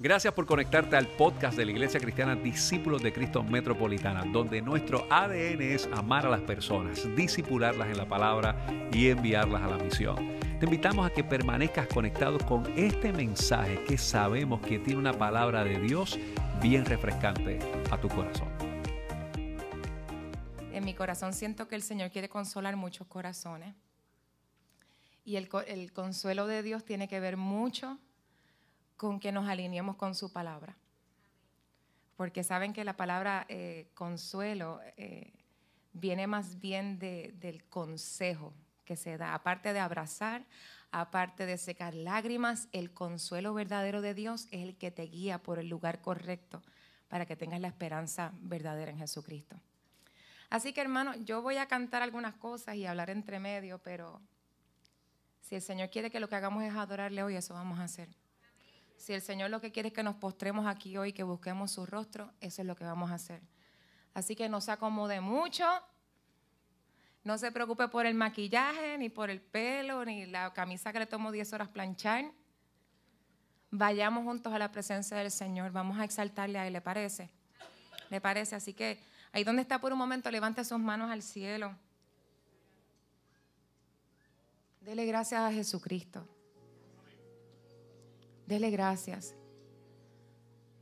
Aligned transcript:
Gracias 0.00 0.34
por 0.34 0.44
conectarte 0.44 0.96
al 0.96 1.06
podcast 1.06 1.56
de 1.56 1.64
la 1.64 1.70
Iglesia 1.70 2.00
Cristiana 2.00 2.34
Discípulos 2.34 3.00
de 3.00 3.12
Cristo 3.12 3.44
Metropolitana, 3.44 4.24
donde 4.24 4.60
nuestro 4.60 5.06
ADN 5.08 5.62
es 5.62 5.86
amar 5.86 6.26
a 6.26 6.30
las 6.30 6.40
personas, 6.40 7.06
disipularlas 7.14 7.86
en 7.86 7.98
la 7.98 8.08
palabra 8.08 8.56
y 8.92 9.06
enviarlas 9.06 9.62
a 9.62 9.68
la 9.68 9.78
misión. 9.78 10.16
Te 10.58 10.64
invitamos 10.66 11.06
a 11.06 11.10
que 11.10 11.22
permanezcas 11.22 11.86
conectado 11.86 12.38
con 12.38 12.66
este 12.76 13.12
mensaje 13.12 13.84
que 13.84 13.96
sabemos 13.96 14.60
que 14.62 14.80
tiene 14.80 14.98
una 14.98 15.12
palabra 15.12 15.62
de 15.62 15.78
Dios 15.78 16.18
bien 16.60 16.84
refrescante 16.84 17.60
a 17.88 17.96
tu 17.96 18.08
corazón. 18.08 18.48
En 20.72 20.84
mi 20.84 20.94
corazón 20.94 21.32
siento 21.32 21.68
que 21.68 21.76
el 21.76 21.82
Señor 21.82 22.10
quiere 22.10 22.28
consolar 22.28 22.74
muchos 22.74 23.06
corazones. 23.06 23.76
Y 25.24 25.36
el, 25.36 25.48
el 25.68 25.92
consuelo 25.92 26.48
de 26.48 26.64
Dios 26.64 26.84
tiene 26.84 27.06
que 27.06 27.20
ver 27.20 27.36
mucho 27.36 27.96
con 28.96 29.20
que 29.20 29.32
nos 29.32 29.48
alineemos 29.48 29.96
con 29.96 30.14
su 30.14 30.32
palabra. 30.32 30.76
Porque 32.16 32.44
saben 32.44 32.72
que 32.72 32.84
la 32.84 32.96
palabra 32.96 33.44
eh, 33.48 33.88
consuelo 33.94 34.80
eh, 34.96 35.32
viene 35.92 36.26
más 36.26 36.60
bien 36.60 36.98
del 36.98 37.64
consejo 37.68 38.54
que 38.84 38.96
se 38.96 39.16
da. 39.16 39.34
Aparte 39.34 39.72
de 39.72 39.80
abrazar, 39.80 40.44
aparte 40.90 41.46
de 41.46 41.58
secar 41.58 41.94
lágrimas, 41.94 42.68
el 42.72 42.92
consuelo 42.92 43.54
verdadero 43.54 44.00
de 44.00 44.14
Dios 44.14 44.46
es 44.50 44.62
el 44.62 44.76
que 44.76 44.90
te 44.90 45.04
guía 45.04 45.42
por 45.42 45.58
el 45.58 45.68
lugar 45.68 46.00
correcto 46.00 46.62
para 47.08 47.26
que 47.26 47.36
tengas 47.36 47.60
la 47.60 47.68
esperanza 47.68 48.32
verdadera 48.40 48.90
en 48.90 48.98
Jesucristo. 48.98 49.56
Así 50.50 50.72
que 50.72 50.80
hermano, 50.80 51.14
yo 51.16 51.42
voy 51.42 51.56
a 51.56 51.66
cantar 51.66 52.02
algunas 52.02 52.34
cosas 52.34 52.76
y 52.76 52.86
hablar 52.86 53.10
entre 53.10 53.40
medio, 53.40 53.78
pero 53.78 54.20
si 55.40 55.54
el 55.54 55.62
Señor 55.62 55.90
quiere 55.90 56.10
que 56.10 56.20
lo 56.20 56.28
que 56.28 56.36
hagamos 56.36 56.62
es 56.64 56.74
adorarle 56.74 57.22
hoy, 57.22 57.36
eso 57.36 57.54
vamos 57.54 57.78
a 57.78 57.84
hacer. 57.84 58.08
Si 59.04 59.12
el 59.12 59.20
Señor 59.20 59.50
lo 59.50 59.60
que 59.60 59.70
quiere 59.70 59.88
es 59.88 59.94
que 59.94 60.02
nos 60.02 60.14
postremos 60.14 60.66
aquí 60.66 60.96
hoy, 60.96 61.12
que 61.12 61.24
busquemos 61.24 61.72
su 61.72 61.84
rostro, 61.84 62.32
eso 62.40 62.62
es 62.62 62.66
lo 62.66 62.74
que 62.74 62.84
vamos 62.84 63.10
a 63.10 63.16
hacer. 63.16 63.42
Así 64.14 64.34
que 64.34 64.48
no 64.48 64.62
se 64.62 64.72
acomode 64.72 65.20
mucho, 65.20 65.66
no 67.22 67.36
se 67.36 67.52
preocupe 67.52 67.86
por 67.88 68.06
el 68.06 68.14
maquillaje, 68.14 68.96
ni 68.96 69.10
por 69.10 69.28
el 69.28 69.42
pelo, 69.42 70.06
ni 70.06 70.24
la 70.24 70.54
camisa 70.54 70.90
que 70.90 71.00
le 71.00 71.06
tomó 71.06 71.32
10 71.32 71.52
horas 71.52 71.68
planchar. 71.68 72.32
Vayamos 73.70 74.24
juntos 74.24 74.54
a 74.54 74.58
la 74.58 74.72
presencia 74.72 75.18
del 75.18 75.30
Señor, 75.30 75.70
vamos 75.70 75.98
a 75.98 76.04
exaltarle 76.04 76.58
a 76.58 76.66
Él, 76.66 76.72
¿le 76.72 76.80
parece? 76.80 77.28
¿Le 78.08 78.22
parece? 78.22 78.56
Así 78.56 78.72
que 78.72 78.98
ahí 79.32 79.44
donde 79.44 79.60
está 79.60 79.82
por 79.82 79.92
un 79.92 79.98
momento, 79.98 80.30
levante 80.30 80.64
sus 80.64 80.78
manos 80.78 81.10
al 81.10 81.20
cielo. 81.20 81.76
Dele 84.80 85.04
gracias 85.04 85.42
a 85.42 85.52
Jesucristo. 85.52 86.26
Dele 88.46 88.70
gracias. 88.70 89.34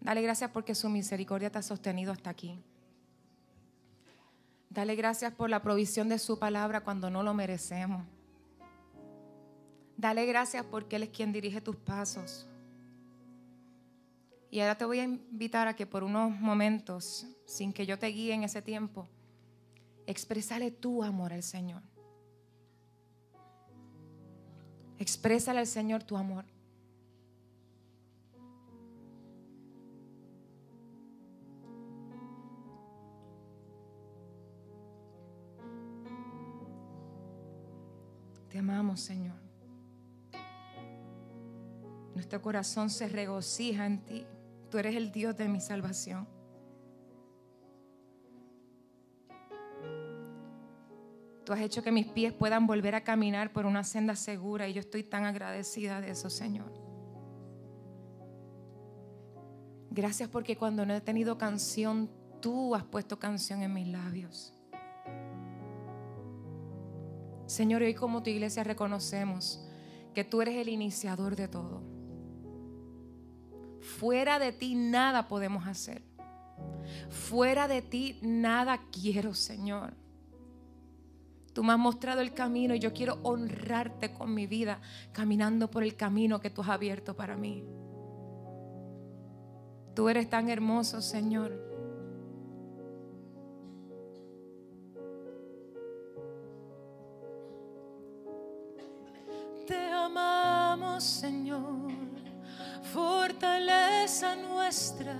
Dale 0.00 0.22
gracias 0.22 0.50
porque 0.50 0.74
su 0.74 0.88
misericordia 0.88 1.50
te 1.50 1.58
ha 1.58 1.62
sostenido 1.62 2.12
hasta 2.12 2.30
aquí. 2.30 2.60
Dale 4.68 4.96
gracias 4.96 5.32
por 5.32 5.50
la 5.50 5.62
provisión 5.62 6.08
de 6.08 6.18
su 6.18 6.38
palabra 6.38 6.82
cuando 6.82 7.10
no 7.10 7.22
lo 7.22 7.34
merecemos. 7.34 8.04
Dale 9.96 10.26
gracias 10.26 10.64
porque 10.64 10.96
Él 10.96 11.04
es 11.04 11.10
quien 11.10 11.32
dirige 11.32 11.60
tus 11.60 11.76
pasos. 11.76 12.48
Y 14.50 14.60
ahora 14.60 14.76
te 14.76 14.84
voy 14.84 14.98
a 14.98 15.04
invitar 15.04 15.68
a 15.68 15.76
que 15.76 15.86
por 15.86 16.02
unos 16.02 16.30
momentos, 16.40 17.26
sin 17.46 17.72
que 17.72 17.86
yo 17.86 17.98
te 17.98 18.08
guíe 18.08 18.34
en 18.34 18.44
ese 18.44 18.60
tiempo, 18.60 19.08
expresale 20.06 20.70
tu 20.70 21.04
amor 21.04 21.32
al 21.32 21.42
Señor. 21.42 21.82
Exprésale 24.98 25.60
al 25.60 25.66
Señor 25.66 26.02
tu 26.02 26.16
amor. 26.16 26.44
Te 38.52 38.58
amamos, 38.58 39.00
Señor. 39.00 39.36
Nuestro 42.14 42.42
corazón 42.42 42.90
se 42.90 43.08
regocija 43.08 43.86
en 43.86 44.04
ti. 44.04 44.26
Tú 44.70 44.76
eres 44.76 44.94
el 44.94 45.10
Dios 45.10 45.34
de 45.38 45.48
mi 45.48 45.58
salvación. 45.58 46.28
Tú 51.46 51.54
has 51.54 51.60
hecho 51.60 51.82
que 51.82 51.90
mis 51.90 52.06
pies 52.08 52.34
puedan 52.34 52.66
volver 52.66 52.94
a 52.94 53.02
caminar 53.02 53.54
por 53.54 53.64
una 53.64 53.84
senda 53.84 54.16
segura 54.16 54.68
y 54.68 54.74
yo 54.74 54.80
estoy 54.80 55.02
tan 55.02 55.24
agradecida 55.24 56.02
de 56.02 56.10
eso, 56.10 56.28
Señor. 56.28 56.70
Gracias 59.90 60.28
porque 60.28 60.58
cuando 60.58 60.84
no 60.84 60.92
he 60.92 61.00
tenido 61.00 61.38
canción, 61.38 62.10
tú 62.42 62.74
has 62.74 62.84
puesto 62.84 63.18
canción 63.18 63.62
en 63.62 63.72
mis 63.72 63.88
labios. 63.88 64.52
Señor, 67.46 67.82
hoy 67.82 67.94
como 67.94 68.22
tu 68.22 68.30
iglesia 68.30 68.64
reconocemos 68.64 69.60
que 70.14 70.24
tú 70.24 70.42
eres 70.42 70.56
el 70.56 70.68
iniciador 70.68 71.36
de 71.36 71.48
todo. 71.48 71.82
Fuera 73.80 74.38
de 74.38 74.52
ti 74.52 74.74
nada 74.74 75.28
podemos 75.28 75.66
hacer. 75.66 76.02
Fuera 77.10 77.68
de 77.68 77.82
ti 77.82 78.18
nada 78.22 78.80
quiero, 78.90 79.34
Señor. 79.34 79.94
Tú 81.52 81.62
me 81.62 81.72
has 81.72 81.78
mostrado 81.78 82.20
el 82.20 82.32
camino 82.32 82.74
y 82.74 82.78
yo 82.78 82.94
quiero 82.94 83.18
honrarte 83.22 84.12
con 84.12 84.32
mi 84.32 84.46
vida, 84.46 84.80
caminando 85.12 85.70
por 85.70 85.82
el 85.82 85.96
camino 85.96 86.40
que 86.40 86.50
tú 86.50 86.62
has 86.62 86.70
abierto 86.70 87.14
para 87.14 87.36
mí. 87.36 87.64
Tú 89.94 90.08
eres 90.08 90.30
tan 90.30 90.48
hermoso, 90.48 91.02
Señor. 91.02 91.71
Señor, 101.22 101.92
fortaleza 102.92 104.34
nuestra. 104.34 105.14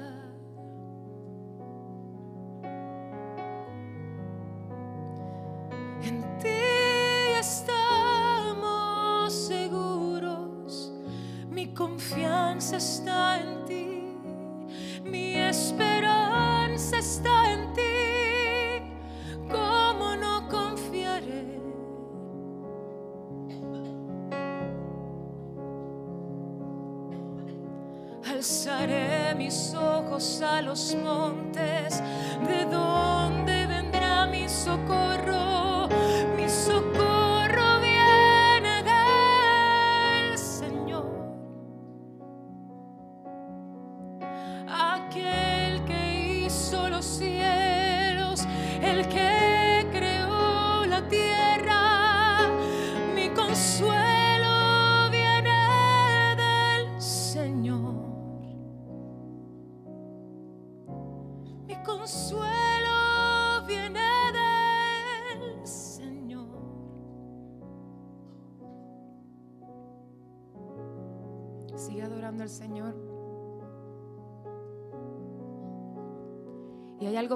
Los 30.73 30.95
montes, 30.95 31.72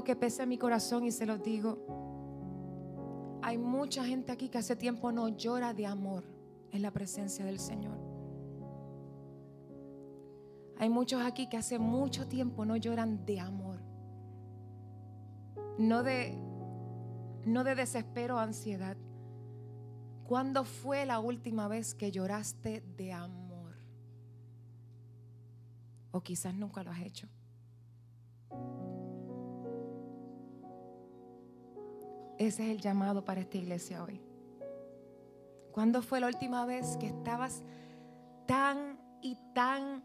que 0.07 0.17
pesa 0.17 0.45
en 0.45 0.49
mi 0.49 0.57
corazón 0.57 1.05
y 1.05 1.11
se 1.11 1.27
lo 1.27 1.37
digo. 1.37 1.77
Hay 3.43 3.59
mucha 3.59 4.05
gente 4.07 4.33
aquí 4.33 4.49
que 4.49 4.57
hace 4.57 4.75
tiempo 4.75 5.13
no 5.13 5.29
llora 5.29 5.75
de 5.75 5.87
amor 5.87 6.25
en 6.73 6.81
la 6.81 6.91
presencia 6.91 7.45
del 7.45 7.59
Señor. 7.59 7.99
Hay 10.79 10.89
muchos 10.89 11.23
aquí 11.23 11.49
que 11.49 11.59
hace 11.59 11.79
mucho 11.79 12.27
tiempo 12.27 12.65
no 12.65 12.77
lloran 12.77 13.27
de 13.27 13.41
amor 13.41 13.87
no 15.79 16.03
de, 16.03 16.39
no 17.45 17.65
de 17.65 17.75
desespero 17.75 18.37
o 18.37 18.39
ansiedad. 18.39 18.97
¿Cuándo 20.25 20.65
fue 20.65 21.07
la 21.07 21.21
última 21.21 21.69
vez 21.69 21.95
que 21.95 22.11
lloraste 22.11 22.83
de 22.97 23.13
amor? 23.13 23.77
O 26.11 26.21
quizás 26.23 26.55
nunca 26.55 26.83
lo 26.83 26.91
has 26.91 27.01
hecho. 27.01 27.29
Ese 32.39 32.65
es 32.65 32.71
el 32.71 32.81
llamado 32.81 33.25
para 33.25 33.41
esta 33.41 33.57
iglesia 33.57 34.05
hoy. 34.05 34.21
¿Cuándo 35.73 36.03
fue 36.03 36.21
la 36.21 36.27
última 36.27 36.67
vez 36.67 36.97
que 36.99 37.07
estabas 37.07 37.63
tan 38.47 38.99
y 39.23 39.39
tan 39.55 40.05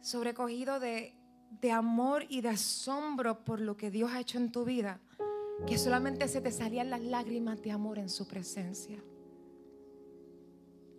sobrecogido 0.00 0.78
de, 0.78 1.16
de 1.50 1.72
amor 1.72 2.24
y 2.28 2.40
de 2.40 2.50
asombro 2.50 3.44
por 3.44 3.60
lo 3.60 3.76
que 3.76 3.90
Dios 3.90 4.12
ha 4.12 4.20
hecho 4.20 4.38
en 4.38 4.52
tu 4.52 4.64
vida? 4.64 5.00
Que 5.66 5.78
solamente 5.78 6.28
se 6.28 6.40
te 6.40 6.52
salían 6.52 6.90
las 6.90 7.00
lágrimas 7.00 7.60
de 7.62 7.72
amor 7.72 7.98
en 7.98 8.08
su 8.08 8.28
presencia. 8.28 9.02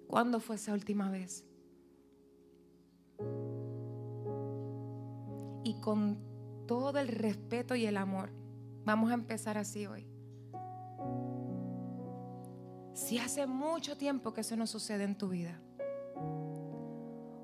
¿Cuándo 0.08 0.40
fue 0.40 0.56
esa 0.56 0.74
última 0.74 1.10
vez? 1.10 1.46
Y 5.64 5.80
con 5.80 6.18
todo 6.68 7.00
el 7.00 7.08
respeto 7.08 7.76
y 7.76 7.86
el 7.86 7.96
amor, 7.96 8.32
vamos 8.86 9.12
a 9.12 9.14
empezar 9.14 9.58
así 9.58 9.86
hoy. 9.86 10.09
Si 13.00 13.18
hace 13.18 13.48
mucho 13.48 13.96
tiempo 13.96 14.34
que 14.34 14.42
eso 14.42 14.58
no 14.58 14.68
sucede 14.68 15.06
en 15.06 15.16
tu 15.16 15.30
vida, 15.30 15.58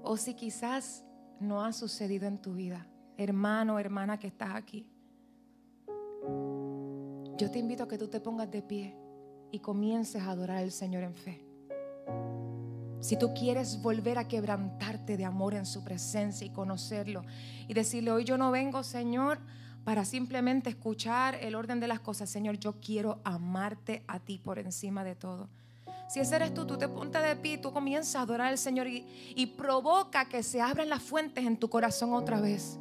o 0.03 0.17
si 0.17 0.33
quizás 0.33 1.05
no 1.39 1.63
ha 1.63 1.71
sucedido 1.71 2.27
en 2.27 2.39
tu 2.39 2.55
vida, 2.55 2.85
hermano 3.17 3.79
hermana 3.79 4.19
que 4.19 4.27
estás 4.27 4.53
aquí, 4.53 4.85
yo 7.37 7.49
te 7.49 7.57
invito 7.57 7.83
a 7.83 7.87
que 7.87 7.97
tú 7.97 8.09
te 8.09 8.19
pongas 8.19 8.51
de 8.51 8.61
pie 8.61 8.97
y 9.49 9.59
comiences 9.59 10.21
a 10.23 10.31
adorar 10.31 10.57
al 10.57 10.73
Señor 10.73 11.03
en 11.03 11.15
fe. 11.15 11.47
Si 12.99 13.17
tú 13.17 13.33
quieres 13.33 13.81
volver 13.81 14.17
a 14.17 14.27
quebrantarte 14.27 15.15
de 15.15 15.23
amor 15.23 15.53
en 15.53 15.65
su 15.65 15.85
presencia 15.85 16.45
y 16.45 16.49
conocerlo 16.49 17.23
y 17.69 17.73
decirle, 17.73 18.11
hoy 18.11 18.25
yo 18.25 18.37
no 18.37 18.51
vengo, 18.51 18.83
Señor, 18.83 19.39
para 19.85 20.03
simplemente 20.03 20.69
escuchar 20.71 21.35
el 21.35 21.55
orden 21.55 21.79
de 21.79 21.87
las 21.87 22.01
cosas. 22.01 22.29
Señor, 22.29 22.57
yo 22.57 22.73
quiero 22.81 23.19
amarte 23.23 24.03
a 24.07 24.19
ti 24.19 24.39
por 24.39 24.59
encima 24.59 25.03
de 25.03 25.15
todo. 25.15 25.47
Si 26.09 26.19
ese 26.19 26.35
eres 26.35 26.53
tú, 26.53 26.65
tú 26.65 26.77
te 26.77 26.87
ponte 26.87 27.19
de 27.19 27.35
pie, 27.35 27.59
tú 27.59 27.71
comienzas 27.71 28.15
a 28.15 28.21
adorar 28.21 28.47
al 28.47 28.57
Señor 28.57 28.87
y, 28.87 29.05
y 29.35 29.45
provoca 29.45 30.27
que 30.27 30.43
se 30.43 30.59
abran 30.59 30.89
las 30.89 31.01
fuentes 31.01 31.45
en 31.45 31.57
tu 31.57 31.69
corazón 31.69 32.13
otra 32.13 32.41
vez. 32.41 32.79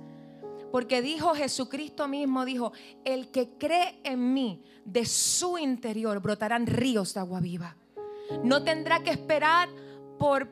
Porque 0.72 1.02
dijo 1.02 1.34
Jesucristo 1.34 2.08
mismo, 2.08 2.44
dijo, 2.44 2.72
el 3.04 3.30
que 3.30 3.50
cree 3.58 4.00
en 4.02 4.34
mí, 4.34 4.64
de 4.84 5.06
su 5.06 5.56
interior 5.58 6.20
brotarán 6.20 6.66
ríos 6.66 7.14
de 7.14 7.20
agua 7.20 7.40
viva. 7.40 7.76
No 8.42 8.64
tendrá 8.64 9.02
que 9.02 9.10
esperar 9.10 9.68
por 10.18 10.48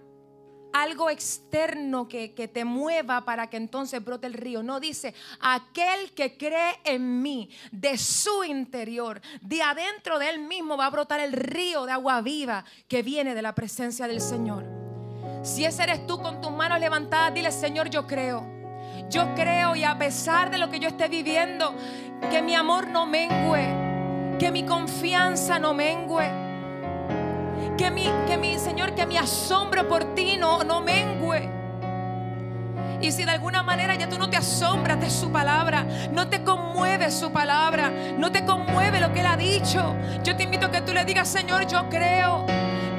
algo 0.72 1.10
externo 1.10 2.08
que, 2.08 2.28
te 2.52 2.64
mueva 2.64 3.24
para 3.24 3.48
que 3.48 3.56
entonces 3.56 4.04
brote 4.04 4.26
el 4.26 4.34
río. 4.34 4.62
No 4.62 4.80
dice, 4.80 5.14
aquel 5.40 6.12
que 6.12 6.36
cree 6.36 6.80
en 6.84 7.22
mí, 7.22 7.50
de 7.70 7.98
su 7.98 8.44
interior, 8.44 9.20
de 9.40 9.62
adentro 9.62 10.18
de 10.18 10.30
él 10.30 10.40
mismo 10.40 10.76
va 10.76 10.86
a 10.86 10.90
brotar 10.90 11.20
el 11.20 11.32
río 11.32 11.86
de 11.86 11.92
agua 11.92 12.20
viva 12.20 12.64
que 12.88 13.02
viene 13.02 13.34
de 13.34 13.42
la 13.42 13.54
presencia 13.54 14.06
del 14.06 14.20
Señor. 14.20 14.64
Si 15.42 15.64
ese 15.64 15.82
eres 15.82 16.06
tú 16.06 16.20
con 16.20 16.40
tus 16.40 16.52
manos 16.52 16.78
levantadas, 16.80 17.34
dile, 17.34 17.50
Señor, 17.50 17.90
yo 17.90 18.06
creo. 18.06 18.46
Yo 19.10 19.34
creo 19.34 19.76
y 19.76 19.84
a 19.84 19.98
pesar 19.98 20.50
de 20.50 20.58
lo 20.58 20.70
que 20.70 20.78
yo 20.78 20.88
esté 20.88 21.08
viviendo, 21.08 21.74
que 22.30 22.40
mi 22.42 22.54
amor 22.54 22.88
no 22.88 23.06
mengue, 23.06 24.38
que 24.38 24.50
mi 24.50 24.64
confianza 24.64 25.58
no 25.58 25.74
mengue 25.74 26.51
que 27.76 27.90
mi, 27.90 28.08
que 28.26 28.36
mi 28.36 28.58
Señor, 28.58 28.94
que 28.94 29.06
mi 29.06 29.16
asombro 29.16 29.88
por 29.88 30.14
ti 30.14 30.36
no, 30.36 30.64
no 30.64 30.80
mengue. 30.80 31.12
Y 33.02 33.10
si 33.10 33.24
de 33.24 33.32
alguna 33.32 33.64
manera 33.64 33.96
ya 33.96 34.08
tú 34.08 34.16
no 34.16 34.30
te 34.30 34.36
asombras 34.36 35.00
de 35.00 35.10
su 35.10 35.32
palabra, 35.32 35.84
no 36.12 36.28
te 36.28 36.44
conmueve 36.44 37.10
su 37.10 37.32
palabra, 37.32 37.90
no 38.16 38.30
te 38.30 38.44
conmueve 38.44 39.00
lo 39.00 39.12
que 39.12 39.20
Él 39.20 39.26
ha 39.26 39.36
dicho, 39.36 39.96
yo 40.22 40.36
te 40.36 40.44
invito 40.44 40.66
a 40.66 40.70
que 40.70 40.82
tú 40.82 40.92
le 40.92 41.04
digas, 41.04 41.28
Señor, 41.28 41.66
yo 41.66 41.88
creo, 41.88 42.46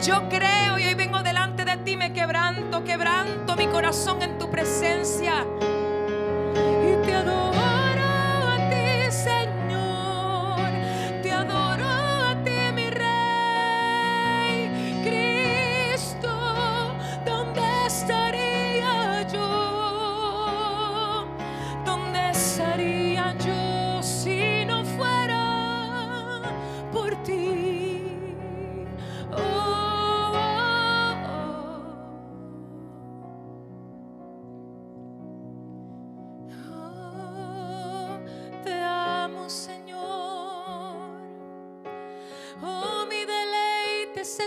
yo 0.06 0.28
creo 0.28 0.78
y 0.78 0.88
hoy 0.88 0.94
vengo 0.94 1.24
delante 1.24 1.64
de 1.64 1.78
ti, 1.78 1.96
me 1.96 2.12
quebranto, 2.12 2.84
quebranto 2.84 3.56
mi 3.56 3.68
corazón 3.68 4.22
en 4.22 4.38
tu 4.38 4.52
presencia. 4.52 5.46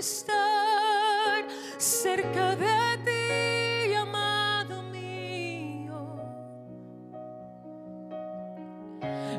Estar 0.06 1.44
cerca 1.78 2.54
de 2.54 2.98
ti, 3.04 3.94
amado 3.94 4.82
mío. 4.84 6.00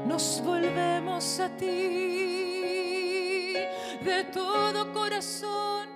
Nos 0.05 0.41
volvemos 0.43 1.39
a 1.39 1.49
ti 1.55 1.65
de 4.03 4.25
todo 4.33 4.91
corazón. 4.91 5.87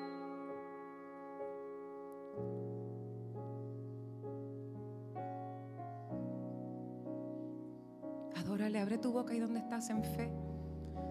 Adórale, 8.37 8.79
abre 8.79 8.97
tu 8.97 9.11
boca 9.11 9.33
y 9.33 9.39
donde 9.39 9.59
estás 9.59 9.89
en 9.89 10.03
fe. 10.03 10.31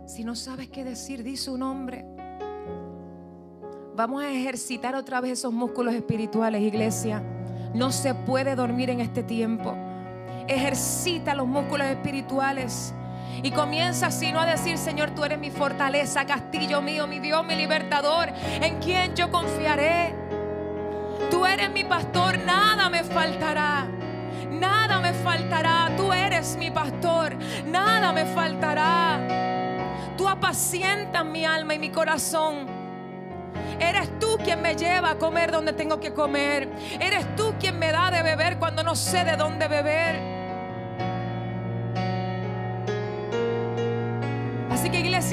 Si 0.06 0.24
no 0.24 0.34
sabes 0.34 0.70
qué 0.70 0.82
decir, 0.82 1.22
di 1.22 1.36
su 1.36 1.58
nombre. 1.58 2.06
Vamos 4.00 4.22
a 4.22 4.30
ejercitar 4.30 4.94
otra 4.94 5.20
vez 5.20 5.32
esos 5.32 5.52
músculos 5.52 5.92
espirituales, 5.92 6.62
iglesia. 6.62 7.22
No 7.74 7.92
se 7.92 8.14
puede 8.14 8.56
dormir 8.56 8.88
en 8.88 8.98
este 9.00 9.22
tiempo. 9.22 9.76
Ejercita 10.48 11.34
los 11.34 11.46
músculos 11.46 11.86
espirituales. 11.86 12.94
Y 13.42 13.50
comienza 13.50 14.06
así, 14.06 14.32
no 14.32 14.40
a 14.40 14.46
decir, 14.46 14.78
Señor, 14.78 15.10
tú 15.10 15.22
eres 15.22 15.38
mi 15.38 15.50
fortaleza, 15.50 16.24
castillo 16.24 16.80
mío, 16.80 17.06
mi 17.06 17.18
Dios, 17.18 17.44
mi 17.44 17.56
libertador, 17.56 18.30
en 18.62 18.78
quien 18.78 19.14
yo 19.14 19.30
confiaré. 19.30 20.14
Tú 21.30 21.44
eres 21.44 21.70
mi 21.70 21.84
pastor, 21.84 22.38
nada 22.38 22.88
me 22.88 23.04
faltará. 23.04 23.86
Nada 24.50 25.00
me 25.00 25.12
faltará. 25.12 25.90
Tú 25.98 26.10
eres 26.10 26.56
mi 26.56 26.70
pastor, 26.70 27.36
nada 27.66 28.14
me 28.14 28.24
faltará. 28.24 29.20
Tú 30.16 30.26
apacientas 30.26 31.22
mi 31.26 31.44
alma 31.44 31.74
y 31.74 31.78
mi 31.78 31.90
corazón. 31.90 32.79
Eres 33.80 34.18
tú 34.18 34.38
quien 34.44 34.62
me 34.62 34.76
lleva 34.76 35.10
a 35.10 35.14
comer 35.16 35.50
donde 35.50 35.72
tengo 35.72 35.98
que 35.98 36.12
comer. 36.12 36.68
Eres 37.00 37.34
tú 37.34 37.54
quien 37.58 37.78
me 37.78 37.90
da 37.90 38.10
de 38.10 38.22
beber 38.22 38.58
cuando 38.58 38.82
no 38.82 38.94
sé 38.94 39.24
de 39.24 39.36
dónde 39.36 39.68
beber. 39.68 40.39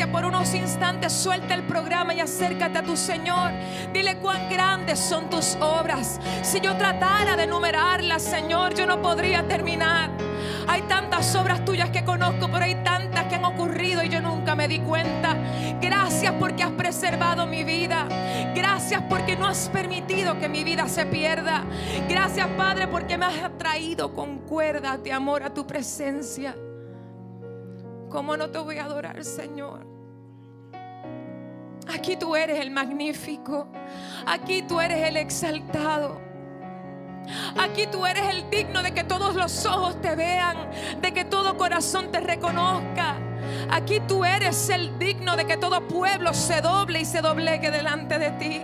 Por 0.05 0.25
unos 0.25 0.53
instantes 0.53 1.11
suelta 1.11 1.55
el 1.55 1.63
programa 1.63 2.13
y 2.13 2.19
acércate 2.19 2.77
a 2.77 2.83
tu 2.83 2.95
Señor. 2.95 3.51
Dile 3.91 4.17
cuán 4.17 4.47
grandes 4.49 4.99
son 4.99 5.29
tus 5.29 5.55
obras. 5.59 6.19
Si 6.43 6.59
yo 6.59 6.75
tratara 6.77 7.35
de 7.35 7.43
enumerarlas, 7.43 8.21
Señor, 8.21 8.75
yo 8.75 8.85
no 8.85 9.01
podría 9.01 9.47
terminar. 9.47 10.11
Hay 10.67 10.83
tantas 10.83 11.33
obras 11.35 11.65
tuyas 11.65 11.89
que 11.89 12.03
conozco, 12.03 12.47
pero 12.51 12.65
hay 12.65 12.75
tantas 12.83 13.23
que 13.25 13.35
han 13.35 13.45
ocurrido 13.45 14.03
y 14.03 14.09
yo 14.09 14.21
nunca 14.21 14.55
me 14.55 14.67
di 14.67 14.79
cuenta. 14.79 15.35
Gracias 15.81 16.33
porque 16.39 16.63
has 16.63 16.71
preservado 16.71 17.47
mi 17.47 17.63
vida. 17.63 18.07
Gracias 18.53 19.01
porque 19.09 19.35
no 19.35 19.47
has 19.47 19.69
permitido 19.69 20.37
que 20.37 20.49
mi 20.49 20.63
vida 20.63 20.87
se 20.87 21.05
pierda. 21.05 21.63
Gracias, 22.07 22.47
Padre, 22.57 22.87
porque 22.87 23.17
me 23.17 23.25
has 23.25 23.57
traído 23.57 24.13
con 24.13 24.39
cuerdas 24.39 25.01
de 25.01 25.13
amor 25.13 25.43
a 25.43 25.53
tu 25.53 25.65
presencia. 25.65 26.55
¿Cómo 28.09 28.37
no 28.37 28.49
te 28.49 28.59
voy 28.59 28.77
a 28.77 28.85
adorar, 28.85 29.23
Señor? 29.23 29.85
Aquí 31.93 32.17
tú 32.17 32.35
eres 32.35 32.59
el 32.59 32.71
magnífico. 32.71 33.67
Aquí 34.25 34.61
tú 34.61 34.79
eres 34.79 35.07
el 35.07 35.17
exaltado. 35.17 36.21
Aquí 37.59 37.87
tú 37.87 38.05
eres 38.05 38.23
el 38.33 38.49
digno 38.49 38.81
de 38.81 38.93
que 38.93 39.03
todos 39.03 39.35
los 39.35 39.65
ojos 39.65 40.01
te 40.01 40.15
vean, 40.15 40.69
de 41.01 41.13
que 41.13 41.25
todo 41.25 41.57
corazón 41.57 42.11
te 42.11 42.19
reconozca. 42.21 43.17
Aquí 43.69 43.99
tú 44.01 44.23
eres 44.23 44.69
el 44.69 44.97
digno 44.97 45.35
de 45.35 45.45
que 45.45 45.57
todo 45.57 45.85
pueblo 45.87 46.33
se 46.33 46.61
doble 46.61 47.01
y 47.01 47.05
se 47.05 47.21
doblegue 47.21 47.71
delante 47.71 48.17
de 48.17 48.31
ti. 48.31 48.61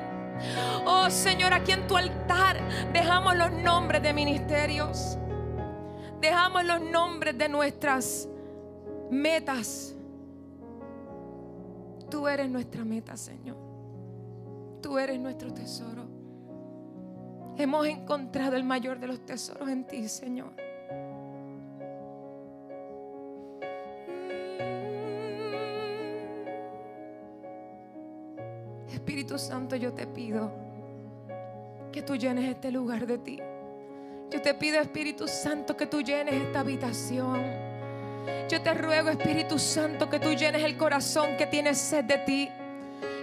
Oh 0.85 1.09
Señor, 1.09 1.53
aquí 1.53 1.73
en 1.73 1.87
tu 1.87 1.97
altar 1.97 2.59
dejamos 2.91 3.35
los 3.35 3.51
nombres 3.51 4.01
de 4.01 4.13
ministerios. 4.13 5.17
Dejamos 6.19 6.63
los 6.63 6.81
nombres 6.81 7.37
de 7.37 7.49
nuestras 7.49 8.29
metas. 9.13 9.95
Tú 12.09 12.27
eres 12.27 12.49
nuestra 12.49 12.83
meta, 12.83 13.15
Señor. 13.15 13.57
Tú 14.81 14.97
eres 14.99 15.19
nuestro 15.19 15.53
tesoro. 15.53 16.03
Hemos 17.57 17.85
encontrado 17.87 18.55
el 18.55 18.63
mayor 18.63 18.99
de 18.99 19.07
los 19.07 19.25
tesoros 19.25 19.69
en 19.69 19.85
ti, 19.85 20.07
Señor. 20.09 20.51
Espíritu 28.91 29.37
Santo, 29.37 29.75
yo 29.75 29.93
te 29.93 30.07
pido 30.07 30.51
que 31.91 32.01
tú 32.01 32.15
llenes 32.15 32.49
este 32.49 32.71
lugar 32.71 33.05
de 33.05 33.17
ti. 33.19 33.39
Yo 34.31 34.41
te 34.41 34.53
pido, 34.55 34.81
Espíritu 34.81 35.27
Santo, 35.27 35.77
que 35.77 35.85
tú 35.85 36.01
llenes 36.01 36.33
esta 36.33 36.61
habitación. 36.61 37.39
Yo 38.49 38.61
te 38.61 38.73
ruego, 38.73 39.09
Espíritu 39.09 39.57
Santo, 39.57 40.09
que 40.09 40.19
tú 40.19 40.33
llenes 40.33 40.63
el 40.63 40.77
corazón 40.77 41.37
que 41.37 41.47
tiene 41.47 41.73
sed 41.73 42.05
de 42.05 42.17
ti. 42.19 42.49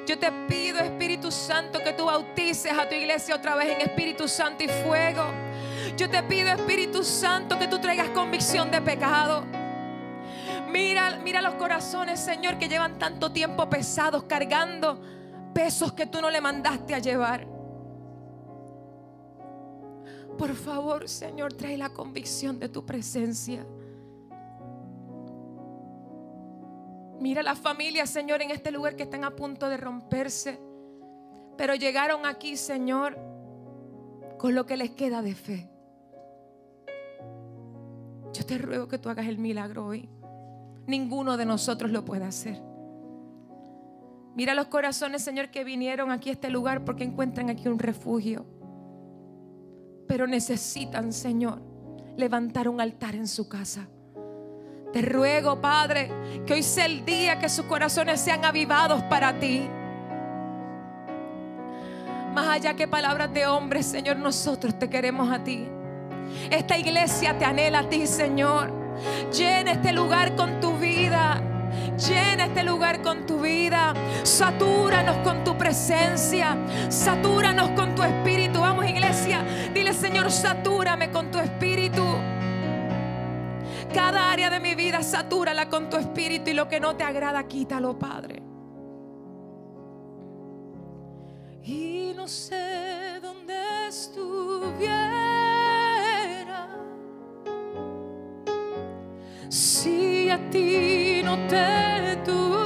Yo 0.06 0.18
te 0.18 0.32
pido, 0.48 0.78
Espíritu 0.80 1.30
Santo, 1.30 1.78
que 1.82 1.92
tú 1.92 2.06
bautices 2.06 2.72
a 2.72 2.88
tu 2.88 2.94
iglesia 2.94 3.36
otra 3.36 3.54
vez 3.54 3.76
en 3.76 3.80
Espíritu 3.82 4.26
Santo 4.26 4.64
y 4.64 4.68
fuego. 4.68 5.24
Yo 5.96 6.08
te 6.08 6.22
pido, 6.22 6.48
Espíritu 6.48 7.04
Santo, 7.04 7.58
que 7.58 7.68
tú 7.68 7.78
traigas 7.78 8.08
convicción 8.10 8.70
de 8.70 8.80
pecado. 8.80 9.44
Mira, 10.70 11.18
mira 11.22 11.42
los 11.42 11.54
corazones, 11.54 12.20
Señor, 12.20 12.58
que 12.58 12.68
llevan 12.68 12.98
tanto 12.98 13.30
tiempo 13.32 13.68
pesados, 13.68 14.24
cargando 14.24 15.00
pesos 15.52 15.92
que 15.92 16.06
tú 16.06 16.20
no 16.20 16.30
le 16.30 16.40
mandaste 16.40 16.94
a 16.94 16.98
llevar. 16.98 17.46
Por 20.38 20.54
favor, 20.54 21.08
Señor, 21.08 21.52
trae 21.52 21.76
la 21.76 21.90
convicción 21.90 22.58
de 22.58 22.68
tu 22.68 22.86
presencia. 22.86 23.66
Mira 27.20 27.42
las 27.42 27.58
familias, 27.58 28.08
Señor, 28.08 28.40
en 28.40 28.50
este 28.50 28.70
lugar 28.70 28.96
que 28.96 29.02
están 29.02 29.24
a 29.24 29.36
punto 29.36 29.68
de 29.68 29.76
romperse. 29.76 30.58
Pero 31.58 31.74
llegaron 31.74 32.24
aquí, 32.24 32.56
Señor, 32.56 33.18
con 34.38 34.54
lo 34.54 34.64
que 34.64 34.78
les 34.78 34.90
queda 34.92 35.20
de 35.20 35.34
fe. 35.34 35.70
Yo 38.32 38.46
te 38.46 38.56
ruego 38.56 38.88
que 38.88 38.98
tú 38.98 39.10
hagas 39.10 39.26
el 39.26 39.36
milagro 39.36 39.86
hoy. 39.86 40.08
Ninguno 40.86 41.36
de 41.36 41.44
nosotros 41.44 41.90
lo 41.90 42.06
puede 42.06 42.24
hacer. 42.24 42.62
Mira 44.34 44.54
los 44.54 44.68
corazones, 44.68 45.22
Señor, 45.22 45.50
que 45.50 45.62
vinieron 45.62 46.10
aquí 46.10 46.30
a 46.30 46.32
este 46.32 46.48
lugar 46.48 46.86
porque 46.86 47.04
encuentran 47.04 47.50
aquí 47.50 47.68
un 47.68 47.78
refugio. 47.78 48.46
Pero 50.08 50.26
necesitan, 50.26 51.12
Señor, 51.12 51.60
levantar 52.16 52.68
un 52.68 52.80
altar 52.80 53.14
en 53.14 53.28
su 53.28 53.46
casa. 53.48 53.88
Te 54.92 55.02
ruego, 55.02 55.60
Padre, 55.60 56.10
que 56.46 56.54
hoy 56.54 56.62
sea 56.62 56.86
el 56.86 57.04
día 57.04 57.38
que 57.38 57.48
sus 57.48 57.66
corazones 57.66 58.20
sean 58.20 58.44
avivados 58.44 59.02
para 59.04 59.32
ti. 59.38 59.68
Más 62.34 62.48
allá 62.48 62.74
que 62.74 62.88
palabras 62.88 63.32
de 63.32 63.46
hombres, 63.46 63.86
Señor, 63.86 64.16
nosotros 64.16 64.78
te 64.78 64.88
queremos 64.90 65.30
a 65.30 65.42
ti. 65.42 65.68
Esta 66.50 66.76
iglesia 66.76 67.38
te 67.38 67.44
anhela 67.44 67.80
a 67.80 67.88
ti, 67.88 68.06
Señor. 68.06 68.72
Llena 69.32 69.72
este 69.72 69.92
lugar 69.92 70.34
con 70.34 70.60
tu 70.60 70.76
vida. 70.76 71.40
Llena 72.08 72.46
este 72.46 72.64
lugar 72.64 73.00
con 73.02 73.26
tu 73.26 73.40
vida. 73.40 73.94
Satúranos 74.24 75.18
con 75.18 75.44
tu 75.44 75.56
presencia. 75.56 76.56
Satúranos 76.88 77.70
con 77.70 77.94
tu 77.94 78.02
espíritu. 78.02 78.60
Vamos, 78.60 78.86
iglesia. 78.86 79.44
Dile, 79.72 79.92
Señor, 79.92 80.30
satúrame 80.30 81.10
con 81.10 81.30
tu 81.30 81.38
espíritu. 81.38 81.79
Cada 83.94 84.30
área 84.30 84.50
de 84.50 84.60
mi 84.60 84.74
vida, 84.74 85.02
satúrala 85.02 85.68
con 85.68 85.90
tu 85.90 85.96
espíritu 85.96 86.50
y 86.50 86.54
lo 86.54 86.68
que 86.68 86.78
no 86.78 86.96
te 86.96 87.04
agrada, 87.04 87.46
quítalo, 87.48 87.98
Padre. 87.98 88.42
Y 91.62 92.12
no 92.16 92.26
sé 92.28 93.20
dónde 93.20 93.88
estuviera 93.88 95.30
si 99.48 100.30
a 100.30 100.38
ti 100.50 101.20
no 101.24 101.36
te 101.48 102.16
tuviera, 102.24 102.59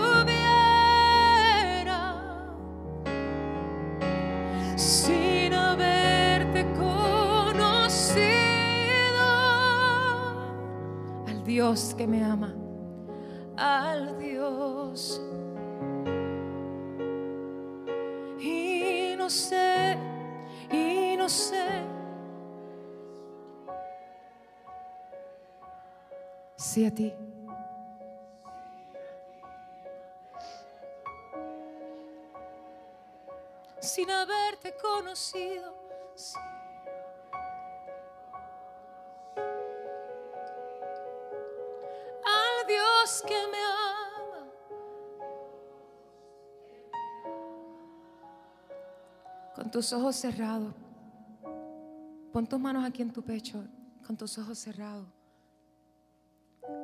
Dios 11.54 11.94
que 11.96 12.04
me 12.04 12.20
ama, 12.25 12.52
al 13.56 14.18
Dios. 14.18 15.23
Y 18.40 19.14
no 19.16 19.30
sé, 19.30 19.96
y 20.73 21.16
no 21.16 21.28
sé. 21.28 21.68
Sí 26.56 26.87
a 26.87 26.90
ti. 26.92 27.14
Sin 33.78 34.11
haberte 34.11 34.75
conocido. 34.82 35.73
Que 43.04 43.34
me 43.52 43.58
ama. 43.58 44.50
Con 49.54 49.70
tus 49.70 49.92
ojos 49.92 50.16
cerrados. 50.16 50.75
Pon 52.32 52.46
tus 52.46 52.58
manos 52.58 52.82
aquí 52.82 53.02
en 53.02 53.12
tu 53.12 53.23
pecho. 53.23 53.62
Con 54.06 54.16
tus 54.16 54.38
ojos 54.38 54.58
cerrados. 54.58 55.06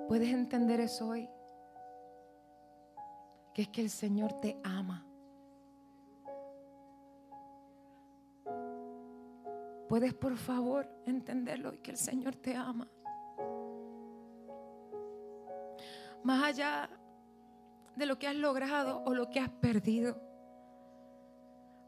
¿Puedes 0.08 0.28
entender 0.28 0.80
eso 0.80 1.08
hoy? 1.08 1.26
Que 3.54 3.62
es 3.62 3.68
que 3.68 3.80
el 3.80 3.88
Señor 3.88 4.34
te 4.42 4.60
ama. 4.62 5.06
¿Puedes 9.88 10.12
por 10.12 10.36
favor 10.36 10.86
entenderlo 11.06 11.72
y 11.72 11.78
que 11.78 11.92
el 11.92 11.96
Señor 11.96 12.36
te 12.36 12.54
ama? 12.54 12.86
Más 16.24 16.44
allá 16.44 16.90
de 17.96 18.06
lo 18.06 18.18
que 18.18 18.28
has 18.28 18.36
logrado 18.36 19.02
o 19.04 19.14
lo 19.14 19.30
que 19.30 19.40
has 19.40 19.50
perdido. 19.50 20.20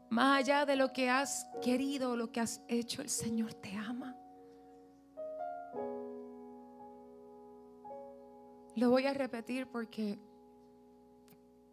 Más 0.09 0.39
allá 0.39 0.65
de 0.65 0.75
lo 0.75 0.93
que 0.93 1.09
has 1.09 1.47
querido 1.61 2.11
o 2.11 2.15
lo 2.15 2.31
que 2.31 2.39
has 2.39 2.61
hecho, 2.67 3.01
el 3.01 3.09
Señor 3.09 3.53
te 3.55 3.75
ama. 3.75 4.15
Lo 8.75 8.89
voy 8.89 9.05
a 9.05 9.13
repetir 9.13 9.67
porque 9.67 10.19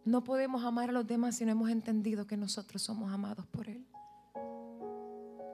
no 0.05 0.23
podemos 0.23 0.63
amar 0.63 0.89
a 0.89 0.93
los 0.93 1.05
demás 1.05 1.35
si 1.35 1.45
no 1.45 1.51
hemos 1.51 1.69
entendido 1.69 2.25
que 2.25 2.37
nosotros 2.37 2.81
somos 2.81 3.11
amados 3.11 3.45
por 3.47 3.69
Él. 3.69 3.85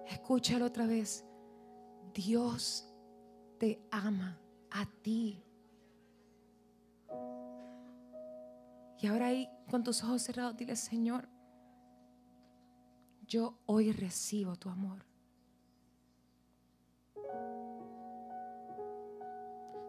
Escúchalo 0.08 0.66
otra 0.66 0.88
vez. 0.88 1.26
Dios 2.14 2.88
te 3.58 3.82
ama 3.92 4.40
a 4.72 4.86
ti. 5.02 5.47
Y 9.00 9.08
ahora 9.08 9.28
ahí 9.28 9.50
con 9.70 9.84
tus 9.84 10.04
ojos 10.04 10.24
cerrados 10.24 10.58
dile, 10.58 10.76
Señor, 10.76 11.28
yo 13.28 13.60
hoy 13.66 13.92
recibo 13.92 14.56
tu 14.56 14.70
amor. 14.70 15.06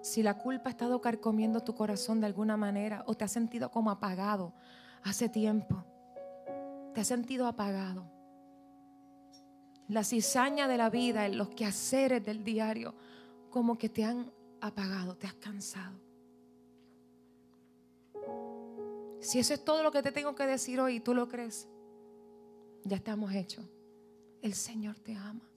Si 0.03 0.23
la 0.23 0.38
culpa 0.38 0.69
ha 0.69 0.73
estado 0.73 1.00
carcomiendo 1.00 1.61
tu 1.61 1.75
corazón 1.75 2.21
de 2.21 2.27
alguna 2.27 2.57
manera 2.57 3.05
o 3.07 3.15
te 3.15 3.25
has 3.25 3.33
sentido 3.33 3.71
como 3.71 3.91
apagado 3.91 4.55
hace 5.03 5.29
tiempo, 5.29 5.85
te 6.95 7.00
has 7.00 7.07
sentido 7.07 7.47
apagado. 7.47 8.11
La 9.88 10.05
cizaña 10.05 10.69
de 10.69 10.77
la 10.77 10.91
vida, 10.91 11.29
los 11.29 11.49
quehaceres 11.50 12.25
del 12.25 12.45
diario, 12.45 12.95
como 13.50 13.79
que 13.79 13.88
te 13.88 14.05
han 14.05 14.31
apagado, 14.61 15.17
te 15.17 15.27
has 15.27 15.35
cansado. 15.35 16.08
Si 19.20 19.38
eso 19.38 19.54
es 19.54 19.64
todo 19.64 19.82
lo 19.82 19.90
que 19.90 20.02
te 20.02 20.12
tengo 20.12 20.34
que 20.34 20.46
decir 20.46 20.80
hoy 20.80 20.96
y 20.96 21.00
tú 21.00 21.14
lo 21.14 21.28
crees, 21.28 21.68
ya 22.84 22.96
estamos 22.96 23.32
hechos. 23.32 23.64
El 24.42 24.54
Señor 24.54 24.98
te 24.98 25.16
ama. 25.16 25.48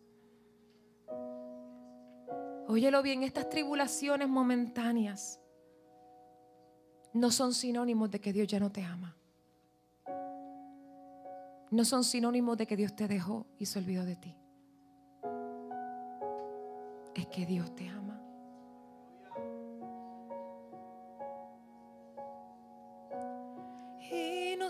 Óyelo 2.67 3.01
bien, 3.01 3.23
estas 3.23 3.49
tribulaciones 3.49 4.27
momentáneas 4.27 5.39
no 7.13 7.29
son 7.29 7.53
sinónimos 7.53 8.09
de 8.09 8.21
que 8.21 8.31
Dios 8.31 8.47
ya 8.47 8.59
no 8.59 8.71
te 8.71 8.83
ama. 8.83 9.15
No 11.69 11.85
son 11.85 12.03
sinónimos 12.03 12.57
de 12.57 12.67
que 12.67 12.75
Dios 12.75 12.95
te 12.95 13.07
dejó 13.07 13.45
y 13.57 13.65
se 13.65 13.79
olvidó 13.79 14.05
de 14.05 14.15
ti. 14.15 14.35
Es 17.13 17.27
que 17.27 17.45
Dios 17.45 17.73
te 17.75 17.87
ama. 17.87 18.10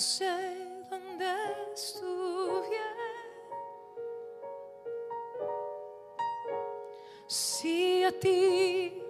sé 0.01 0.57
dónde 0.89 1.31
estuve. 1.73 2.81
Si 7.27 8.03
a 8.03 8.11
ti, 8.19 9.01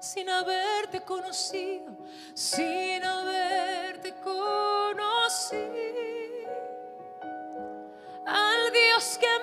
sin 0.00 0.30
haberte 0.30 1.02
conocido, 1.02 1.92
sin 2.32 3.04
haberte 3.04 4.14
conocido, 4.24 5.60
al 8.24 8.72
Dios 8.72 9.18
que 9.18 9.35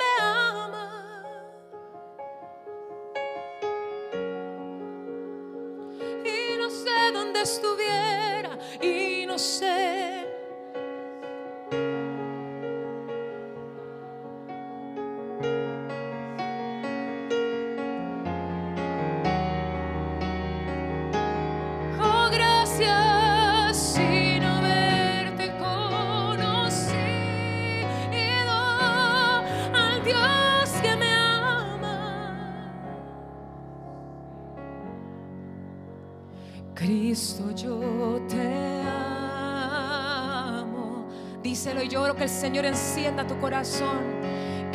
Señor 42.54 42.66
encienda 42.68 43.26
tu 43.26 43.36
corazón. 43.40 43.98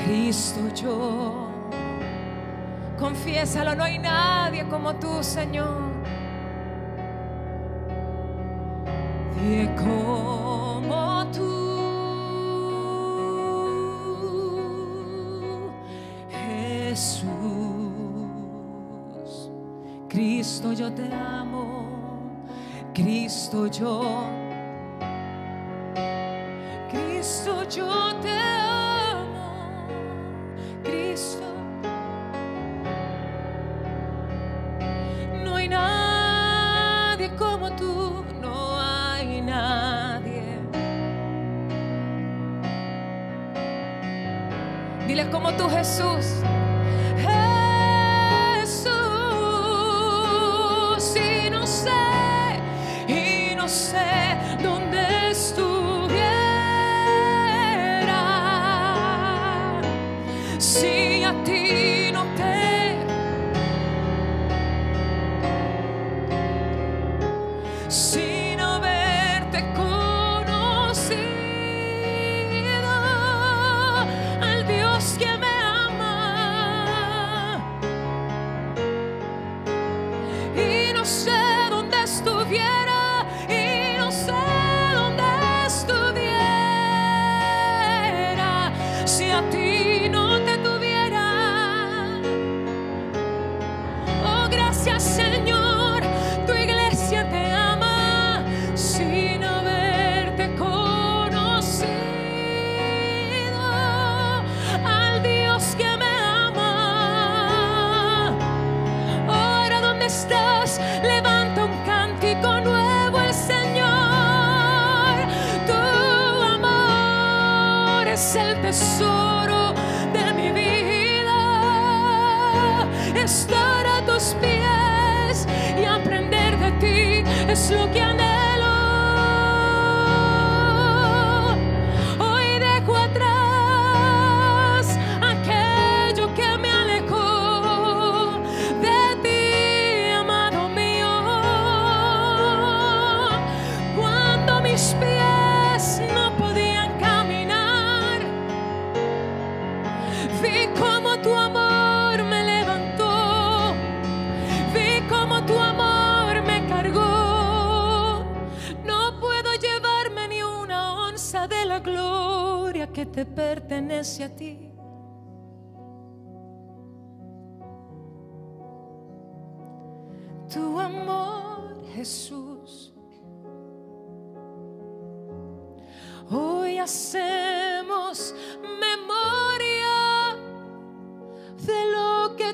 Cristo 0.05 0.69
yo. 0.75 1.49
Confiésalo, 2.99 3.77
no 3.77 3.85
hay 3.85 4.01
nadie 4.01 4.67
como 4.69 4.97
tú, 4.97 5.23
Señor. 5.23 5.89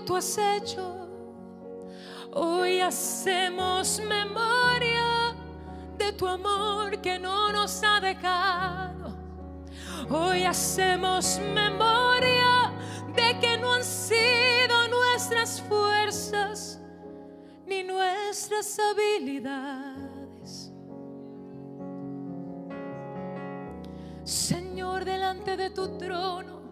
tú 0.05 0.17
has 0.17 0.39
hecho. 0.39 1.09
Hoy 2.33 2.81
hacemos 2.81 4.01
memoria 4.01 5.35
de 5.97 6.13
tu 6.13 6.27
amor 6.27 7.01
que 7.01 7.19
no 7.19 7.53
nos 7.53 7.83
ha 7.83 8.01
dejado. 8.01 9.15
Hoy 10.11 10.45
hacemos 10.45 11.41
memoria 11.55 12.73
de 13.15 13.39
que 13.41 13.57
no 13.59 13.73
han 13.73 13.85
sido 13.85 14.89
nuestras 14.89 15.61
fuerzas 15.63 16.81
ni 17.67 17.83
nuestras 17.83 18.79
habilidades. 18.79 20.73
Señor, 24.25 25.05
delante 25.05 25.57
de 25.57 25.71
tu 25.71 25.97
trono 25.97 26.64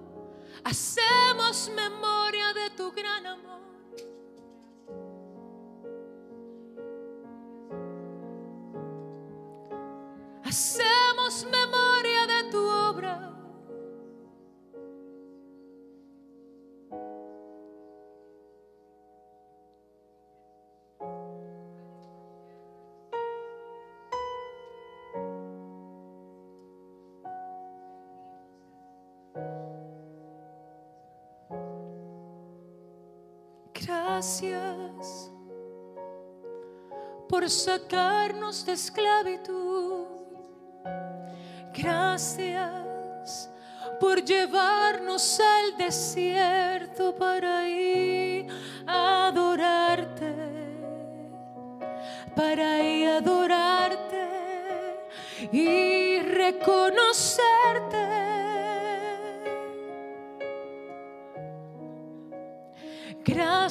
Hacemos 0.64 1.70
memoria 1.74 2.52
de 2.54 2.70
tu 2.70 2.92
gran 2.92 3.26
amor. 3.26 3.62
Hacemos 10.44 11.46
memoria 11.50 12.26
de 12.26 12.50
tu 12.50 12.58
obra. 12.58 13.31
Gracias 34.22 35.32
por 37.28 37.50
sacarnos 37.50 38.64
de 38.64 38.74
esclavitud. 38.74 40.06
Gracias 41.74 43.50
por 43.98 44.24
llevarnos 44.24 45.40
al 45.40 45.76
desierto 45.76 47.16
para 47.16 47.68
ir 47.68 48.46
a 48.86 49.26
adorarte, 49.26 50.34
para 52.36 52.80
ir 52.80 53.08
a 53.08 53.16
adorarte 53.16 54.28
y 55.50 56.20
reconocerte. 56.20 58.01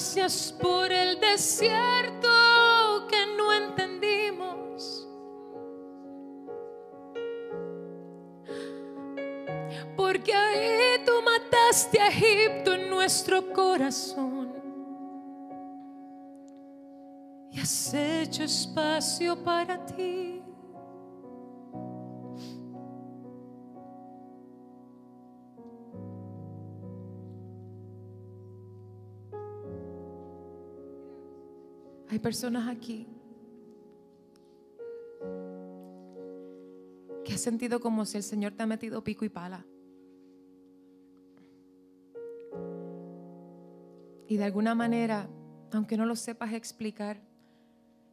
Gracias 0.01 0.51
por 0.59 0.91
el 0.91 1.19
desierto 1.19 2.27
que 3.07 3.23
no 3.37 3.53
entendimos. 3.53 5.07
Porque 9.95 10.33
ahí 10.33 11.05
tú 11.05 11.11
mataste 11.23 12.01
a 12.01 12.07
Egipto 12.07 12.73
en 12.73 12.89
nuestro 12.89 13.53
corazón. 13.53 14.51
Y 17.51 17.59
has 17.59 17.93
hecho 17.93 18.43
espacio 18.43 19.35
para 19.43 19.85
ti. 19.85 20.41
Hay 32.11 32.19
personas 32.19 32.67
aquí 32.67 33.07
que 37.23 37.33
has 37.33 37.39
sentido 37.39 37.79
como 37.79 38.05
si 38.05 38.17
el 38.17 38.23
Señor 38.23 38.51
te 38.51 38.63
ha 38.63 38.65
metido 38.65 39.01
pico 39.01 39.23
y 39.23 39.29
pala. 39.29 39.65
Y 44.27 44.35
de 44.35 44.43
alguna 44.43 44.75
manera, 44.75 45.29
aunque 45.71 45.95
no 45.95 46.05
lo 46.05 46.17
sepas 46.17 46.51
explicar, 46.51 47.21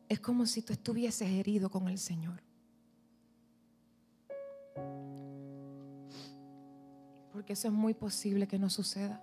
es 0.09 0.21
como 0.21 0.47
si 0.47 0.63
tú 0.63 0.73
estuvieses 0.73 1.29
herido 1.29 1.69
con 1.69 1.89
el 1.89 1.99
Señor. 1.99 2.41
Porque 7.33 7.55
eso 7.55 7.67
es 7.67 7.75
muy 7.75 7.95
posible 7.95 8.47
que 8.47 8.61
no 8.61 8.71
suceda. 8.71 9.21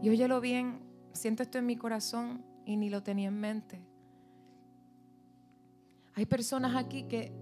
Y 0.00 0.08
óyelo 0.08 0.40
bien, 0.40 0.80
siento 1.12 1.42
esto 1.42 1.58
en 1.58 1.66
mi 1.66 1.76
corazón 1.76 2.55
y 2.66 2.76
ni 2.76 2.90
lo 2.90 3.02
tenía 3.02 3.28
en 3.28 3.40
mente. 3.40 3.80
Hay 6.14 6.26
personas 6.26 6.74
aquí 6.76 7.04
que 7.04 7.32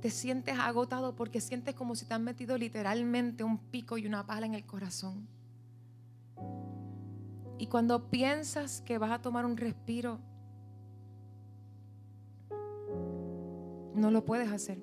te 0.00 0.10
sientes 0.10 0.58
agotado 0.58 1.14
porque 1.14 1.40
sientes 1.40 1.74
como 1.74 1.94
si 1.94 2.06
te 2.06 2.14
han 2.14 2.24
metido 2.24 2.56
literalmente 2.56 3.44
un 3.44 3.58
pico 3.58 3.98
y 3.98 4.06
una 4.06 4.26
pala 4.26 4.46
en 4.46 4.54
el 4.54 4.64
corazón. 4.64 5.28
Y 7.58 7.66
cuando 7.66 8.08
piensas 8.08 8.80
que 8.80 8.98
vas 8.98 9.10
a 9.10 9.20
tomar 9.20 9.44
un 9.44 9.56
respiro, 9.56 10.18
no 13.94 14.10
lo 14.10 14.24
puedes 14.24 14.50
hacer. 14.50 14.78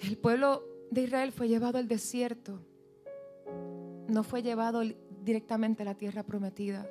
El 0.00 0.18
pueblo 0.18 0.62
de 0.90 1.02
Israel 1.02 1.32
fue 1.32 1.48
llevado 1.48 1.78
al 1.78 1.88
desierto 1.88 2.60
no 4.08 4.24
fue 4.24 4.42
llevado 4.42 4.82
directamente 5.22 5.82
a 5.82 5.86
la 5.86 5.94
tierra 5.94 6.22
prometida. 6.22 6.86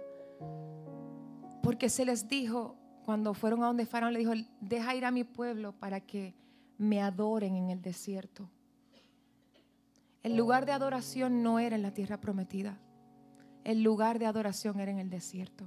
Porque 1.63 1.89
se 1.89 2.05
les 2.05 2.27
dijo, 2.27 2.77
cuando 3.03 3.33
fueron 3.33 3.63
a 3.63 3.67
donde 3.67 3.85
Faraón, 3.85 4.13
le 4.13 4.19
dijo, 4.19 4.33
deja 4.61 4.95
ir 4.95 5.03
a 5.03 5.11
mi 5.11 5.23
pueblo 5.23 5.73
para 5.73 5.99
que 5.99 6.35
me 6.77 7.01
adoren 7.01 7.55
en 7.55 7.69
el 7.71 7.81
desierto. 7.81 8.49
El 10.23 10.35
lugar 10.35 10.65
de 10.65 10.73
adoración 10.73 11.41
no 11.41 11.59
era 11.59 11.75
en 11.75 11.81
la 11.81 11.93
tierra 11.93 12.17
prometida. 12.21 12.77
El 13.63 13.81
lugar 13.81 14.19
de 14.19 14.27
adoración 14.27 14.79
era 14.79 14.91
en 14.91 14.99
el 14.99 15.09
desierto. 15.09 15.65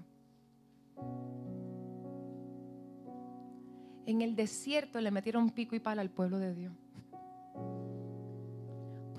En 4.06 4.22
el 4.22 4.36
desierto 4.36 5.00
le 5.00 5.10
metieron 5.10 5.50
pico 5.50 5.74
y 5.74 5.80
pala 5.80 6.02
al 6.02 6.10
pueblo 6.10 6.38
de 6.38 6.54
Dios 6.54 6.72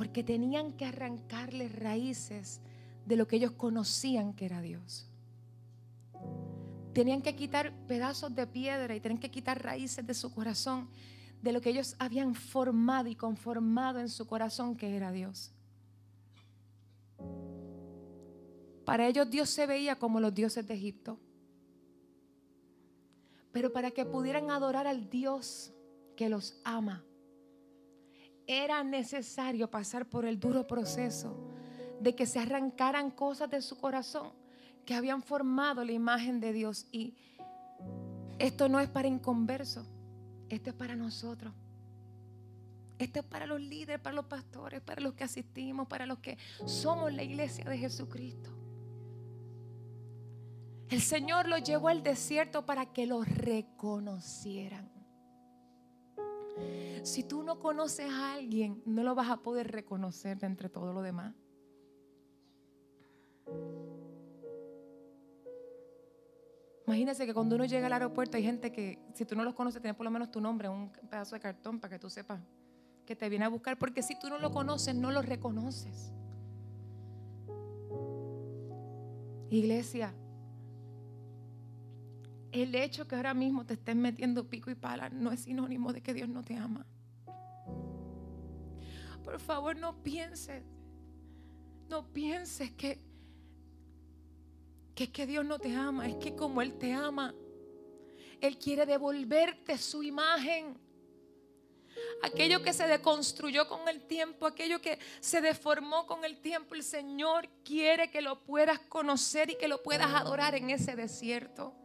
porque 0.01 0.23
tenían 0.23 0.73
que 0.73 0.85
arrancarle 0.85 1.69
raíces 1.69 2.59
de 3.05 3.15
lo 3.15 3.27
que 3.27 3.35
ellos 3.35 3.51
conocían 3.51 4.33
que 4.33 4.45
era 4.45 4.59
Dios. 4.59 5.07
Tenían 6.91 7.21
que 7.21 7.35
quitar 7.35 7.71
pedazos 7.85 8.33
de 8.33 8.47
piedra 8.47 8.95
y 8.95 8.99
tenían 8.99 9.19
que 9.19 9.29
quitar 9.29 9.63
raíces 9.63 10.03
de 10.07 10.15
su 10.15 10.33
corazón, 10.33 10.89
de 11.43 11.51
lo 11.51 11.61
que 11.61 11.69
ellos 11.69 11.95
habían 11.99 12.33
formado 12.33 13.09
y 13.09 13.15
conformado 13.15 13.99
en 13.99 14.09
su 14.09 14.25
corazón 14.25 14.75
que 14.75 14.97
era 14.97 15.11
Dios. 15.11 15.51
Para 18.83 19.07
ellos 19.07 19.29
Dios 19.29 19.51
se 19.51 19.67
veía 19.67 19.99
como 19.99 20.19
los 20.19 20.33
dioses 20.33 20.67
de 20.67 20.73
Egipto. 20.73 21.19
Pero 23.51 23.71
para 23.71 23.91
que 23.91 24.03
pudieran 24.03 24.49
adorar 24.49 24.87
al 24.87 25.11
Dios 25.11 25.71
que 26.15 26.27
los 26.27 26.59
ama, 26.63 27.05
era 28.47 28.83
necesario 28.83 29.69
pasar 29.69 30.05
por 30.05 30.25
el 30.25 30.39
duro 30.39 30.67
proceso 30.67 31.35
de 31.99 32.15
que 32.15 32.25
se 32.25 32.39
arrancaran 32.39 33.11
cosas 33.11 33.49
de 33.49 33.61
su 33.61 33.77
corazón 33.77 34.31
que 34.85 34.95
habían 34.95 35.21
formado 35.21 35.85
la 35.85 35.91
imagen 35.91 36.39
de 36.39 36.53
Dios. 36.53 36.87
Y 36.91 37.15
esto 38.39 38.67
no 38.67 38.79
es 38.79 38.89
para 38.89 39.07
inconversos, 39.07 39.87
esto 40.49 40.71
es 40.71 40.75
para 40.75 40.95
nosotros. 40.95 41.53
Esto 42.97 43.19
es 43.19 43.25
para 43.25 43.47
los 43.47 43.59
líderes, 43.59 43.99
para 43.99 44.15
los 44.15 44.25
pastores, 44.25 44.79
para 44.79 45.01
los 45.01 45.13
que 45.13 45.23
asistimos, 45.23 45.87
para 45.87 46.05
los 46.05 46.19
que 46.19 46.37
somos 46.65 47.11
la 47.11 47.23
iglesia 47.23 47.65
de 47.65 47.75
Jesucristo. 47.79 48.51
El 50.87 51.01
Señor 51.01 51.47
los 51.47 51.63
llevó 51.63 51.87
al 51.87 52.03
desierto 52.03 52.63
para 52.63 52.93
que 52.93 53.07
los 53.07 53.27
reconocieran. 53.27 55.00
Si 57.03 57.23
tú 57.23 57.43
no 57.43 57.59
conoces 57.59 58.09
a 58.09 58.33
alguien, 58.33 58.81
no 58.85 59.03
lo 59.03 59.15
vas 59.15 59.29
a 59.29 59.37
poder 59.37 59.71
reconocer 59.71 60.37
entre 60.43 60.69
todo 60.69 60.93
lo 60.93 61.01
demás. 61.01 61.33
Imagínese 66.85 67.25
que 67.25 67.33
cuando 67.33 67.55
uno 67.55 67.65
llega 67.65 67.87
al 67.87 67.93
aeropuerto 67.93 68.37
hay 68.37 68.43
gente 68.43 68.71
que, 68.71 68.99
si 69.13 69.23
tú 69.25 69.35
no 69.35 69.43
los 69.43 69.53
conoces, 69.53 69.81
tiene 69.81 69.93
por 69.93 70.03
lo 70.03 70.11
menos 70.11 70.29
tu 70.29 70.41
nombre, 70.41 70.67
un 70.67 70.91
pedazo 71.09 71.35
de 71.35 71.39
cartón 71.41 71.79
para 71.79 71.91
que 71.93 71.99
tú 71.99 72.09
sepas 72.09 72.41
que 73.05 73.15
te 73.15 73.29
viene 73.29 73.45
a 73.45 73.49
buscar. 73.49 73.77
Porque 73.77 74.03
si 74.03 74.19
tú 74.19 74.29
no 74.29 74.37
lo 74.37 74.51
conoces, 74.51 74.93
no 74.93 75.11
lo 75.11 75.21
reconoces. 75.21 76.11
Iglesia, 79.49 80.13
el 82.51 82.75
hecho 82.75 83.07
que 83.07 83.15
ahora 83.15 83.33
mismo 83.33 83.65
te 83.65 83.75
estén 83.75 84.01
metiendo 84.01 84.49
pico 84.49 84.69
y 84.69 84.75
pala 84.75 85.09
no 85.09 85.31
es 85.31 85.41
sinónimo 85.41 85.93
de 85.93 86.01
que 86.01 86.13
Dios 86.13 86.29
no 86.29 86.43
te 86.43 86.55
ama. 86.55 86.85
Por 89.23 89.39
favor, 89.39 89.75
no 89.75 90.01
pienses, 90.03 90.63
no 91.87 92.11
pienses 92.11 92.71
que, 92.71 92.99
que, 94.95 95.11
que 95.11 95.25
Dios 95.25 95.45
no 95.45 95.59
te 95.59 95.73
ama. 95.73 96.07
Es 96.07 96.15
que 96.15 96.35
como 96.35 96.61
Él 96.61 96.77
te 96.77 96.91
ama, 96.91 97.33
Él 98.41 98.57
quiere 98.57 98.85
devolverte 98.85 99.77
su 99.77 100.03
imagen. 100.03 100.77
Aquello 102.23 102.61
que 102.61 102.73
se 102.73 102.87
deconstruyó 102.87 103.67
con 103.67 103.87
el 103.87 104.01
tiempo, 104.07 104.47
aquello 104.47 104.81
que 104.81 104.97
se 105.19 105.41
deformó 105.41 106.07
con 106.07 106.25
el 106.25 106.41
tiempo, 106.41 106.73
el 106.75 106.83
Señor 106.83 107.47
quiere 107.63 108.09
que 108.09 108.21
lo 108.21 108.43
puedas 108.43 108.79
conocer 108.79 109.49
y 109.49 109.57
que 109.57 109.67
lo 109.67 109.83
puedas 109.83 110.13
adorar 110.13 110.55
en 110.55 110.69
ese 110.69 110.95
desierto 110.95 111.80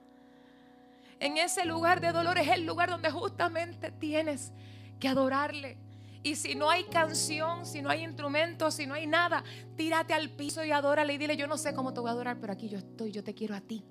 en 1.20 1.38
ese 1.38 1.64
lugar 1.64 2.00
de 2.00 2.12
dolor 2.12 2.38
es 2.38 2.48
el 2.48 2.66
lugar 2.66 2.90
donde 2.90 3.10
justamente 3.10 3.90
tienes 3.90 4.52
que 5.00 5.08
adorarle. 5.08 5.78
Y 6.22 6.34
si 6.34 6.54
no 6.54 6.70
hay 6.70 6.84
canción, 6.84 7.64
si 7.64 7.82
no 7.82 7.88
hay 7.88 8.02
instrumento, 8.02 8.70
si 8.70 8.86
no 8.86 8.94
hay 8.94 9.06
nada, 9.06 9.44
tírate 9.76 10.12
al 10.12 10.30
piso 10.30 10.64
y 10.64 10.72
adórale 10.72 11.14
y 11.14 11.18
dile, 11.18 11.36
yo 11.36 11.46
no 11.46 11.56
sé 11.56 11.72
cómo 11.72 11.94
te 11.94 12.00
voy 12.00 12.08
a 12.08 12.12
adorar, 12.12 12.38
pero 12.40 12.52
aquí 12.52 12.68
yo 12.68 12.78
estoy, 12.78 13.12
yo 13.12 13.22
te 13.22 13.32
quiero 13.32 13.54
a 13.54 13.60
ti. 13.60 13.84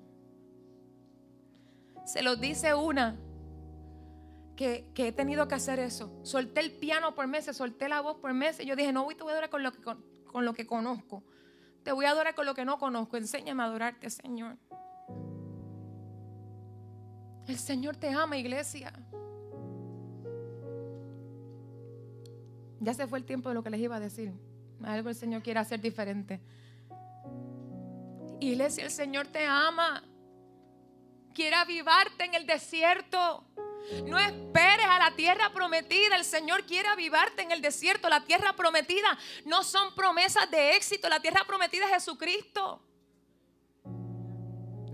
Se 2.04 2.22
lo 2.22 2.36
dice 2.36 2.74
una 2.74 3.16
que, 4.54 4.92
he 4.94 5.12
tenido 5.12 5.48
que 5.48 5.54
hacer 5.54 5.78
eso. 5.78 6.20
Solté 6.24 6.60
el 6.60 6.72
piano 6.72 7.14
por 7.14 7.26
meses, 7.26 7.56
solté 7.56 7.88
la 7.88 8.00
voz 8.00 8.18
por 8.18 8.34
meses. 8.34 8.66
Yo 8.66 8.76
dije, 8.76 8.92
no, 8.92 9.04
voy, 9.04 9.14
te 9.14 9.22
voy 9.22 9.30
a 9.30 9.32
adorar 9.34 9.50
con 9.50 9.62
lo, 9.62 9.72
que, 9.72 9.80
con 9.80 10.44
lo 10.44 10.52
que 10.52 10.66
conozco. 10.66 11.24
Te 11.82 11.92
voy 11.92 12.04
a 12.04 12.10
adorar 12.10 12.34
con 12.34 12.46
lo 12.46 12.54
que 12.54 12.64
no 12.64 12.78
conozco. 12.78 13.16
Enséñame 13.16 13.62
a 13.62 13.66
adorarte, 13.66 14.10
Señor. 14.10 14.58
El 17.46 17.58
Señor 17.58 17.96
te 17.96 18.08
ama, 18.08 18.36
iglesia. 18.36 18.92
Ya 22.80 22.92
se 22.94 23.06
fue 23.06 23.18
el 23.18 23.24
tiempo 23.24 23.48
de 23.48 23.54
lo 23.54 23.62
que 23.62 23.70
les 23.70 23.80
iba 23.80 23.96
a 23.96 24.00
decir. 24.00 24.32
Algo 24.84 25.08
el 25.08 25.14
Señor 25.14 25.42
quiere 25.42 25.60
hacer 25.60 25.80
diferente. 25.80 26.40
Iglesia, 28.40 28.84
el 28.84 28.90
Señor 28.90 29.28
te 29.28 29.44
ama. 29.44 30.02
Quiere 31.34 31.56
avivarte 31.56 32.24
en 32.24 32.34
el 32.34 32.46
desierto. 32.46 33.44
No 34.06 34.18
esperes 34.18 34.86
a 34.86 34.98
la 34.98 35.14
tierra 35.14 35.52
prometida. 35.52 36.16
El 36.16 36.24
Señor 36.24 36.64
quiere 36.64 36.88
avivarte 36.88 37.42
en 37.42 37.52
el 37.52 37.62
desierto. 37.62 38.08
La 38.08 38.24
tierra 38.24 38.54
prometida 38.54 39.16
no 39.44 39.62
son 39.62 39.94
promesas 39.94 40.50
de 40.50 40.76
éxito. 40.76 41.08
La 41.08 41.20
tierra 41.20 41.44
prometida 41.46 41.86
es 41.86 41.92
Jesucristo. 41.92 42.82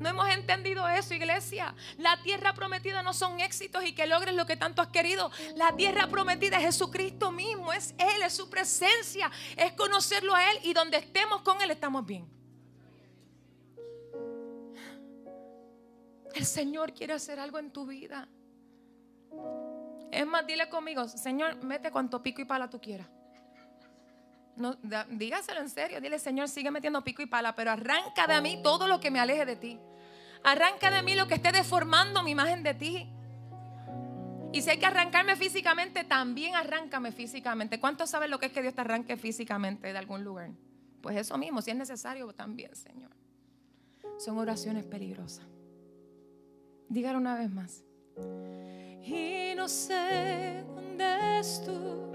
No 0.02 0.08
hemos 0.08 0.28
entendido 0.30 0.88
eso, 0.88 1.14
iglesia. 1.14 1.74
La 1.96 2.20
tierra 2.22 2.54
prometida 2.54 3.02
no 3.04 3.14
son 3.14 3.38
éxitos 3.38 3.84
y 3.84 3.94
que 3.94 4.06
logres 4.08 4.34
lo 4.34 4.46
que 4.46 4.56
tanto 4.56 4.82
has 4.82 4.88
querido. 4.88 5.30
La 5.54 5.76
tierra 5.76 6.08
prometida 6.08 6.56
es 6.56 6.64
Jesucristo 6.64 7.30
mismo, 7.30 7.72
es 7.72 7.94
Él, 7.98 8.22
es 8.24 8.32
su 8.32 8.50
presencia, 8.50 9.30
es 9.56 9.72
conocerlo 9.74 10.34
a 10.34 10.50
Él 10.50 10.58
y 10.64 10.72
donde 10.72 10.96
estemos 10.96 11.42
con 11.42 11.62
Él 11.62 11.70
estamos 11.70 12.04
bien. 12.04 12.28
El 16.34 16.46
Señor 16.46 16.92
quiere 16.92 17.12
hacer 17.12 17.38
algo 17.38 17.60
en 17.60 17.70
tu 17.70 17.86
vida. 17.86 18.28
Es 20.10 20.26
más, 20.26 20.44
dile 20.46 20.68
conmigo, 20.68 21.06
Señor, 21.06 21.62
mete 21.62 21.92
cuanto 21.92 22.22
pico 22.22 22.42
y 22.42 22.44
pala 22.44 22.68
tú 22.68 22.80
quieras. 22.80 23.06
No, 24.56 24.76
dígaselo 25.10 25.60
en 25.60 25.70
serio, 25.70 26.00
dile, 26.00 26.18
Señor, 26.18 26.48
sigue 26.48 26.70
metiendo 26.70 27.02
pico 27.04 27.22
y 27.22 27.26
pala, 27.26 27.54
pero 27.54 27.70
arranca 27.70 28.26
de 28.26 28.40
mí 28.40 28.60
todo 28.62 28.88
lo 28.88 28.98
que 28.98 29.10
me 29.10 29.20
aleje 29.20 29.46
de 29.46 29.56
ti. 29.56 29.80
Arranca 30.44 30.90
de 30.90 31.02
mí 31.02 31.14
lo 31.14 31.28
que 31.28 31.34
esté 31.34 31.52
deformando 31.52 32.22
mi 32.22 32.32
imagen 32.32 32.62
de 32.62 32.74
ti. 32.74 33.08
Y 34.52 34.60
si 34.60 34.70
hay 34.70 34.78
que 34.78 34.86
arrancarme 34.86 35.36
físicamente, 35.36 36.04
también 36.04 36.54
arráncame 36.54 37.12
físicamente. 37.12 37.80
¿Cuántos 37.80 38.10
saben 38.10 38.30
lo 38.30 38.38
que 38.38 38.46
es 38.46 38.52
que 38.52 38.60
Dios 38.60 38.74
te 38.74 38.82
arranque 38.82 39.16
físicamente 39.16 39.92
de 39.92 39.98
algún 39.98 40.24
lugar? 40.24 40.50
Pues 41.00 41.16
eso 41.16 41.38
mismo, 41.38 41.62
si 41.62 41.70
es 41.70 41.76
necesario, 41.76 42.32
también, 42.32 42.74
Señor. 42.76 43.10
Son 44.18 44.36
oraciones 44.38 44.84
peligrosas. 44.84 45.46
Dígalo 46.88 47.18
una 47.18 47.36
vez 47.36 47.50
más. 47.50 47.82
Y 49.02 49.54
no 49.56 49.68
sé 49.68 50.64
dónde 50.74 51.38
es 51.40 51.62
tú. 51.64 52.12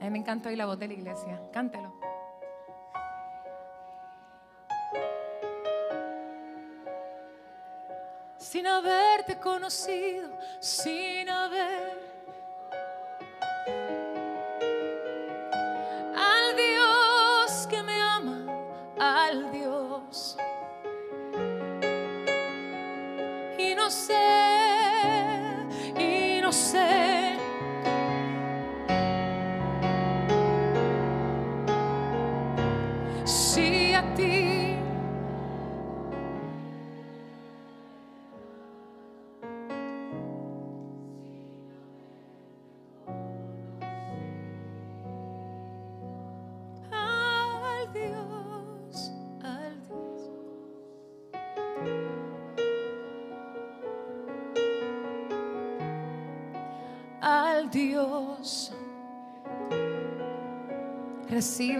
A 0.00 0.04
mí 0.04 0.10
me 0.10 0.18
encanta 0.18 0.48
oír 0.48 0.58
la 0.58 0.66
voz 0.66 0.78
de 0.78 0.88
la 0.88 0.94
iglesia. 0.94 1.40
Cántelo. 1.52 2.09
Haberte 8.70 9.36
conocido, 9.38 10.30
sin 10.58 11.28
haber 11.28 11.99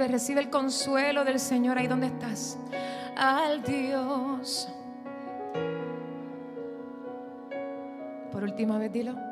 Recibe, 0.08 0.40
el 0.40 0.50
consuelo 0.50 1.24
del 1.24 1.38
Señor 1.38 1.78
ahí 1.78 1.86
donde 1.86 2.06
estás. 2.06 2.58
Al 3.16 3.62
Dios. 3.62 4.68
Por 8.32 8.44
última 8.44 8.78
vez, 8.78 8.92
dilo. 8.92 9.29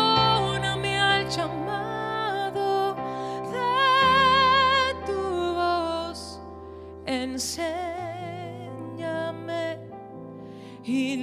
enséñame 7.37 9.77
y 10.83 11.15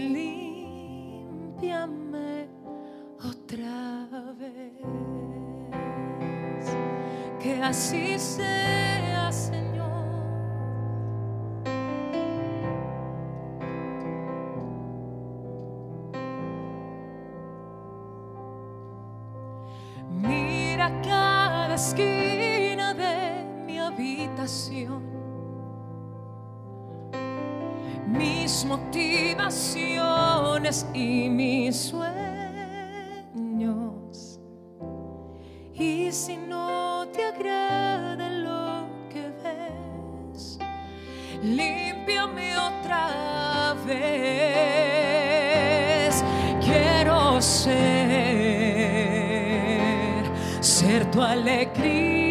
limpiame 1.42 2.48
otra 3.18 4.06
vez. 4.38 4.80
Que 7.40 7.60
así 7.62 8.18
sea, 8.18 8.83
límpiame 41.44 42.56
otra 42.56 43.74
vez. 43.86 43.94
Quiero 46.60 47.40
ser, 47.40 47.84
ser 50.60 51.04
tu 51.10 51.20
alegría 51.22 52.23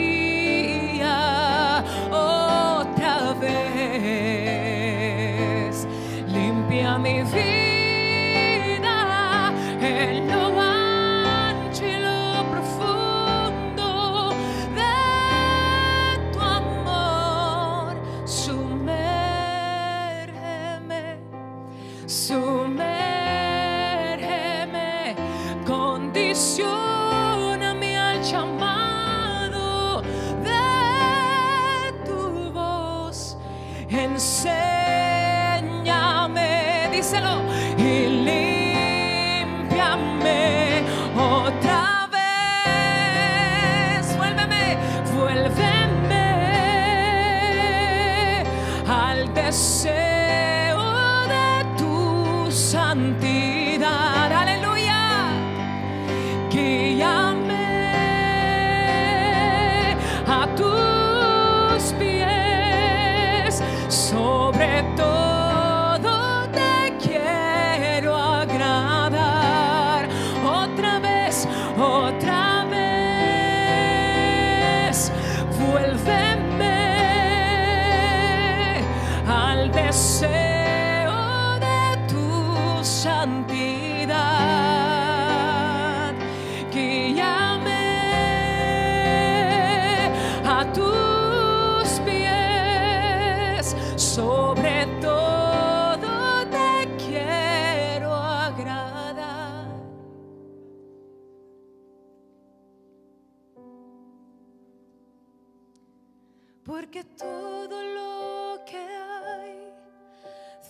Porque 106.66 107.04
todo 107.04 107.82
lo 107.82 108.64
que 108.66 108.78
hay 108.78 109.74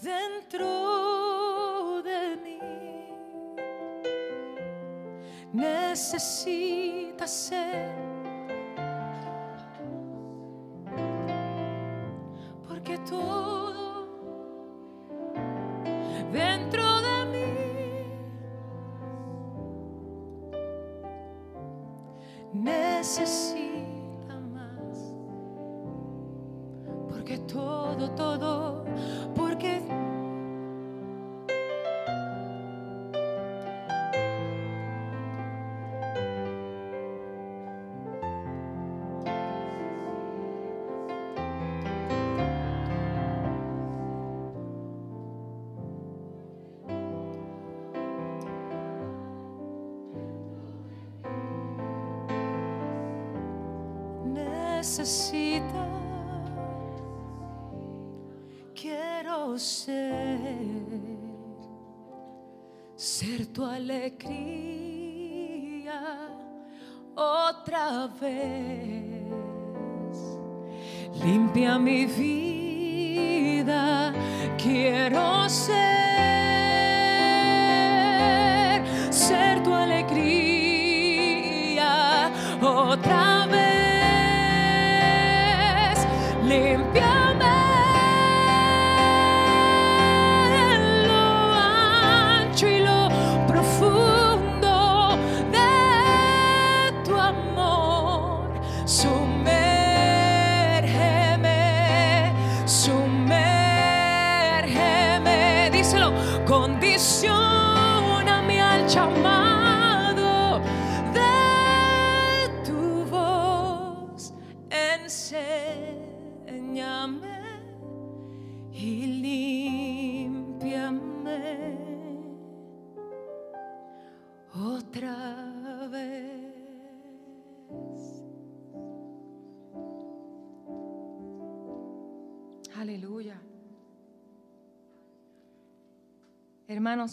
dentro 0.02 2.02
de 2.02 2.36
mí 2.38 2.60
necesita 5.54 7.28
ser. 7.28 8.13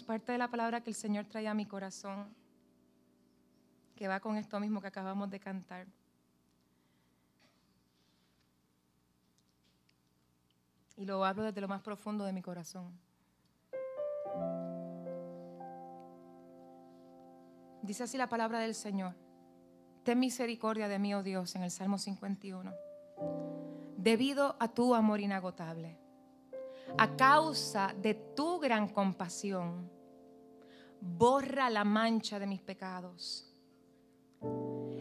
Parte 0.06 0.32
de 0.32 0.38
la 0.38 0.48
palabra 0.48 0.82
que 0.82 0.90
el 0.90 0.94
Señor 0.94 1.24
trae 1.24 1.48
a 1.48 1.54
mi 1.54 1.64
corazón, 1.64 2.34
que 3.96 4.08
va 4.08 4.20
con 4.20 4.36
esto 4.36 4.60
mismo 4.60 4.82
que 4.82 4.88
acabamos 4.88 5.30
de 5.30 5.40
cantar. 5.40 5.86
Y 10.98 11.06
lo 11.06 11.24
hablo 11.24 11.44
desde 11.44 11.62
lo 11.62 11.68
más 11.68 11.80
profundo 11.80 12.26
de 12.26 12.32
mi 12.34 12.42
corazón. 12.42 12.92
Dice 17.82 18.02
así 18.02 18.18
la 18.18 18.28
palabra 18.28 18.58
del 18.58 18.74
Señor. 18.74 19.14
Ten 20.04 20.18
misericordia 20.18 20.88
de 20.88 20.98
mí, 20.98 21.14
oh 21.14 21.22
Dios, 21.22 21.56
en 21.56 21.62
el 21.62 21.70
Salmo 21.70 21.96
51. 21.96 22.70
Debido 23.96 24.56
a 24.60 24.68
tu 24.68 24.94
amor 24.94 25.20
inagotable, 25.20 25.96
a 26.98 27.16
causa 27.16 27.94
de 27.96 28.14
tu 28.14 28.58
gran 28.58 28.88
compasión, 28.88 29.90
borra 31.00 31.70
la 31.70 31.84
mancha 31.84 32.38
de 32.38 32.46
mis 32.46 32.60
pecados. 32.60 33.46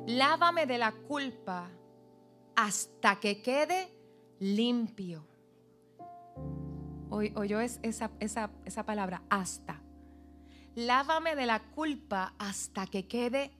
Lávame 0.07 0.65
de 0.65 0.77
la 0.77 0.91
culpa 0.91 1.69
hasta 2.55 3.19
que 3.19 3.41
quede 3.41 3.93
limpio. 4.39 5.25
Oyó 7.09 7.59
esa, 7.59 8.11
esa, 8.19 8.51
esa 8.65 8.85
palabra, 8.85 9.23
hasta. 9.29 9.81
Lávame 10.75 11.35
de 11.35 11.45
la 11.45 11.71
culpa 11.71 12.35
hasta 12.37 12.85
que 12.87 13.07
quede 13.07 13.51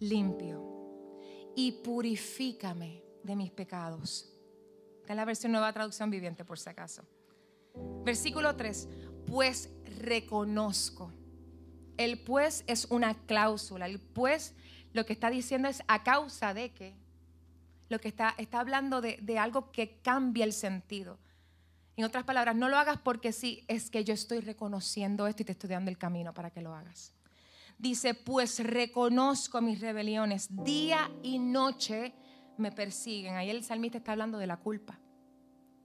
limpio. 0.00 0.62
Y 1.54 1.72
purifícame 1.72 3.02
de 3.22 3.36
mis 3.36 3.50
pecados. 3.50 4.32
Esta 5.00 5.12
es 5.12 5.16
la 5.16 5.24
versión 5.24 5.52
nueva 5.52 5.72
traducción 5.72 6.10
viviente, 6.10 6.44
por 6.44 6.58
si 6.58 6.68
acaso. 6.68 7.04
Versículo 8.04 8.56
3. 8.56 8.88
Pues 9.26 9.70
reconozco. 10.00 11.12
El 11.96 12.18
pues 12.22 12.64
es 12.66 12.86
una 12.86 13.14
cláusula. 13.14 13.86
El 13.86 14.00
pues 14.00 14.54
lo 14.92 15.06
que 15.06 15.12
está 15.12 15.30
diciendo 15.30 15.68
es 15.68 15.82
a 15.88 16.02
causa 16.02 16.54
de 16.54 16.72
que. 16.72 16.94
Lo 17.88 18.00
que 18.00 18.08
está, 18.08 18.34
está 18.38 18.60
hablando 18.60 19.00
de, 19.00 19.18
de 19.22 19.38
algo 19.38 19.70
que 19.70 20.00
cambia 20.02 20.44
el 20.44 20.52
sentido. 20.52 21.18
En 21.96 22.04
otras 22.04 22.24
palabras, 22.24 22.54
no 22.54 22.68
lo 22.68 22.76
hagas 22.76 22.98
porque 22.98 23.32
sí, 23.32 23.64
es 23.68 23.90
que 23.90 24.04
yo 24.04 24.12
estoy 24.12 24.40
reconociendo 24.40 25.26
esto 25.26 25.42
y 25.42 25.44
te 25.46 25.52
estoy 25.52 25.70
dando 25.70 25.90
el 25.90 25.96
camino 25.96 26.34
para 26.34 26.50
que 26.50 26.60
lo 26.60 26.74
hagas. 26.74 27.14
Dice, 27.78 28.14
pues 28.14 28.58
reconozco 28.64 29.60
mis 29.60 29.80
rebeliones, 29.80 30.48
día 30.50 31.10
y 31.22 31.38
noche 31.38 32.14
me 32.58 32.72
persiguen. 32.72 33.36
Ahí 33.36 33.50
el 33.50 33.64
salmista 33.64 33.98
está 33.98 34.12
hablando 34.12 34.38
de 34.38 34.46
la 34.46 34.58
culpa. 34.58 34.98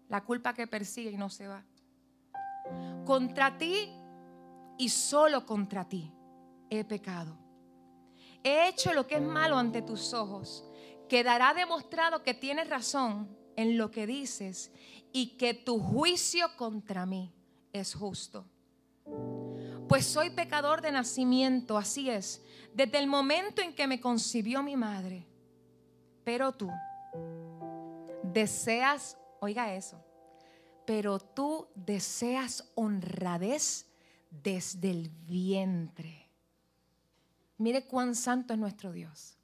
La 0.10 0.24
culpa 0.24 0.54
que 0.54 0.68
persigue 0.68 1.12
y 1.12 1.18
no 1.18 1.30
se 1.30 1.48
va. 1.48 1.64
Contra 3.06 3.58
ti 3.58 3.90
y 4.78 4.90
solo 4.90 5.46
contra 5.46 5.88
ti 5.88 6.12
he 6.70 6.84
pecado. 6.84 7.38
He 8.44 8.68
hecho 8.68 8.94
lo 8.94 9.06
que 9.08 9.16
es 9.16 9.22
malo 9.22 9.58
ante 9.58 9.82
tus 9.82 10.14
ojos. 10.14 10.66
Quedará 11.08 11.54
demostrado 11.54 12.24
que 12.24 12.34
tienes 12.34 12.70
razón 12.70 13.38
en 13.56 13.78
lo 13.78 13.92
que 13.92 14.08
dices 14.08 14.72
y 15.12 15.38
que 15.38 15.54
tu 15.54 15.80
juicio 15.80 16.48
contra 16.58 17.06
mí 17.06 17.34
es 17.74 17.94
justo. 17.94 18.46
Pues 19.88 20.06
soy 20.06 20.30
pecador 20.30 20.82
de 20.82 20.92
nacimiento, 20.92 21.78
así 21.78 22.10
es, 22.10 22.42
desde 22.74 22.98
el 22.98 23.08
momento 23.08 23.62
en 23.62 23.76
que 23.76 23.88
me 23.88 24.00
concibió 24.00 24.64
mi 24.64 24.78
madre. 24.78 25.28
Pero 26.24 26.54
tú 26.54 26.70
deseas, 28.24 29.18
oiga 29.42 29.74
eso, 29.74 30.02
pero 30.86 31.20
tú 31.20 31.68
deseas 31.76 32.72
honradez 32.76 33.88
desde 34.30 34.92
el 34.92 35.10
vientre. 35.10 36.30
Mire 37.58 37.86
cuán 37.86 38.16
santo 38.16 38.54
es 38.54 38.60
nuestro 38.60 38.92
Dios 38.92 39.38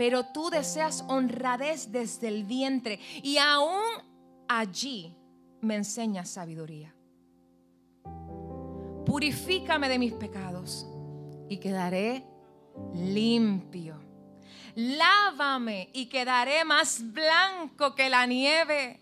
pero 0.00 0.24
tú 0.24 0.48
deseas 0.48 1.04
honradez 1.08 1.92
desde 1.92 2.28
el 2.28 2.44
vientre 2.44 2.98
y 3.22 3.36
aún 3.36 3.84
allí 4.48 5.14
me 5.60 5.74
enseñas 5.74 6.30
sabiduría. 6.30 6.94
Purifícame 9.04 9.90
de 9.90 9.98
mis 9.98 10.14
pecados 10.14 10.88
y 11.50 11.58
quedaré 11.58 12.24
limpio. 12.94 14.00
Lávame 14.74 15.90
y 15.92 16.06
quedaré 16.06 16.64
más 16.64 17.02
blanco 17.12 17.94
que 17.94 18.08
la 18.08 18.24
nieve. 18.24 19.00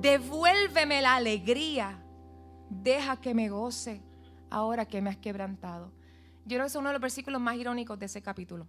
Devuélveme 0.00 1.02
la 1.02 1.16
alegría. 1.16 2.02
Deja 2.70 3.20
que 3.20 3.34
me 3.34 3.48
goce 3.48 4.02
ahora 4.50 4.86
que 4.86 5.00
me 5.00 5.10
has 5.10 5.16
quebrantado. 5.16 5.92
Yo 6.44 6.56
creo 6.56 6.62
que 6.62 6.68
es 6.68 6.76
uno 6.76 6.88
de 6.88 6.94
los 6.94 7.02
versículos 7.02 7.40
más 7.40 7.56
irónicos 7.56 7.98
de 7.98 8.06
ese 8.06 8.22
capítulo 8.22 8.66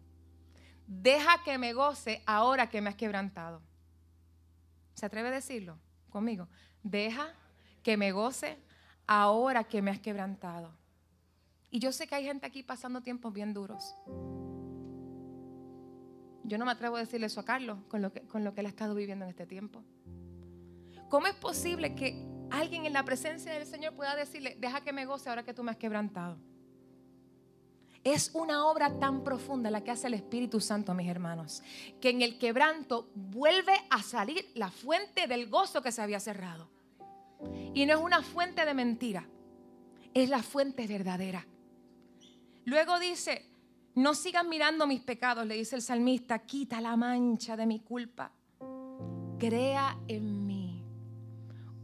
deja 0.88 1.43
que 1.43 1.57
me 1.57 1.73
goce 1.73 2.23
ahora 2.25 2.69
que 2.69 2.82
me 2.82 2.89
has 2.89 2.95
quebrantado. 2.95 3.61
¿Se 4.95 5.05
atreve 5.05 5.28
a 5.28 5.32
decirlo 5.32 5.78
conmigo? 6.09 6.47
Deja 6.82 7.34
que 7.84 7.97
me 7.97 8.11
goce 8.11 8.57
ahora 9.05 9.65
que 9.65 9.82
me 9.82 9.91
has 9.91 9.99
quebrantado. 9.99 10.71
Y 11.69 11.80
yo 11.80 11.91
sé 11.91 12.07
que 12.07 12.15
hay 12.15 12.23
gente 12.23 12.45
aquí 12.45 12.63
pasando 12.63 13.01
tiempos 13.01 13.34
bien 13.34 13.53
duros. 13.53 13.93
Yo 16.43 16.57
no 16.57 16.65
me 16.65 16.71
atrevo 16.71 16.95
a 16.95 16.99
decirle 16.99 17.28
eso 17.28 17.41
a 17.41 17.45
Carlos 17.45 17.78
con 17.89 18.01
lo 18.01 18.11
que, 18.13 18.21
con 18.21 18.45
lo 18.45 18.53
que 18.53 18.61
él 18.61 18.67
ha 18.67 18.69
estado 18.69 18.95
viviendo 18.95 19.25
en 19.25 19.30
este 19.30 19.45
tiempo. 19.45 19.84
¿Cómo 21.10 21.28
es 21.28 21.36
posible 21.36 21.95
que 21.95 22.26
alguien 22.49 22.86
en 22.86 22.93
la 22.93 23.03
presencia 23.03 23.53
del 23.53 23.66
Señor 23.66 23.93
pueda 23.93 24.16
decirle, 24.16 24.58
deja 24.60 24.82
que 24.82 24.91
me 24.91 25.05
goce 25.05 25.30
ahora 25.30 25.43
que 25.43 25.53
tú 25.53 25.64
me 25.64 25.72
has 25.72 25.78
quebrantado? 25.78 26.38
Es 28.03 28.32
una 28.34 28.66
obra 28.68 28.99
tan 28.99 29.24
profunda 29.24 29.70
la 29.70 29.84
que 29.84 29.91
hace 29.91 30.08
el 30.08 30.14
Espíritu 30.14 30.60
Santo, 30.60 30.93
mis 30.93 31.10
hermanos, 31.10 31.62
que 31.99 32.10
en 32.10 32.22
el 32.22 32.38
quebranto 32.38 33.10
vuelve 33.16 33.74
a 33.89 34.01
salir 34.01 34.49
la 34.55 34.70
fuente 34.72 35.28
del 35.28 35.49
gozo 35.49 35.82
que 35.82 35.91
se 35.91 36.01
había 36.01 36.20
cerrado. 36.20 36.70
Y 37.74 37.86
no 37.86 37.93
es 37.93 37.99
una 37.99 38.22
fuente 38.22 38.66
de 38.66 38.74
mentira, 38.74 39.28
es 40.14 40.30
la 40.30 40.41
fuente 40.41 40.88
verdadera. 40.88 41.45
Luego 42.66 42.99
dice, 42.99 43.45
no 43.95 44.14
sigan 44.14 44.49
mirando 44.49 44.88
mis 44.88 45.01
pecados, 45.01 45.45
le 45.45 45.55
dice 45.55 45.76
el 45.76 45.82
salmista, 45.82 46.39
quita 46.39 46.82
la 46.82 46.95
mancha 46.95 47.55
de 47.55 47.66
mi 47.66 47.80
culpa. 47.80 48.32
Crea 49.38 49.97
en 50.08 50.47
mí 50.47 50.47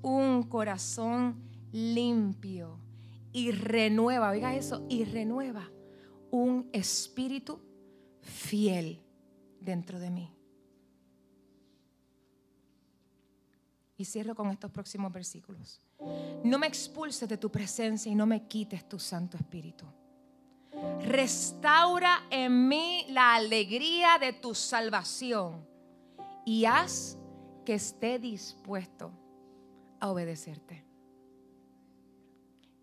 un 0.03 0.43
corazón 0.43 1.41
limpio 1.71 2.77
y 3.31 3.51
renueva, 3.51 4.29
oiga 4.29 4.53
eso, 4.53 4.85
y 4.87 5.05
renueva 5.05 5.67
un 6.29 6.69
espíritu 6.71 7.59
fiel 8.21 9.01
dentro 9.59 9.99
de 9.99 10.11
mí. 10.11 10.29
Y 13.97 14.05
cierro 14.05 14.35
con 14.35 14.49
estos 14.49 14.69
próximos 14.71 15.11
versículos. 15.11 15.81
No 16.43 16.59
me 16.59 16.67
expulses 16.67 17.27
de 17.27 17.37
tu 17.37 17.49
presencia 17.49 18.11
y 18.11 18.15
no 18.15 18.25
me 18.25 18.47
quites 18.47 18.87
tu 18.87 18.99
Santo 18.99 19.37
Espíritu. 19.37 19.85
Restaura 21.05 22.23
en 22.29 22.67
mí 22.67 23.05
la 23.09 23.35
alegría 23.35 24.17
de 24.19 24.33
tu 24.33 24.53
salvación 24.53 25.65
y 26.45 26.65
haz 26.65 27.17
que 27.63 27.75
esté 27.75 28.19
dispuesto 28.19 29.22
a 30.03 30.11
obedecerte. 30.11 30.83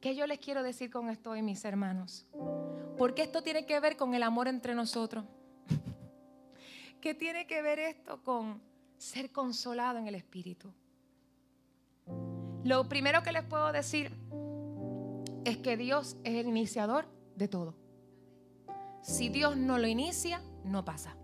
¿Qué 0.01 0.17
yo 0.17 0.27
les 0.27 0.39
quiero 0.39 0.63
decir 0.63 0.91
con 0.91 1.11
esto 1.11 1.33
hoy, 1.33 1.43
mis 1.43 1.63
hermanos? 1.67 2.27
Porque 2.97 3.21
esto 3.21 3.43
tiene 3.43 3.67
que 3.67 3.79
ver 3.79 3.99
con 3.99 4.15
el 4.15 4.23
amor 4.23 4.49
entre 4.49 4.75
nosotros. 4.75 5.27
¿Qué 7.03 7.13
tiene 7.13 7.47
que 7.47 7.61
ver 7.61 7.79
esto 7.79 8.23
con 8.23 8.63
ser 8.97 9.31
consolado 9.33 9.99
en 9.99 10.07
el 10.07 10.15
Espíritu? 10.15 10.73
Lo 12.65 12.89
primero 12.89 13.23
que 13.23 13.33
les 13.33 13.45
puedo 13.45 13.71
decir 13.71 14.11
es 15.45 15.59
que 15.59 15.77
Dios 15.77 16.17
es 16.25 16.37
el 16.37 16.49
iniciador 16.49 17.07
de 17.37 17.49
todo. 17.49 17.75
Si 19.03 19.29
Dios 19.29 19.59
no 19.59 19.77
lo 19.77 19.89
inicia, 19.89 20.41
no 20.65 20.87
pasa. 20.87 21.15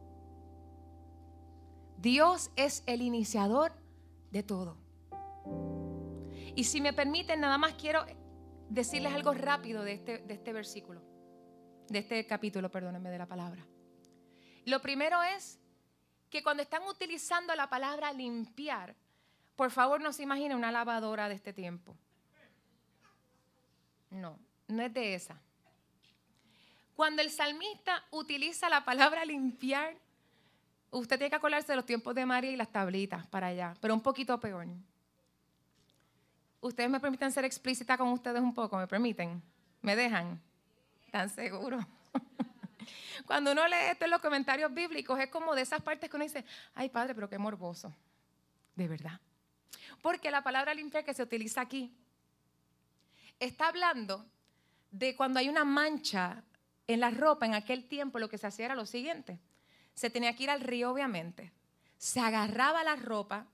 Dios 1.96 2.50
es 2.56 2.82
el 2.84 3.00
iniciador 3.00 3.72
de 4.30 4.42
todo. 4.42 4.85
Y 6.56 6.64
si 6.64 6.80
me 6.80 6.92
permiten, 6.92 7.40
nada 7.40 7.58
más 7.58 7.74
quiero 7.74 8.04
decirles 8.68 9.12
algo 9.12 9.32
rápido 9.32 9.84
de 9.84 9.92
este, 9.92 10.18
de 10.18 10.34
este 10.34 10.52
versículo 10.52 11.16
de 11.88 12.00
este 12.00 12.26
capítulo, 12.26 12.70
perdónenme 12.70 13.10
de 13.10 13.18
la 13.18 13.26
palabra. 13.26 13.64
Lo 14.64 14.80
primero 14.82 15.22
es 15.22 15.58
que 16.30 16.42
cuando 16.42 16.62
están 16.62 16.82
utilizando 16.82 17.54
la 17.54 17.68
palabra 17.68 18.12
limpiar, 18.12 18.94
por 19.54 19.70
favor 19.70 20.00
no 20.00 20.12
se 20.12 20.24
imaginen 20.24 20.56
una 20.56 20.72
lavadora 20.72 21.28
de 21.28 21.36
este 21.36 21.52
tiempo. 21.52 21.96
No, 24.10 24.38
no 24.68 24.82
es 24.82 24.92
de 24.92 25.14
esa. 25.14 25.40
Cuando 26.94 27.22
el 27.22 27.30
salmista 27.30 28.04
utiliza 28.10 28.68
la 28.68 28.84
palabra 28.84 29.24
limpiar, 29.24 29.96
usted 30.90 31.18
tiene 31.18 31.30
que 31.30 31.36
acordarse 31.36 31.72
de 31.72 31.76
los 31.76 31.86
tiempos 31.86 32.14
de 32.14 32.26
María 32.26 32.50
y 32.50 32.56
las 32.56 32.72
tablitas 32.72 33.26
para 33.26 33.48
allá, 33.48 33.74
pero 33.80 33.94
un 33.94 34.00
poquito 34.00 34.40
peor. 34.40 34.66
Ustedes 36.60 36.90
me 36.90 37.00
permiten 37.00 37.30
ser 37.32 37.44
explícita 37.44 37.96
con 37.96 38.08
ustedes 38.08 38.40
un 38.40 38.54
poco, 38.54 38.76
¿me 38.76 38.86
permiten? 38.86 39.42
¿Me 39.82 39.94
dejan? 39.94 40.40
tan 41.16 41.30
seguro. 41.30 41.78
Cuando 43.26 43.52
uno 43.52 43.66
lee 43.66 43.90
esto 43.90 44.04
en 44.04 44.10
los 44.10 44.20
comentarios 44.20 44.72
bíblicos, 44.72 45.18
es 45.18 45.30
como 45.30 45.54
de 45.54 45.62
esas 45.62 45.80
partes 45.80 46.10
que 46.10 46.16
uno 46.16 46.24
dice, 46.24 46.44
ay 46.74 46.90
padre, 46.90 47.14
pero 47.14 47.28
qué 47.28 47.38
morboso. 47.38 47.94
De 48.74 48.86
verdad. 48.86 49.18
Porque 50.02 50.30
la 50.30 50.42
palabra 50.42 50.74
limpia 50.74 51.02
que 51.02 51.14
se 51.14 51.22
utiliza 51.22 51.62
aquí 51.62 51.96
está 53.40 53.68
hablando 53.68 54.26
de 54.90 55.16
cuando 55.16 55.40
hay 55.40 55.48
una 55.48 55.64
mancha 55.64 56.42
en 56.86 57.00
la 57.00 57.10
ropa 57.10 57.46
en 57.46 57.54
aquel 57.54 57.88
tiempo, 57.88 58.18
lo 58.18 58.28
que 58.28 58.38
se 58.38 58.46
hacía 58.46 58.66
era 58.66 58.74
lo 58.74 58.86
siguiente. 58.86 59.38
Se 59.94 60.10
tenía 60.10 60.36
que 60.36 60.44
ir 60.44 60.50
al 60.50 60.60
río, 60.60 60.90
obviamente. 60.90 61.50
Se 61.96 62.20
agarraba 62.20 62.84
la 62.84 62.96
ropa. 62.96 63.46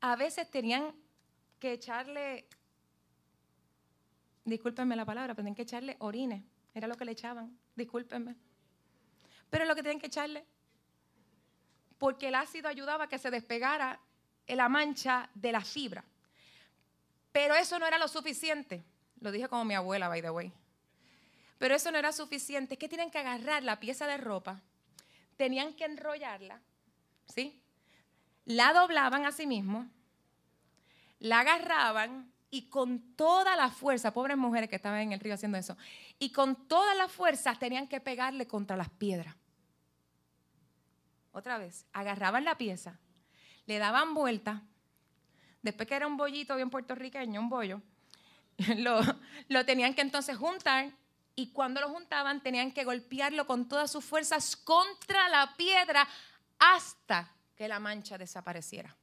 A 0.00 0.16
veces 0.16 0.50
tenían 0.50 0.94
que 1.58 1.72
echarle, 1.72 2.46
discúlpenme 4.44 4.96
la 4.96 5.04
palabra, 5.04 5.34
pero 5.34 5.44
tenían 5.44 5.54
que 5.54 5.62
echarle 5.62 5.96
orines 6.00 6.42
Era 6.74 6.86
lo 6.86 6.96
que 6.96 7.04
le 7.04 7.12
echaban, 7.12 7.58
discúlpenme. 7.74 8.36
Pero 9.50 9.64
es 9.64 9.68
lo 9.68 9.74
que 9.74 9.82
tienen 9.82 10.00
que 10.00 10.06
echarle. 10.06 10.44
Porque 11.98 12.28
el 12.28 12.34
ácido 12.34 12.68
ayudaba 12.68 13.04
a 13.04 13.08
que 13.08 13.18
se 13.18 13.30
despegara 13.30 14.00
la 14.46 14.68
mancha 14.68 15.30
de 15.34 15.52
la 15.52 15.62
fibra. 15.62 16.04
Pero 17.32 17.54
eso 17.54 17.78
no 17.78 17.86
era 17.86 17.98
lo 17.98 18.08
suficiente. 18.08 18.84
Lo 19.20 19.30
dije 19.30 19.48
como 19.48 19.64
mi 19.64 19.74
abuela, 19.74 20.08
by 20.08 20.20
the 20.20 20.30
way. 20.30 20.52
Pero 21.58 21.74
eso 21.74 21.90
no 21.90 21.98
era 21.98 22.12
suficiente. 22.12 22.74
Es 22.74 22.78
que 22.78 22.88
tienen 22.88 23.10
que 23.10 23.18
agarrar 23.18 23.62
la 23.62 23.80
pieza 23.80 24.06
de 24.06 24.18
ropa, 24.18 24.60
tenían 25.36 25.74
que 25.74 25.84
enrollarla, 25.84 26.60
¿sí? 27.34 27.60
La 28.44 28.72
doblaban 28.72 29.24
a 29.24 29.32
sí 29.32 29.46
mismo, 29.46 29.88
la 31.18 31.40
agarraban 31.40 32.32
y 32.50 32.68
con 32.68 33.16
toda 33.16 33.56
la 33.56 33.70
fuerza, 33.70 34.12
pobres 34.12 34.36
mujeres 34.36 34.70
que 34.70 34.76
estaban 34.76 35.00
en 35.00 35.12
el 35.12 35.20
río 35.20 35.34
haciendo 35.34 35.58
eso, 35.58 35.76
y 36.18 36.30
con 36.30 36.68
toda 36.68 36.94
la 36.94 37.08
fuerza 37.08 37.54
tenían 37.54 37.88
que 37.88 38.00
pegarle 38.00 38.46
contra 38.46 38.76
las 38.76 38.88
piedras. 38.88 39.34
Otra 41.32 41.58
vez, 41.58 41.84
agarraban 41.92 42.44
la 42.44 42.56
pieza, 42.56 42.98
le 43.66 43.78
daban 43.78 44.14
vuelta, 44.14 44.62
después 45.62 45.88
que 45.88 45.96
era 45.96 46.06
un 46.06 46.16
bollito 46.16 46.56
bien 46.56 46.70
puertorriqueño, 46.70 47.40
un 47.40 47.50
bollo, 47.50 47.82
lo, 48.78 49.00
lo 49.48 49.64
tenían 49.66 49.94
que 49.94 50.00
entonces 50.00 50.36
juntar 50.38 50.92
y 51.34 51.52
cuando 51.52 51.82
lo 51.82 51.90
juntaban 51.90 52.42
tenían 52.42 52.72
que 52.72 52.84
golpearlo 52.84 53.46
con 53.46 53.68
todas 53.68 53.90
sus 53.90 54.04
fuerzas 54.04 54.56
contra 54.56 55.28
la 55.28 55.54
piedra 55.56 56.08
hasta 56.58 57.30
que 57.54 57.68
la 57.68 57.78
mancha 57.78 58.16
desapareciera. 58.16 58.96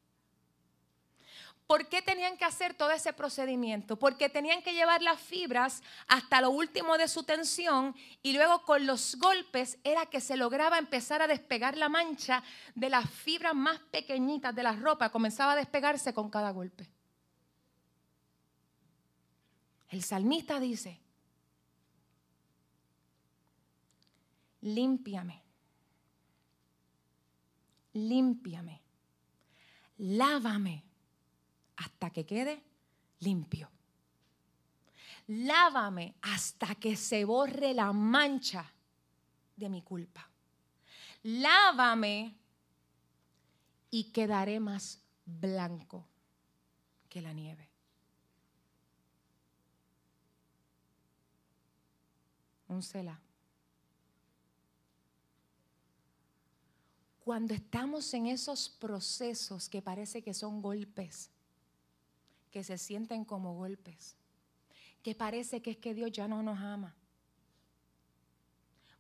¿Por 1.68 1.88
qué 1.88 2.02
tenían 2.02 2.38
que 2.38 2.46
hacer 2.46 2.74
todo 2.74 2.92
ese 2.92 3.14
procedimiento? 3.14 3.98
Porque 3.98 4.28
tenían 4.30 4.62
que 4.62 4.74
llevar 4.74 5.02
las 5.02 5.20
fibras 5.20 5.82
hasta 6.08 6.42
lo 6.42 6.52
último 6.52 6.98
de 6.98 7.08
su 7.08 7.24
tensión 7.24 7.96
y 8.22 8.34
luego 8.34 8.64
con 8.64 8.86
los 8.86 9.16
golpes 9.16 9.80
era 9.84 10.06
que 10.08 10.20
se 10.20 10.36
lograba 10.36 10.78
empezar 10.78 11.22
a 11.22 11.28
despegar 11.28 11.78
la 11.78 11.88
mancha 11.88 12.44
de 12.76 12.90
las 12.90 13.10
fibras 13.10 13.56
más 13.56 13.80
pequeñitas 13.92 14.54
de 14.54 14.64
la 14.64 14.74
ropa. 14.74 15.10
Comenzaba 15.10 15.54
a 15.54 15.56
despegarse 15.56 16.14
con 16.14 16.30
cada 16.30 16.52
golpe. 16.52 16.90
El 19.90 20.04
salmista 20.04 20.60
dice, 20.60 21.00
límpiame, 24.62 25.44
límpiame, 27.94 28.82
lávame 29.98 30.84
hasta 31.78 32.10
que 32.10 32.26
quede 32.26 32.64
limpio. 33.20 33.70
Lávame 35.28 36.16
hasta 36.22 36.76
que 36.76 36.96
se 36.96 37.24
borre 37.24 37.74
la 37.74 37.94
mancha 37.94 38.70
de 39.56 39.70
mi 39.70 39.82
culpa. 39.82 40.30
Lávame 41.24 42.36
y 43.90 44.12
quedaré 44.12 44.60
más 44.60 45.02
blanco 45.26 46.06
que 47.10 47.22
la 47.22 47.32
nieve. 47.32 47.70
Un 52.68 52.82
cela. 52.82 53.20
Cuando 57.24 57.54
estamos 57.54 58.14
en 58.14 58.26
esos 58.26 58.68
procesos 58.68 59.70
que 59.70 59.82
parece 59.82 60.22
que 60.22 60.34
son 60.34 60.62
golpes, 60.62 61.30
que 62.54 62.64
se 62.64 62.78
sienten 62.78 63.26
como 63.26 63.56
golpes, 63.56 64.16
que 65.02 65.16
parece 65.16 65.64
que 65.64 65.72
es 65.72 65.78
que 65.78 65.96
Dios 65.96 66.12
ya 66.12 66.28
no 66.28 66.44
nos 66.44 66.60
ama. 66.60 66.96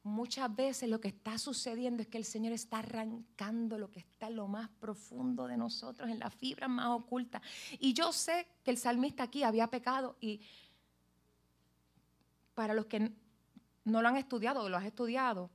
Muchas 0.01 0.53
veces 0.53 0.89
lo 0.89 0.99
que 0.99 1.09
está 1.09 1.37
sucediendo 1.37 2.01
es 2.01 2.07
que 2.07 2.17
el 2.17 2.25
Señor 2.25 2.51
está 2.51 2.79
arrancando 2.79 3.77
lo 3.77 3.91
que 3.91 3.99
está 3.99 4.27
en 4.27 4.37
lo 4.37 4.47
más 4.47 4.69
profundo 4.79 5.45
de 5.45 5.55
nosotros, 5.55 6.09
en 6.09 6.17
las 6.17 6.33
fibras 6.33 6.67
más 6.67 6.87
ocultas. 6.87 7.43
Y 7.79 7.93
yo 7.93 8.11
sé 8.11 8.47
que 8.63 8.71
el 8.71 8.77
salmista 8.77 9.23
aquí 9.23 9.43
había 9.43 9.67
pecado 9.67 10.17
y 10.19 10.41
para 12.55 12.73
los 12.73 12.87
que 12.87 13.11
no 13.85 14.01
lo 14.01 14.07
han 14.07 14.17
estudiado 14.17 14.63
o 14.63 14.69
lo 14.69 14.77
has 14.77 14.85
estudiado, 14.85 15.51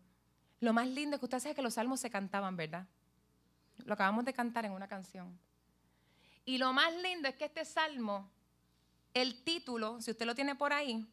lo 0.61 0.73
más 0.73 0.87
lindo 0.87 1.17
es 1.17 1.21
que 1.21 1.27
usted 1.27 1.41
sabe 1.41 1.57
que 1.57 1.63
los 1.63 1.75
salmos 1.75 1.99
se 1.99 2.11
cantaban, 2.11 2.57
¿verdad? 2.57 2.87
Lo 3.85 3.95
acabamos 3.95 4.25
de 4.25 4.33
cantar 4.33 4.65
en 4.65 4.73
una 4.73 4.87
canción. 4.87 5.37
Y 6.49 6.57
lo 6.57 6.73
más 6.73 6.97
lindo 7.03 7.29
es 7.29 7.35
que 7.35 7.45
este 7.45 7.67
salmo, 7.67 8.33
el 9.13 9.45
título, 9.45 10.01
si 10.01 10.13
usted 10.13 10.25
lo 10.25 10.35
tiene 10.35 10.55
por 10.55 10.73
ahí, 10.73 11.07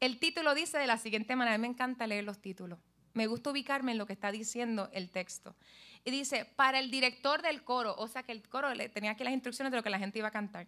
el 0.00 0.18
título 0.18 0.54
dice 0.54 0.78
de 0.78 0.86
la 0.86 0.96
siguiente 0.96 1.36
manera, 1.36 1.56
a 1.56 1.58
mí 1.58 1.68
me 1.68 1.68
encanta 1.68 2.06
leer 2.06 2.24
los 2.24 2.40
títulos. 2.40 2.78
Me 3.12 3.26
gusta 3.26 3.50
ubicarme 3.50 3.92
en 3.92 3.98
lo 3.98 4.06
que 4.06 4.14
está 4.14 4.32
diciendo 4.32 4.88
el 4.94 5.10
texto. 5.10 5.54
Y 6.02 6.10
dice, 6.10 6.46
para 6.46 6.78
el 6.78 6.90
director 6.90 7.42
del 7.42 7.62
coro, 7.62 7.94
o 7.98 8.08
sea 8.08 8.22
que 8.22 8.32
el 8.32 8.48
coro 8.48 8.72
le 8.72 8.88
tenía 8.88 9.10
aquí 9.10 9.22
las 9.22 9.34
instrucciones 9.34 9.70
de 9.70 9.76
lo 9.76 9.82
que 9.82 9.90
la 9.90 9.98
gente 9.98 10.18
iba 10.18 10.28
a 10.28 10.30
cantar. 10.30 10.66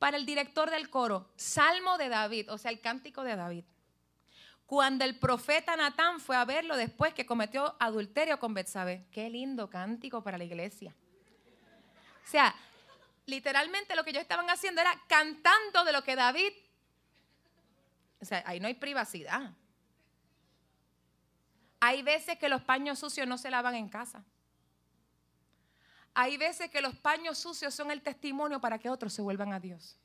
Para 0.00 0.16
el 0.16 0.26
director 0.26 0.68
del 0.68 0.90
coro, 0.90 1.30
Salmo 1.36 1.96
de 1.96 2.08
David, 2.08 2.50
o 2.50 2.58
sea, 2.58 2.72
el 2.72 2.80
cántico 2.80 3.22
de 3.22 3.36
David 3.36 3.64
cuando 4.66 5.04
el 5.04 5.16
profeta 5.18 5.76
Natán 5.76 6.20
fue 6.20 6.36
a 6.36 6.44
verlo 6.44 6.76
después 6.76 7.14
que 7.14 7.24
cometió 7.24 7.76
adulterio 7.78 8.38
con 8.38 8.52
Betsabé. 8.52 9.06
Qué 9.12 9.30
lindo 9.30 9.70
cántico 9.70 10.22
para 10.22 10.36
la 10.36 10.44
iglesia. 10.44 10.94
O 12.28 12.30
sea, 12.30 12.54
literalmente 13.24 13.96
lo 13.96 14.04
que 14.04 14.10
ellos 14.10 14.20
estaban 14.20 14.50
haciendo 14.50 14.82
era 14.82 14.92
cantando 15.08 15.82
de 15.82 15.92
lo 15.92 16.04
que 16.04 16.14
David. 16.14 16.52
O 18.20 18.24
sea, 18.26 18.42
ahí 18.44 18.60
no 18.60 18.66
hay 18.66 18.74
privacidad. 18.74 19.50
Hay 21.80 22.02
veces 22.02 22.38
que 22.38 22.50
los 22.50 22.60
paños 22.60 22.98
sucios 22.98 23.26
no 23.26 23.38
se 23.38 23.50
lavan 23.50 23.76
en 23.76 23.88
casa. 23.88 24.22
Hay 26.12 26.36
veces 26.36 26.70
que 26.70 26.82
los 26.82 26.94
paños 26.96 27.38
sucios 27.38 27.74
son 27.74 27.90
el 27.90 28.02
testimonio 28.02 28.60
para 28.60 28.78
que 28.78 28.90
otros 28.90 29.14
se 29.14 29.22
vuelvan 29.22 29.54
a 29.54 29.60
Dios. 29.60 29.96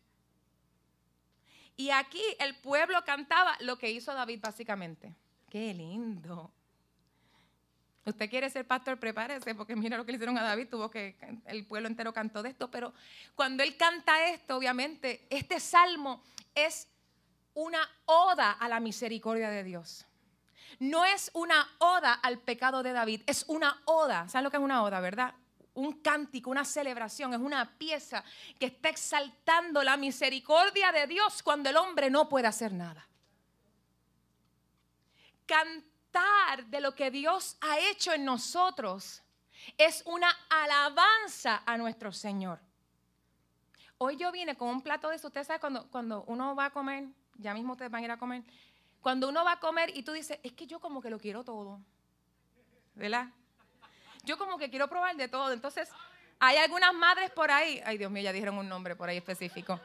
Y 1.76 1.89
aquí 1.89 2.24
el 2.39 2.55
pueblo 2.55 3.03
cantaba 3.03 3.57
lo 3.59 3.78
que 3.78 3.91
hizo 3.91 4.13
David 4.13 4.39
básicamente. 4.41 5.13
Qué 5.49 5.74
lindo. 5.74 6.53
Usted 8.06 8.30
quiere 8.30 8.49
ser 8.49 8.68
pastor, 8.68 8.99
prepárese, 8.99 9.56
porque 9.56 9.76
mira 9.76 9.95
lo 9.95 10.06
que 10.06 10.12
le 10.12 10.18
hicieron 10.18 10.38
a 10.38 10.43
David, 10.43 10.68
tuvo 10.70 10.91
que, 10.91 11.16
el 11.45 11.66
pueblo 11.66 11.88
entero 11.88 12.14
cantó 12.14 12.43
de 12.43 12.49
esto, 12.49 12.70
pero 12.70 12.93
cuando 13.34 13.64
él 13.64 13.78
canta 13.78 14.28
esto, 14.30 14.58
obviamente, 14.58 15.26
este 15.30 15.60
salmo 15.60 16.22
es 16.54 16.88
una 17.54 17.89
oda 18.06 18.51
a 18.51 18.68
la 18.68 18.82
misericordia 18.82 19.49
de 19.49 19.64
Dios. 19.64 20.06
No 20.80 21.06
es 21.06 21.32
una 21.34 21.66
oda 21.78 22.14
al 22.14 22.39
pecado 22.39 22.84
de 22.84 22.91
David, 22.91 23.22
es 23.26 23.45
una 23.47 23.82
oda. 23.86 24.28
¿Saben 24.28 24.43
lo 24.43 24.51
que 24.51 24.58
es 24.58 24.64
una 24.64 24.84
oda, 24.84 24.99
verdad? 24.99 25.34
un 25.76 25.93
cántico, 26.01 26.51
una 26.51 26.66
celebración, 26.66 27.34
es 27.34 27.39
una 27.39 27.80
pieza 27.80 28.24
que 28.60 28.68
está 28.68 28.89
exaltando 28.89 29.84
la 29.84 29.97
misericordia 29.97 30.91
de 30.91 31.08
Dios 31.08 31.41
cuando 31.41 31.68
el 31.72 31.78
hombre 31.78 32.12
no 32.12 32.30
puede 32.30 32.45
hacer 32.45 32.74
nada. 32.74 33.08
Cantar 35.47 35.93
de 36.68 36.82
lo 36.82 36.95
que 36.95 37.11
Dios 37.11 37.57
ha 37.61 37.80
hecho 37.80 38.14
en 38.14 38.26
nosotros 38.26 39.22
es 39.78 40.03
una 40.05 40.30
alabanza 40.49 41.64
a 41.66 41.78
nuestro 41.78 42.11
Señor. 42.11 42.59
Hoy 43.97 44.18
yo 44.18 44.32
vine 44.32 44.55
con 44.55 44.70
un 44.70 44.82
plato 44.82 45.09
de 45.09 45.16
eso. 45.16 45.28
Usted 45.28 45.43
sabe 45.43 45.59
cuando, 45.59 45.89
cuando 45.89 46.24
uno 46.28 46.55
va 46.55 46.66
a 46.66 46.70
comer, 46.70 47.05
ya 47.36 47.53
mismo 47.53 47.74
ustedes 47.74 47.91
van 47.91 48.01
a 48.01 48.05
ir 48.05 48.11
a 48.11 48.18
comer, 48.18 48.43
cuando 49.01 49.30
uno 49.30 49.43
va 49.43 49.53
a 49.53 49.59
comer 49.59 49.95
y 49.95 50.03
tú 50.03 50.11
dices, 50.14 50.39
es 50.43 50.51
que 50.53 50.68
yo 50.68 50.80
como 50.80 51.01
que 51.01 51.09
lo 51.09 51.20
quiero 51.20 51.43
todo. 51.43 51.80
¿Verdad? 52.95 53.30
yo 54.24 54.38
como 54.38 54.57
que 54.57 54.70
quiero 54.70 54.88
probar 54.88 55.16
de 55.16 55.28
todo. 55.28 55.51
Entonces, 55.51 55.89
hay 56.39 56.57
algunas 56.57 56.93
madres 56.93 57.30
por 57.32 57.51
ahí, 57.51 57.82
ay 57.86 57.97
Dios 57.97 58.11
mío, 58.11 58.24
ya 58.24 58.34
dijeron 58.34 58.57
un 58.57 58.68
nombre 58.68 58.95
por 58.95 59.09
ahí 59.09 59.18
específico. 59.18 59.80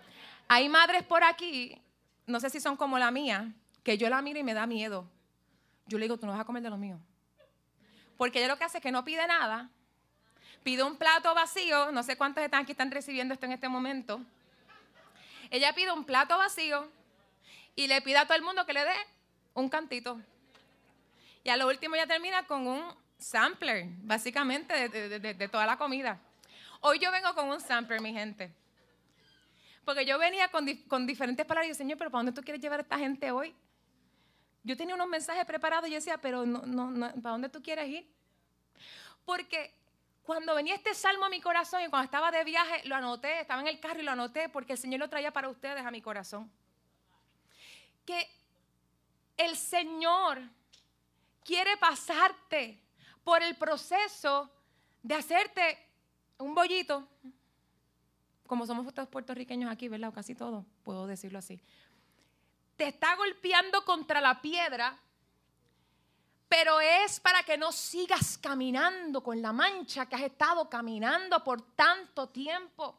Hay 0.48 0.68
madres 0.68 1.02
por 1.02 1.22
aquí, 1.24 1.80
no 2.26 2.40
sé 2.40 2.48
si 2.50 2.60
son 2.60 2.76
como 2.76 2.98
la 2.98 3.10
mía, 3.10 3.52
que 3.82 3.98
yo 3.98 4.08
la 4.08 4.22
miro 4.22 4.38
y 4.38 4.44
me 4.44 4.54
da 4.54 4.66
miedo. 4.66 5.08
Yo 5.88 5.98
le 5.98 6.04
digo, 6.04 6.16
tú 6.18 6.26
no 6.26 6.32
vas 6.32 6.40
a 6.40 6.44
comer 6.44 6.62
de 6.62 6.70
lo 6.70 6.76
mío. 6.76 7.00
Porque 8.16 8.38
ella 8.38 8.48
lo 8.48 8.58
que 8.58 8.64
hace 8.64 8.78
es 8.78 8.82
que 8.82 8.92
no 8.92 9.04
pide 9.04 9.26
nada, 9.26 9.70
pide 10.62 10.82
un 10.82 10.96
plato 10.96 11.34
vacío, 11.34 11.90
no 11.92 12.02
sé 12.02 12.16
cuántos 12.16 12.44
están 12.44 12.62
aquí 12.62 12.72
están 12.72 12.90
recibiendo 12.90 13.34
esto 13.34 13.46
en 13.46 13.52
este 13.52 13.68
momento. 13.68 14.20
Ella 15.50 15.72
pide 15.74 15.92
un 15.92 16.04
plato 16.04 16.36
vacío 16.36 16.88
y 17.74 17.86
le 17.86 18.02
pide 18.02 18.18
a 18.18 18.26
todo 18.26 18.36
el 18.36 18.42
mundo 18.42 18.66
que 18.66 18.72
le 18.72 18.84
dé 18.84 18.94
un 19.54 19.68
cantito. 19.68 20.20
Y 21.42 21.48
a 21.50 21.56
lo 21.56 21.66
último 21.68 21.96
ya 21.96 22.06
termina 22.06 22.46
con 22.46 22.66
un 22.66 22.82
sampler, 23.18 23.86
básicamente, 24.02 24.88
de, 24.88 25.48
toda 25.48 25.64
la 25.64 25.78
comida. 25.78 26.20
Hoy 26.80 26.98
yo 26.98 27.10
vengo 27.10 27.34
con 27.34 27.48
un 27.48 27.60
sampler, 27.60 28.00
mi 28.00 28.12
gente. 28.12 28.52
Porque 29.84 30.04
yo 30.04 30.18
venía 30.18 30.48
con, 30.48 31.06
diferentes 31.06 31.46
palabras 31.46 31.66
y 31.66 31.70
yo, 31.70 31.74
Señor, 31.74 31.96
pero 31.98 32.10
¿para 32.10 32.24
dónde 32.24 32.32
tú 32.32 32.44
quieres 32.44 32.60
llevar 32.60 32.80
a 32.80 32.82
esta 32.82 32.98
gente 32.98 33.30
hoy? 33.30 33.54
Yo 34.68 34.76
tenía 34.76 34.94
unos 34.94 35.08
mensajes 35.08 35.46
preparados 35.46 35.88
y 35.88 35.92
yo 35.92 35.96
decía, 35.96 36.18
pero 36.18 36.44
no, 36.44 36.60
no, 36.66 36.90
no, 36.90 37.08
¿para 37.22 37.30
dónde 37.30 37.48
tú 37.48 37.62
quieres 37.62 37.88
ir? 37.88 38.06
Porque 39.24 39.72
cuando 40.22 40.54
venía 40.54 40.74
este 40.74 40.92
salmo 40.92 41.24
a 41.24 41.30
mi 41.30 41.40
corazón 41.40 41.80
y 41.80 41.88
cuando 41.88 42.04
estaba 42.04 42.30
de 42.30 42.44
viaje, 42.44 42.86
lo 42.86 42.94
anoté, 42.94 43.40
estaba 43.40 43.62
en 43.62 43.68
el 43.68 43.80
carro 43.80 44.00
y 44.00 44.02
lo 44.02 44.10
anoté 44.10 44.50
porque 44.50 44.74
el 44.74 44.78
Señor 44.78 45.00
lo 45.00 45.08
traía 45.08 45.32
para 45.32 45.48
ustedes 45.48 45.86
a 45.86 45.90
mi 45.90 46.02
corazón. 46.02 46.52
Que 48.04 48.28
el 49.38 49.56
Señor 49.56 50.42
quiere 51.42 51.78
pasarte 51.78 52.78
por 53.24 53.42
el 53.42 53.56
proceso 53.56 54.50
de 55.02 55.14
hacerte 55.14 55.78
un 56.36 56.54
bollito, 56.54 57.08
como 58.46 58.66
somos 58.66 58.92
todos 58.92 59.08
puertorriqueños 59.08 59.72
aquí, 59.72 59.88
¿verdad? 59.88 60.10
O 60.10 60.12
casi 60.12 60.34
todos, 60.34 60.66
puedo 60.82 61.06
decirlo 61.06 61.38
así. 61.38 61.58
Te 62.78 62.88
está 62.88 63.14
golpeando 63.16 63.84
contra 63.84 64.22
la 64.22 64.40
piedra, 64.40 64.98
pero 66.48 66.80
es 66.80 67.20
para 67.20 67.42
que 67.42 67.58
no 67.58 67.70
sigas 67.72 68.38
caminando 68.38 69.22
con 69.22 69.42
la 69.42 69.52
mancha 69.52 70.06
que 70.06 70.16
has 70.16 70.22
estado 70.22 70.70
caminando 70.70 71.44
por 71.44 71.60
tanto 71.74 72.30
tiempo. 72.30 72.98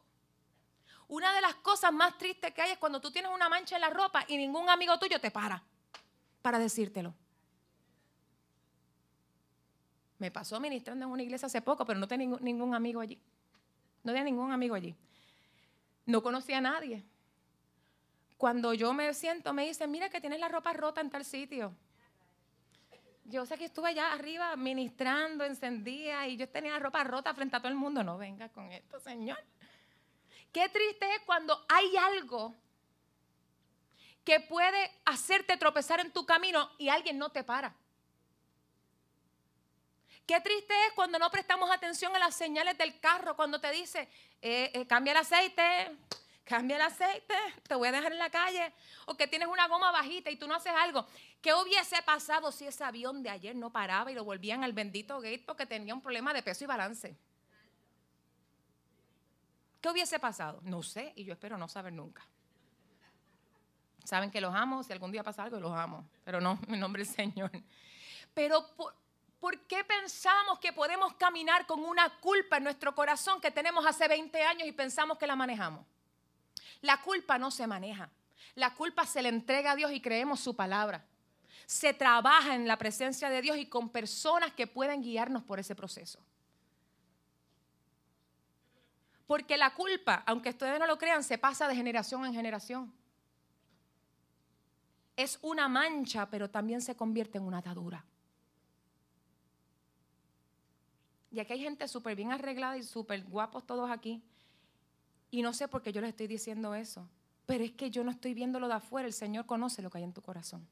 Una 1.08 1.34
de 1.34 1.40
las 1.40 1.56
cosas 1.56 1.92
más 1.92 2.16
tristes 2.16 2.54
que 2.54 2.62
hay 2.62 2.70
es 2.70 2.78
cuando 2.78 3.00
tú 3.00 3.10
tienes 3.10 3.32
una 3.34 3.48
mancha 3.48 3.74
en 3.74 3.80
la 3.80 3.90
ropa 3.90 4.24
y 4.28 4.36
ningún 4.36 4.70
amigo 4.70 4.96
tuyo 5.00 5.20
te 5.20 5.32
para 5.32 5.60
para 6.42 6.58
decírtelo. 6.58 7.14
Me 10.18 10.30
pasó 10.30 10.60
ministrando 10.60 11.06
en 11.06 11.10
una 11.10 11.22
iglesia 11.22 11.46
hace 11.46 11.62
poco, 11.62 11.84
pero 11.86 11.98
no 11.98 12.06
tenía 12.06 12.38
ningún, 12.40 12.74
amigo 12.74 13.00
allí. 13.00 13.18
No 14.02 14.12
tenía 14.12 14.24
ningún 14.24 14.52
amigo 14.52 14.74
allí. 14.74 14.94
No 16.04 16.22
conocía 16.22 16.58
a 16.58 16.60
nadie. 16.60 17.02
Cuando 18.40 18.72
yo 18.72 18.94
me 18.94 19.12
siento, 19.12 19.52
me 19.52 19.66
dicen, 19.66 19.90
mira 19.90 20.08
que 20.08 20.18
tienes 20.18 20.40
la 20.40 20.48
ropa 20.48 20.72
rota 20.72 21.02
en 21.02 21.10
tal 21.10 21.26
sitio. 21.26 21.76
Yo 23.26 23.44
sé 23.44 23.58
que 23.58 23.66
estuve 23.66 23.90
allá 23.90 24.14
arriba 24.14 24.56
ministrando, 24.56 25.44
encendía 25.44 26.26
y 26.26 26.38
yo 26.38 26.48
tenía 26.48 26.72
la 26.72 26.78
ropa 26.78 27.04
rota 27.04 27.34
frente 27.34 27.56
a 27.56 27.58
todo 27.60 27.68
el 27.68 27.74
mundo. 27.74 28.02
No 28.02 28.16
venga 28.16 28.48
con 28.48 28.72
esto, 28.72 28.98
Señor. 28.98 29.36
Qué 30.54 30.70
triste 30.70 31.16
es 31.16 31.20
cuando 31.26 31.66
hay 31.68 31.94
algo 31.98 32.54
que 34.24 34.40
puede 34.40 34.90
hacerte 35.04 35.58
tropezar 35.58 36.00
en 36.00 36.10
tu 36.10 36.24
camino 36.24 36.70
y 36.78 36.88
alguien 36.88 37.18
no 37.18 37.28
te 37.28 37.44
para. 37.44 37.74
Qué 40.24 40.40
triste 40.40 40.72
es 40.86 40.94
cuando 40.94 41.18
no 41.18 41.30
prestamos 41.30 41.70
atención 41.70 42.16
a 42.16 42.18
las 42.18 42.36
señales 42.36 42.78
del 42.78 42.98
carro, 43.00 43.36
cuando 43.36 43.60
te 43.60 43.70
dice, 43.70 44.08
eh, 44.40 44.70
eh, 44.72 44.86
cambia 44.86 45.10
el 45.10 45.18
aceite, 45.18 45.94
cambia 46.50 46.74
el 46.74 46.82
aceite, 46.82 47.34
te 47.68 47.76
voy 47.76 47.86
a 47.86 47.92
dejar 47.92 48.10
en 48.10 48.18
la 48.18 48.28
calle, 48.28 48.72
o 49.06 49.16
que 49.16 49.28
tienes 49.28 49.46
una 49.46 49.68
goma 49.68 49.92
bajita 49.92 50.32
y 50.32 50.36
tú 50.36 50.48
no 50.48 50.56
haces 50.56 50.72
algo. 50.76 51.06
¿Qué 51.40 51.54
hubiese 51.54 52.02
pasado 52.02 52.50
si 52.50 52.66
ese 52.66 52.82
avión 52.82 53.22
de 53.22 53.30
ayer 53.30 53.54
no 53.54 53.70
paraba 53.70 54.10
y 54.10 54.16
lo 54.16 54.24
volvían 54.24 54.64
al 54.64 54.72
bendito 54.72 55.20
gate 55.20 55.44
porque 55.46 55.64
tenía 55.64 55.94
un 55.94 56.02
problema 56.02 56.34
de 56.34 56.42
peso 56.42 56.64
y 56.64 56.66
balance? 56.66 57.16
¿Qué 59.80 59.88
hubiese 59.90 60.18
pasado? 60.18 60.58
No 60.64 60.82
sé 60.82 61.12
y 61.14 61.22
yo 61.22 61.34
espero 61.34 61.56
no 61.56 61.68
saber 61.68 61.92
nunca. 61.92 62.26
Saben 64.02 64.32
que 64.32 64.40
los 64.40 64.52
amo, 64.52 64.82
si 64.82 64.92
algún 64.92 65.12
día 65.12 65.22
pasa 65.22 65.44
algo, 65.44 65.60
los 65.60 65.72
amo, 65.72 66.10
pero 66.24 66.40
no, 66.40 66.58
mi 66.66 66.78
nombre 66.78 67.02
es 67.02 67.10
Señor. 67.10 67.52
Pero 68.34 68.74
por, 68.74 68.92
¿por 69.38 69.56
qué 69.68 69.84
pensamos 69.84 70.58
que 70.58 70.72
podemos 70.72 71.14
caminar 71.14 71.64
con 71.64 71.84
una 71.84 72.18
culpa 72.18 72.56
en 72.56 72.64
nuestro 72.64 72.92
corazón 72.92 73.40
que 73.40 73.52
tenemos 73.52 73.86
hace 73.86 74.08
20 74.08 74.42
años 74.42 74.66
y 74.66 74.72
pensamos 74.72 75.16
que 75.16 75.28
la 75.28 75.36
manejamos? 75.36 75.86
La 76.82 77.00
culpa 77.02 77.38
no 77.38 77.50
se 77.50 77.66
maneja. 77.66 78.10
La 78.54 78.74
culpa 78.74 79.06
se 79.06 79.22
le 79.22 79.28
entrega 79.28 79.72
a 79.72 79.76
Dios 79.76 79.92
y 79.92 80.00
creemos 80.00 80.40
su 80.40 80.56
palabra. 80.56 81.04
Se 81.66 81.94
trabaja 81.94 82.54
en 82.54 82.66
la 82.66 82.78
presencia 82.78 83.28
de 83.30 83.42
Dios 83.42 83.56
y 83.58 83.66
con 83.66 83.90
personas 83.90 84.52
que 84.52 84.66
pueden 84.66 85.02
guiarnos 85.02 85.42
por 85.42 85.58
ese 85.60 85.74
proceso. 85.74 86.18
Porque 89.26 89.56
la 89.56 89.74
culpa, 89.74 90.24
aunque 90.26 90.50
ustedes 90.50 90.80
no 90.80 90.86
lo 90.86 90.98
crean, 90.98 91.22
se 91.22 91.38
pasa 91.38 91.68
de 91.68 91.76
generación 91.76 92.24
en 92.24 92.34
generación. 92.34 92.92
Es 95.14 95.38
una 95.42 95.68
mancha, 95.68 96.28
pero 96.28 96.50
también 96.50 96.80
se 96.80 96.96
convierte 96.96 97.38
en 97.38 97.44
una 97.44 97.58
atadura. 97.58 98.04
Y 101.30 101.38
aquí 101.38 101.52
hay 101.52 101.60
gente 101.60 101.86
súper 101.86 102.16
bien 102.16 102.32
arreglada 102.32 102.76
y 102.76 102.82
súper 102.82 103.22
guapos 103.24 103.64
todos 103.64 103.88
aquí. 103.88 104.20
Y 105.30 105.42
no 105.42 105.52
sé 105.52 105.68
por 105.68 105.82
qué 105.82 105.92
yo 105.92 106.00
les 106.00 106.10
estoy 106.10 106.26
diciendo 106.26 106.74
eso. 106.74 107.08
Pero 107.46 107.64
es 107.64 107.72
que 107.72 107.90
yo 107.90 108.04
no 108.04 108.10
estoy 108.10 108.34
viéndolo 108.34 108.68
de 108.68 108.74
afuera. 108.74 109.06
El 109.06 109.12
Señor 109.12 109.46
conoce 109.46 109.82
lo 109.82 109.90
que 109.90 109.98
hay 109.98 110.04
en 110.04 110.12
tu 110.12 110.22
corazón. 110.22 110.66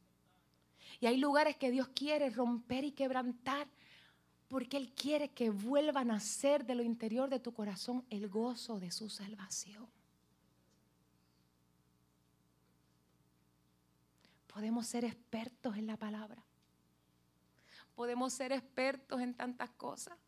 Y 1.01 1.07
hay 1.07 1.17
lugares 1.17 1.57
que 1.57 1.71
Dios 1.71 1.89
quiere 1.89 2.31
romper 2.31 2.85
y 2.85 2.93
quebrantar 2.93 3.69
porque 4.49 4.79
Él 4.79 4.93
quiere 4.95 5.31
que 5.31 5.51
vuelva 5.51 6.01
a 6.01 6.05
nacer 6.05 6.65
de 6.65 6.75
lo 6.75 6.83
interior 6.83 7.29
de 7.29 7.39
tu 7.39 7.53
corazón 7.53 8.05
el 8.11 8.29
gozo 8.29 8.81
de 8.81 8.91
su 8.91 9.11
salvación. 9.11 9.87
Podemos 14.47 14.87
ser 14.87 15.05
expertos 15.05 15.77
en 15.77 15.87
la 15.87 15.97
palabra. 15.97 16.43
Podemos 17.95 18.33
ser 18.33 18.53
expertos 18.53 19.21
en 19.21 19.35
tantas 19.35 19.71
cosas. 19.71 20.19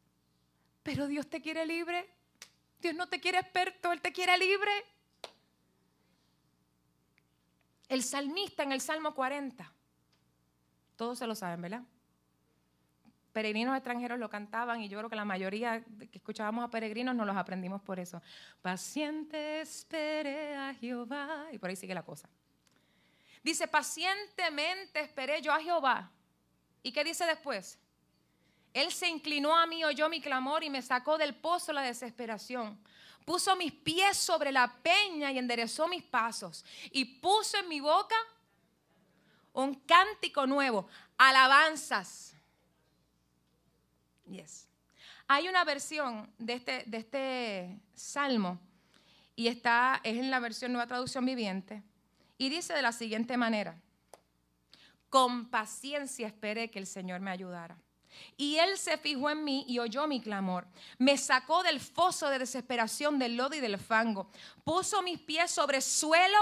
Pero 0.82 1.06
Dios 1.06 1.26
te 1.28 1.40
quiere 1.40 1.66
libre. 1.66 2.08
Dios 2.80 2.94
no 2.94 3.08
te 3.08 3.20
quiere 3.20 3.38
experto, 3.38 3.92
Él 3.92 4.00
te 4.00 4.12
quiere 4.12 4.36
libre. 4.38 4.70
El 7.88 8.02
salmista 8.02 8.62
en 8.62 8.72
el 8.72 8.80
Salmo 8.80 9.14
40. 9.14 9.72
Todos 10.96 11.18
se 11.18 11.26
lo 11.26 11.34
saben, 11.34 11.62
¿verdad? 11.62 11.82
peregrinos 13.32 13.76
extranjeros 13.76 14.18
lo 14.18 14.28
cantaban 14.28 14.80
y 14.82 14.88
yo 14.88 14.98
creo 14.98 15.10
que 15.10 15.16
la 15.16 15.24
mayoría 15.24 15.82
que 16.10 16.18
escuchábamos 16.18 16.64
a 16.64 16.70
peregrinos 16.70 17.14
nos 17.14 17.26
los 17.26 17.36
aprendimos 17.36 17.80
por 17.82 17.98
eso. 18.00 18.20
Paciente 18.60 19.60
esperé 19.60 20.56
a 20.56 20.74
Jehová. 20.74 21.46
Y 21.52 21.58
por 21.58 21.70
ahí 21.70 21.76
sigue 21.76 21.94
la 21.94 22.02
cosa. 22.02 22.28
Dice, 23.42 23.68
pacientemente 23.68 25.00
esperé 25.00 25.40
yo 25.40 25.52
a 25.52 25.60
Jehová. 25.60 26.10
¿Y 26.82 26.92
qué 26.92 27.04
dice 27.04 27.24
después? 27.24 27.78
Él 28.72 28.92
se 28.92 29.08
inclinó 29.08 29.56
a 29.56 29.66
mí, 29.66 29.84
oyó 29.84 30.08
mi 30.08 30.20
clamor 30.20 30.62
y 30.62 30.70
me 30.70 30.82
sacó 30.82 31.18
del 31.18 31.34
pozo 31.34 31.72
la 31.72 31.82
desesperación. 31.82 32.78
Puso 33.24 33.54
mis 33.56 33.72
pies 33.72 34.16
sobre 34.16 34.52
la 34.52 34.72
peña 34.82 35.32
y 35.32 35.38
enderezó 35.38 35.88
mis 35.88 36.02
pasos. 36.02 36.64
Y 36.90 37.04
puso 37.04 37.58
en 37.58 37.68
mi 37.68 37.80
boca 37.80 38.16
un 39.52 39.74
cántico 39.74 40.46
nuevo, 40.46 40.88
alabanzas 41.18 42.30
Yes. 44.30 44.68
Hay 45.26 45.48
una 45.48 45.64
versión 45.64 46.32
de 46.38 46.54
este, 46.54 46.84
de 46.86 46.98
este 46.98 47.80
salmo 47.94 48.60
y 49.34 49.48
está, 49.48 50.00
es 50.04 50.16
en 50.16 50.30
la 50.30 50.38
versión 50.38 50.72
Nueva 50.72 50.86
Traducción 50.86 51.24
Viviente 51.24 51.82
y 52.38 52.48
dice 52.48 52.72
de 52.72 52.82
la 52.82 52.92
siguiente 52.92 53.36
manera, 53.36 53.76
con 55.08 55.50
paciencia 55.50 56.28
esperé 56.28 56.70
que 56.70 56.78
el 56.78 56.86
Señor 56.86 57.20
me 57.20 57.30
ayudara. 57.30 57.76
Y 58.36 58.56
Él 58.56 58.76
se 58.78 58.98
fijó 58.98 59.30
en 59.30 59.44
mí 59.44 59.64
y 59.68 59.78
oyó 59.78 60.06
mi 60.06 60.20
clamor. 60.20 60.66
Me 60.98 61.16
sacó 61.16 61.62
del 61.62 61.80
foso 61.80 62.28
de 62.28 62.38
desesperación, 62.38 63.18
del 63.18 63.36
lodo 63.36 63.54
y 63.54 63.60
del 63.60 63.78
fango. 63.78 64.30
Puso 64.64 65.02
mis 65.02 65.18
pies 65.20 65.50
sobre 65.50 65.80
suelo 65.80 66.38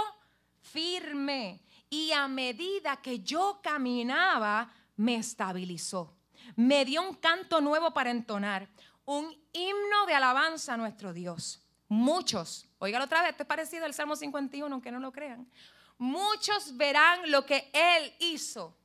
firme 0.60 1.60
y 1.90 2.12
a 2.12 2.28
medida 2.28 2.96
que 2.96 3.20
yo 3.20 3.60
caminaba, 3.62 4.72
me 4.96 5.16
estabilizó 5.16 6.18
me 6.56 6.84
dio 6.84 7.02
un 7.02 7.14
canto 7.14 7.60
nuevo 7.60 7.92
para 7.92 8.10
entonar, 8.10 8.68
un 9.04 9.32
himno 9.52 10.06
de 10.06 10.14
alabanza 10.14 10.74
a 10.74 10.76
nuestro 10.76 11.12
Dios. 11.12 11.62
Muchos, 11.88 12.68
oígalo 12.78 13.06
otra 13.06 13.22
vez, 13.22 13.30
esto 13.30 13.44
es 13.44 13.48
parecido 13.48 13.84
al 13.84 13.94
Salmo 13.94 14.16
51, 14.16 14.72
aunque 14.72 14.92
no 14.92 15.00
lo 15.00 15.12
crean. 15.12 15.48
Muchos 15.96 16.76
verán 16.76 17.30
lo 17.30 17.44
que 17.44 17.70
Él 17.72 18.12
hizo, 18.18 18.76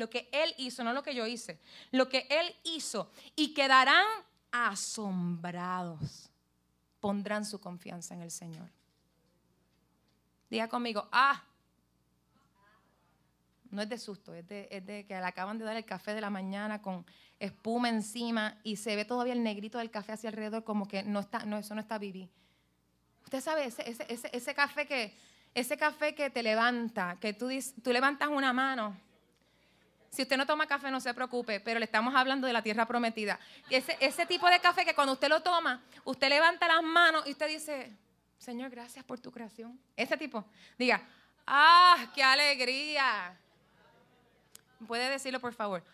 lo 0.00 0.10
que 0.10 0.28
Él 0.32 0.52
hizo, 0.58 0.82
no 0.82 0.92
lo 0.92 1.02
que 1.02 1.14
yo 1.14 1.26
hice, 1.26 1.60
lo 1.92 2.08
que 2.08 2.26
Él 2.28 2.56
hizo, 2.64 3.10
y 3.36 3.54
quedarán 3.54 4.06
asombrados. 4.50 6.28
Pondrán 6.98 7.44
su 7.44 7.60
confianza 7.60 8.14
en 8.14 8.22
el 8.22 8.30
Señor. 8.30 8.68
Diga 10.50 10.68
conmigo, 10.68 11.08
ah, 11.12 11.44
no 13.70 13.82
es 13.82 13.88
de 13.88 13.98
susto, 13.98 14.34
es 14.34 14.46
de, 14.48 15.06
que 15.06 15.14
le 15.14 15.24
acaban 15.24 15.58
de 15.58 15.64
dar 15.64 15.76
el 15.76 15.84
café 15.84 16.12
de 16.12 16.20
la 16.20 16.28
mañana 16.28 16.82
con 16.82 17.06
espuma 17.38 17.88
encima 17.88 18.58
y 18.64 18.76
se 18.76 18.96
ve 18.96 19.04
todavía 19.04 19.32
el 19.32 19.42
negrito 19.42 19.78
del 19.78 19.90
café 19.90 20.12
hacia 20.12 20.28
alrededor 20.28 20.64
como 20.64 20.88
que 20.88 21.04
no 21.04 21.20
está, 21.20 21.44
no, 21.44 21.56
eso 21.56 21.74
no 21.74 21.80
está 21.80 21.96
viví. 21.98 22.28
Usted 23.24 23.40
sabe, 23.40 23.66
ese, 23.66 23.84
ese, 24.32 24.54
café 24.54 24.86
que, 24.86 25.14
ese 25.54 25.76
café 25.76 26.14
que 26.16 26.30
te 26.30 26.42
levanta, 26.42 27.16
que 27.20 27.32
tú, 27.32 27.48
tú 27.82 27.92
levantas 27.92 28.28
una 28.28 28.52
mano. 28.52 28.96
Si 30.10 30.22
usted 30.22 30.36
no 30.36 30.44
toma 30.44 30.66
café, 30.66 30.90
no 30.90 31.00
se 31.00 31.14
preocupe, 31.14 31.60
pero 31.60 31.78
le 31.78 31.84
estamos 31.84 32.14
hablando 32.14 32.46
de 32.46 32.52
la 32.52 32.62
tierra 32.62 32.84
prometida. 32.84 33.38
Ese, 33.70 33.96
ese 34.00 34.26
tipo 34.26 34.48
de 34.48 34.58
café 34.60 34.84
que 34.84 34.94
cuando 34.94 35.12
usted 35.12 35.28
lo 35.28 35.40
toma, 35.40 35.80
usted 36.04 36.28
levanta 36.28 36.66
las 36.66 36.82
manos 36.82 37.26
y 37.26 37.30
usted 37.30 37.46
dice, 37.46 37.92
Señor, 38.38 38.70
gracias 38.70 39.04
por 39.04 39.20
tu 39.20 39.30
creación. 39.30 39.78
Ese 39.96 40.16
tipo, 40.16 40.44
diga, 40.76 41.00
¡ah, 41.46 42.10
qué 42.12 42.24
alegría! 42.24 43.36
¿Puede 44.86 45.10
decirlo, 45.10 45.38
por 45.40 45.54
favor? 45.54 45.84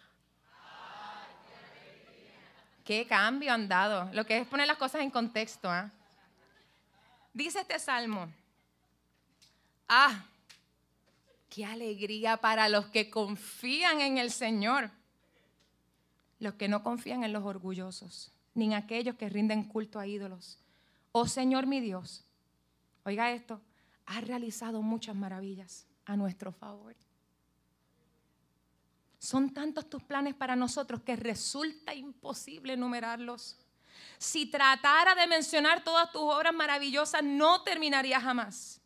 ¿Qué 2.85 3.05
cambio 3.07 3.53
han 3.53 3.69
dado? 3.69 4.09
Lo 4.13 4.25
que 4.25 4.39
es 4.39 4.47
poner 4.47 4.67
las 4.67 4.77
cosas 4.77 5.01
en 5.03 5.11
contexto. 5.11 5.69
¿ah? 5.69 5.91
Dice 7.35 7.61
este 7.61 7.79
salmo, 7.81 8.33
ah, 9.89 10.25
Qué 11.49 11.65
alegría 11.65 12.37
para 12.39 12.69
los 12.69 12.87
que 12.87 13.09
confían 13.11 14.01
en 14.01 14.19
el 14.19 14.31
Señor. 14.31 14.91
Los 16.39 16.55
que 16.55 16.69
no 16.69 16.83
confían 16.83 17.25
en 17.25 17.33
los 17.33 17.45
orgullosos, 17.45 18.33
ni 18.55 18.67
en 18.67 18.75
aquellos 18.75 19.17
que 19.17 19.29
rinden 19.29 19.65
culto 19.65 19.99
a 19.99 20.07
ídolos. 20.07 20.59
Oh 21.13 21.27
Señor 21.27 21.67
mi 21.67 21.81
Dios, 21.81 22.25
oiga 23.05 23.31
esto, 23.31 23.61
ha 24.05 24.21
realizado 24.21 24.83
muchas 24.83 25.17
maravillas 25.17 25.87
a 26.05 26.17
nuestro 26.17 26.53
favor. 26.53 26.95
Son 29.19 29.53
tantos 29.53 29.89
tus 29.89 30.03
planes 30.03 30.35
para 30.35 30.55
nosotros 30.55 31.01
que 31.03 31.17
resulta 31.17 31.95
imposible 31.95 32.75
enumerarlos. 32.75 33.59
Si 34.19 34.47
tratara 34.47 35.15
de 35.15 35.27
mencionar 35.27 35.83
todas 35.83 36.13
tus 36.13 36.23
obras 36.23 36.55
maravillosas, 36.55 37.25
no 37.25 37.63
terminaría 37.63 38.21
jamás. 38.21 38.81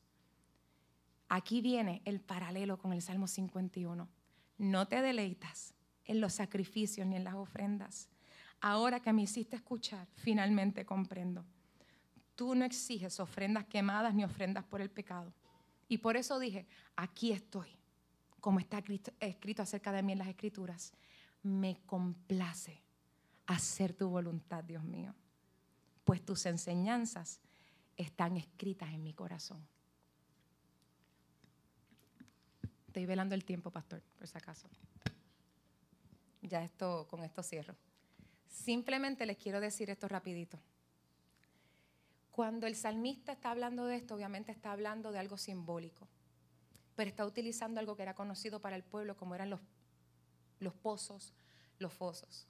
Aquí 1.33 1.61
viene 1.61 2.03
el 2.05 2.20
paralelo 2.20 2.76
con 2.76 2.93
el 2.93 3.01
Salmo 3.03 3.28
51. 3.28 4.09
No 4.59 4.89
te 4.89 5.01
deleitas 5.01 5.72
en 6.05 6.20
los 6.20 6.35
sacrificios 6.35 7.07
ni 7.07 7.14
en 7.14 7.22
las 7.22 7.35
ofrendas. 7.35 8.09
Ahora 8.61 8.99
que 8.99 9.12
me 9.12 9.22
hiciste 9.22 9.55
escuchar, 9.55 10.09
finalmente 10.16 10.85
comprendo. 10.85 11.47
Tú 12.35 12.57
no 12.57 12.64
exiges 12.64 13.20
ofrendas 13.20 13.64
quemadas 13.66 14.12
ni 14.12 14.24
ofrendas 14.24 14.64
por 14.64 14.81
el 14.81 14.91
pecado. 14.91 15.33
Y 15.87 15.99
por 15.99 16.16
eso 16.16 16.37
dije, 16.41 16.66
aquí 16.97 17.31
estoy, 17.31 17.78
como 18.41 18.59
está 18.59 18.83
escrito 19.20 19.62
acerca 19.62 19.93
de 19.93 20.03
mí 20.03 20.11
en 20.11 20.18
las 20.18 20.28
escrituras. 20.28 20.93
Me 21.45 21.76
complace 21.87 22.83
hacer 23.47 23.93
tu 23.93 24.09
voluntad, 24.09 24.64
Dios 24.64 24.83
mío, 24.83 25.14
pues 26.03 26.24
tus 26.24 26.45
enseñanzas 26.47 27.41
están 27.97 28.37
escritas 28.37 28.93
en 28.93 29.05
mi 29.05 29.14
corazón. 29.14 29.64
Estoy 32.91 33.07
velando 33.07 33.36
el 33.36 33.45
tiempo, 33.45 33.70
pastor, 33.70 34.03
por 34.18 34.26
si 34.26 34.36
acaso. 34.36 34.68
Ya 36.43 36.64
esto, 36.64 37.07
con 37.09 37.22
esto 37.22 37.41
cierro. 37.41 37.76
Simplemente 38.49 39.26
les 39.26 39.36
quiero 39.36 39.61
decir 39.61 39.91
esto 39.91 40.09
rapidito. 40.09 40.59
Cuando 42.32 42.66
el 42.66 42.74
salmista 42.74 43.30
está 43.30 43.53
hablando 43.53 43.84
de 43.84 43.95
esto, 43.95 44.16
obviamente 44.16 44.51
está 44.51 44.72
hablando 44.72 45.12
de 45.12 45.20
algo 45.20 45.36
simbólico, 45.36 46.09
pero 46.97 47.09
está 47.09 47.24
utilizando 47.24 47.78
algo 47.78 47.95
que 47.95 48.03
era 48.03 48.16
conocido 48.16 48.59
para 48.61 48.74
el 48.74 48.82
pueblo 48.82 49.16
como 49.16 49.36
eran 49.36 49.51
los, 49.51 49.61
los 50.59 50.74
pozos, 50.74 51.32
los 51.78 51.93
fosos. 51.93 52.49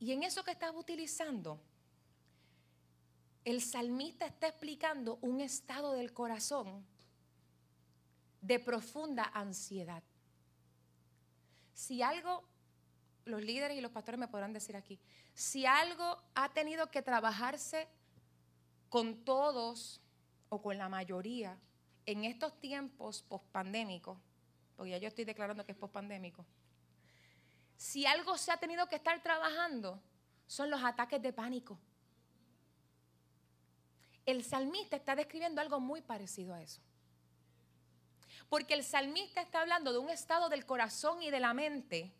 Y 0.00 0.10
en 0.10 0.24
eso 0.24 0.42
que 0.42 0.50
estaba 0.50 0.76
utilizando, 0.76 1.60
el 3.44 3.62
salmista 3.62 4.26
está 4.26 4.48
explicando 4.48 5.20
un 5.22 5.40
estado 5.40 5.92
del 5.92 6.12
corazón 6.12 6.84
de 8.40 8.58
profunda 8.58 9.30
ansiedad. 9.34 10.02
Si 11.74 12.02
algo, 12.02 12.44
los 13.24 13.42
líderes 13.42 13.76
y 13.76 13.80
los 13.80 13.92
pastores 13.92 14.18
me 14.18 14.28
podrán 14.28 14.52
decir 14.52 14.76
aquí, 14.76 14.98
si 15.34 15.66
algo 15.66 16.22
ha 16.34 16.50
tenido 16.50 16.90
que 16.90 17.02
trabajarse 17.02 17.88
con 18.88 19.24
todos 19.24 20.00
o 20.48 20.60
con 20.60 20.76
la 20.78 20.88
mayoría 20.88 21.58
en 22.06 22.24
estos 22.24 22.58
tiempos 22.60 23.22
pospandémicos, 23.22 24.18
porque 24.76 24.90
ya 24.90 24.98
yo 24.98 25.08
estoy 25.08 25.24
declarando 25.24 25.64
que 25.64 25.72
es 25.72 25.78
pospandémico, 25.78 26.44
si 27.76 28.04
algo 28.04 28.36
se 28.36 28.52
ha 28.52 28.56
tenido 28.58 28.86
que 28.88 28.96
estar 28.96 29.22
trabajando, 29.22 30.02
son 30.46 30.68
los 30.68 30.82
ataques 30.82 31.22
de 31.22 31.32
pánico. 31.32 31.78
El 34.26 34.44
salmista 34.44 34.96
está 34.96 35.16
describiendo 35.16 35.60
algo 35.60 35.80
muy 35.80 36.02
parecido 36.02 36.52
a 36.52 36.60
eso. 36.60 36.82
Porque 38.50 38.74
el 38.74 38.84
salmista 38.84 39.40
está 39.40 39.62
hablando 39.62 39.92
de 39.92 39.98
un 39.98 40.10
estado 40.10 40.50
del 40.50 40.66
corazón 40.66 41.22
y 41.22 41.30
de 41.30 41.40
la 41.40 41.54
mente 41.54 42.12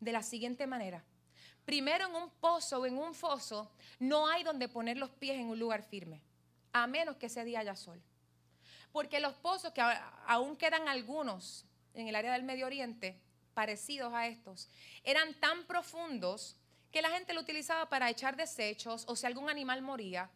de 0.00 0.12
la 0.12 0.22
siguiente 0.22 0.66
manera. 0.66 1.04
Primero 1.64 2.06
en 2.06 2.14
un 2.14 2.30
pozo 2.30 2.80
o 2.80 2.86
en 2.86 2.96
un 2.96 3.14
foso 3.14 3.70
no 3.98 4.28
hay 4.28 4.44
donde 4.44 4.68
poner 4.68 4.96
los 4.96 5.10
pies 5.10 5.38
en 5.38 5.48
un 5.48 5.58
lugar 5.58 5.82
firme, 5.82 6.22
a 6.72 6.86
menos 6.86 7.16
que 7.16 7.26
ese 7.26 7.44
día 7.44 7.60
haya 7.60 7.76
sol. 7.76 8.00
Porque 8.92 9.20
los 9.20 9.34
pozos, 9.34 9.72
que 9.72 9.82
aún 10.26 10.56
quedan 10.56 10.88
algunos 10.88 11.66
en 11.94 12.06
el 12.06 12.14
área 12.14 12.32
del 12.32 12.44
Medio 12.44 12.66
Oriente, 12.66 13.20
parecidos 13.52 14.12
a 14.14 14.28
estos, 14.28 14.68
eran 15.02 15.34
tan 15.40 15.66
profundos 15.66 16.56
que 16.92 17.02
la 17.02 17.10
gente 17.10 17.32
lo 17.32 17.40
utilizaba 17.40 17.88
para 17.88 18.08
echar 18.08 18.36
desechos 18.36 19.04
o 19.08 19.16
si 19.16 19.26
algún 19.26 19.50
animal 19.50 19.82
moría. 19.82 20.30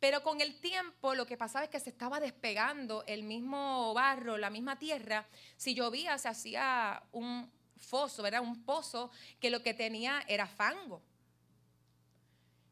Pero 0.00 0.22
con 0.22 0.40
el 0.40 0.58
tiempo 0.60 1.14
lo 1.14 1.26
que 1.26 1.36
pasaba 1.36 1.66
es 1.66 1.70
que 1.70 1.78
se 1.78 1.90
estaba 1.90 2.18
despegando 2.20 3.04
el 3.06 3.22
mismo 3.22 3.92
barro, 3.92 4.38
la 4.38 4.48
misma 4.48 4.78
tierra. 4.78 5.26
Si 5.58 5.74
llovía 5.74 6.16
se 6.16 6.28
hacía 6.28 7.02
un 7.12 7.50
foso, 7.76 8.22
¿verdad? 8.22 8.40
Un 8.40 8.64
pozo 8.64 9.10
que 9.38 9.50
lo 9.50 9.62
que 9.62 9.74
tenía 9.74 10.24
era 10.26 10.46
fango. 10.46 11.02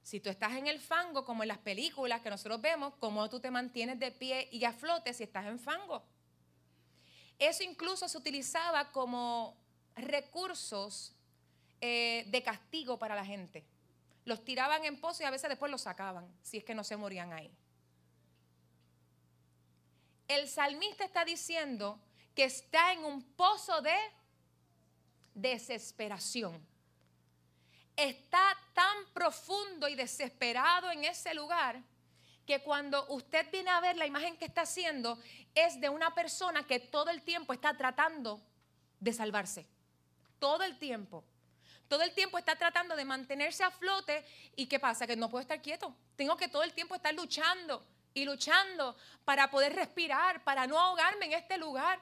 Si 0.02 0.20
tú 0.20 0.30
estás 0.30 0.52
en 0.54 0.66
el 0.66 0.80
fango, 0.80 1.26
como 1.26 1.42
en 1.42 1.48
las 1.48 1.58
películas 1.58 2.22
que 2.22 2.30
nosotros 2.30 2.62
vemos, 2.62 2.94
¿cómo 2.98 3.28
tú 3.28 3.40
te 3.40 3.50
mantienes 3.50 3.98
de 3.98 4.10
pie 4.10 4.48
y 4.50 4.64
a 4.64 4.72
flote 4.72 5.12
si 5.12 5.24
estás 5.24 5.44
en 5.44 5.58
fango? 5.58 6.02
Eso 7.38 7.62
incluso 7.62 8.08
se 8.08 8.16
utilizaba 8.16 8.90
como 8.90 9.54
recursos 9.94 11.12
eh, 11.82 12.24
de 12.28 12.42
castigo 12.42 12.98
para 12.98 13.14
la 13.14 13.24
gente. 13.24 13.66
Los 14.28 14.44
tiraban 14.44 14.84
en 14.84 15.00
pozo 15.00 15.22
y 15.22 15.26
a 15.26 15.30
veces 15.30 15.48
después 15.48 15.72
los 15.72 15.80
sacaban, 15.80 16.30
si 16.42 16.58
es 16.58 16.64
que 16.64 16.74
no 16.74 16.84
se 16.84 16.98
morían 16.98 17.32
ahí. 17.32 17.50
El 20.28 20.46
salmista 20.48 21.06
está 21.06 21.24
diciendo 21.24 21.98
que 22.34 22.44
está 22.44 22.92
en 22.92 23.06
un 23.06 23.22
pozo 23.22 23.80
de 23.80 23.96
desesperación. 25.32 26.62
Está 27.96 28.54
tan 28.74 29.06
profundo 29.14 29.88
y 29.88 29.94
desesperado 29.94 30.90
en 30.90 31.04
ese 31.04 31.32
lugar 31.32 31.82
que 32.44 32.62
cuando 32.62 33.06
usted 33.08 33.50
viene 33.50 33.70
a 33.70 33.80
ver 33.80 33.96
la 33.96 34.04
imagen 34.04 34.36
que 34.36 34.44
está 34.44 34.60
haciendo 34.60 35.18
es 35.54 35.80
de 35.80 35.88
una 35.88 36.14
persona 36.14 36.66
que 36.66 36.78
todo 36.78 37.08
el 37.08 37.22
tiempo 37.22 37.54
está 37.54 37.74
tratando 37.78 38.42
de 39.00 39.14
salvarse 39.14 39.66
todo 40.38 40.64
el 40.64 40.78
tiempo. 40.78 41.24
Todo 41.88 42.02
el 42.02 42.12
tiempo 42.12 42.36
está 42.38 42.54
tratando 42.56 42.94
de 42.94 43.04
mantenerse 43.04 43.64
a 43.64 43.70
flote 43.70 44.24
y 44.56 44.66
¿qué 44.66 44.78
pasa? 44.78 45.06
Que 45.06 45.16
no 45.16 45.30
puedo 45.30 45.40
estar 45.40 45.60
quieto. 45.62 45.94
Tengo 46.16 46.36
que 46.36 46.48
todo 46.48 46.62
el 46.62 46.74
tiempo 46.74 46.94
estar 46.94 47.14
luchando 47.14 47.84
y 48.12 48.24
luchando 48.24 48.96
para 49.24 49.50
poder 49.50 49.74
respirar, 49.74 50.44
para 50.44 50.66
no 50.66 50.78
ahogarme 50.78 51.26
en 51.26 51.32
este 51.32 51.56
lugar. 51.56 51.98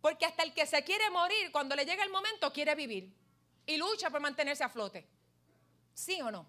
Porque 0.00 0.24
hasta 0.24 0.42
el 0.42 0.54
que 0.54 0.66
se 0.66 0.82
quiere 0.82 1.10
morir, 1.10 1.52
cuando 1.52 1.76
le 1.76 1.84
llega 1.84 2.02
el 2.04 2.10
momento, 2.10 2.52
quiere 2.52 2.74
vivir 2.74 3.12
y 3.66 3.76
lucha 3.76 4.08
por 4.08 4.20
mantenerse 4.20 4.64
a 4.64 4.68
flote. 4.70 5.06
¿Sí 5.92 6.20
o 6.22 6.30
no? 6.30 6.46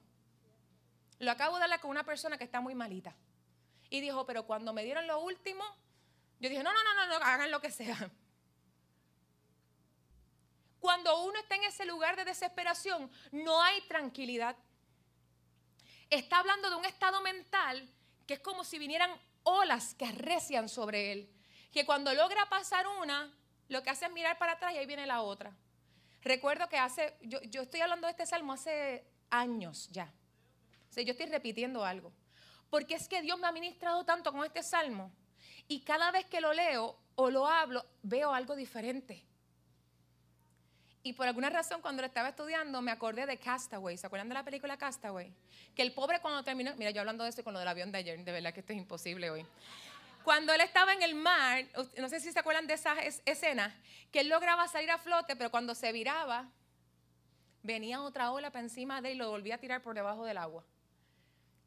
Lo 1.19 1.31
acabo 1.31 1.57
de 1.57 1.63
hablar 1.63 1.81
con 1.81 1.91
una 1.91 2.03
persona 2.03 2.37
que 2.37 2.43
está 2.43 2.61
muy 2.61 2.75
malita. 2.75 3.13
Y 3.89 3.99
dijo, 3.99 4.25
pero 4.25 4.45
cuando 4.45 4.71
me 4.73 4.83
dieron 4.83 5.07
lo 5.07 5.19
último, 5.19 5.63
yo 6.39 6.49
dije, 6.49 6.63
no, 6.63 6.71
no, 6.73 6.83
no, 6.83 6.93
no, 6.93 7.19
no 7.19 7.25
hagan 7.25 7.51
lo 7.51 7.59
que 7.59 7.71
sea. 7.71 8.09
Cuando 10.79 11.23
uno 11.23 11.39
está 11.39 11.55
en 11.55 11.63
ese 11.63 11.85
lugar 11.85 12.15
de 12.15 12.25
desesperación, 12.25 13.09
no 13.31 13.61
hay 13.61 13.81
tranquilidad. 13.87 14.55
Está 16.09 16.39
hablando 16.39 16.69
de 16.69 16.75
un 16.75 16.85
estado 16.85 17.21
mental 17.21 17.89
que 18.25 18.35
es 18.35 18.39
como 18.39 18.63
si 18.63 18.77
vinieran 18.77 19.09
olas 19.43 19.95
que 19.95 20.05
arrecian 20.05 20.69
sobre 20.69 21.11
él. 21.11 21.33
Que 21.71 21.85
cuando 21.85 22.13
logra 22.13 22.47
pasar 22.49 22.85
una, 23.01 23.33
lo 23.69 23.81
que 23.83 23.89
hace 23.89 24.05
es 24.05 24.11
mirar 24.11 24.37
para 24.37 24.53
atrás 24.53 24.73
y 24.73 24.77
ahí 24.77 24.85
viene 24.85 25.05
la 25.05 25.21
otra. 25.21 25.55
Recuerdo 26.21 26.67
que 26.67 26.77
hace, 26.77 27.17
yo, 27.21 27.41
yo 27.43 27.61
estoy 27.61 27.81
hablando 27.81 28.07
de 28.07 28.11
este 28.11 28.25
salmo 28.25 28.53
hace 28.53 29.05
años 29.29 29.87
ya. 29.91 30.11
O 30.89 30.93
sea, 30.93 31.03
yo 31.03 31.11
estoy 31.11 31.27
repitiendo 31.27 31.83
algo. 31.85 32.11
Porque 32.69 32.95
es 32.95 33.07
que 33.07 33.21
Dios 33.21 33.39
me 33.39 33.47
ha 33.47 33.51
ministrado 33.51 34.03
tanto 34.03 34.31
con 34.31 34.43
este 34.43 34.63
salmo. 34.63 35.11
Y 35.67 35.81
cada 35.81 36.11
vez 36.11 36.25
que 36.25 36.41
lo 36.41 36.53
leo 36.53 36.97
o 37.15 37.29
lo 37.29 37.47
hablo, 37.47 37.85
veo 38.03 38.33
algo 38.33 38.55
diferente. 38.55 39.26
Y 41.03 41.13
por 41.13 41.27
alguna 41.27 41.49
razón, 41.49 41.81
cuando 41.81 42.01
lo 42.01 42.07
estaba 42.07 42.29
estudiando, 42.29 42.81
me 42.81 42.91
acordé 42.91 43.25
de 43.25 43.37
Castaway. 43.37 43.97
¿Se 43.97 44.07
acuerdan 44.07 44.27
de 44.27 44.33
la 44.33 44.43
película 44.43 44.77
Castaway? 44.77 45.31
Que 45.75 45.81
el 45.81 45.93
pobre 45.93 46.19
cuando 46.19 46.43
terminó, 46.43 46.75
mira, 46.75 46.91
yo 46.91 47.01
hablando 47.01 47.23
de 47.23 47.29
eso 47.29 47.43
con 47.43 47.53
lo 47.53 47.59
del 47.59 47.67
avión 47.67 47.91
de 47.91 47.99
ayer, 47.99 48.23
de 48.23 48.31
verdad 48.31 48.53
que 48.53 48.59
esto 48.59 48.73
es 48.73 48.79
imposible 48.79 49.29
hoy. 49.29 49.45
Cuando 50.23 50.51
él 50.51 50.59
estaba 50.59 50.93
en 50.93 51.03
el 51.03 51.15
mar, 51.15 51.63
no 51.97 52.09
sé 52.09 52.19
si 52.19 52.33
se 52.33 52.39
acuerdan 52.39 52.67
de 52.67 52.73
esa 52.73 52.95
escena, 53.25 53.73
que 54.11 54.19
él 54.19 54.27
lograba 54.27 54.67
salir 54.67 54.91
a 54.91 54.97
flote, 54.97 55.37
pero 55.37 55.49
cuando 55.49 55.73
se 55.73 55.93
viraba, 55.93 56.49
venía 57.63 58.01
otra 58.01 58.31
ola 58.31 58.51
para 58.51 58.63
encima 58.63 59.01
de 59.01 59.11
él 59.11 59.15
y 59.15 59.19
lo 59.19 59.29
volvía 59.29 59.55
a 59.55 59.57
tirar 59.57 59.81
por 59.81 59.95
debajo 59.95 60.25
del 60.25 60.37
agua. 60.37 60.65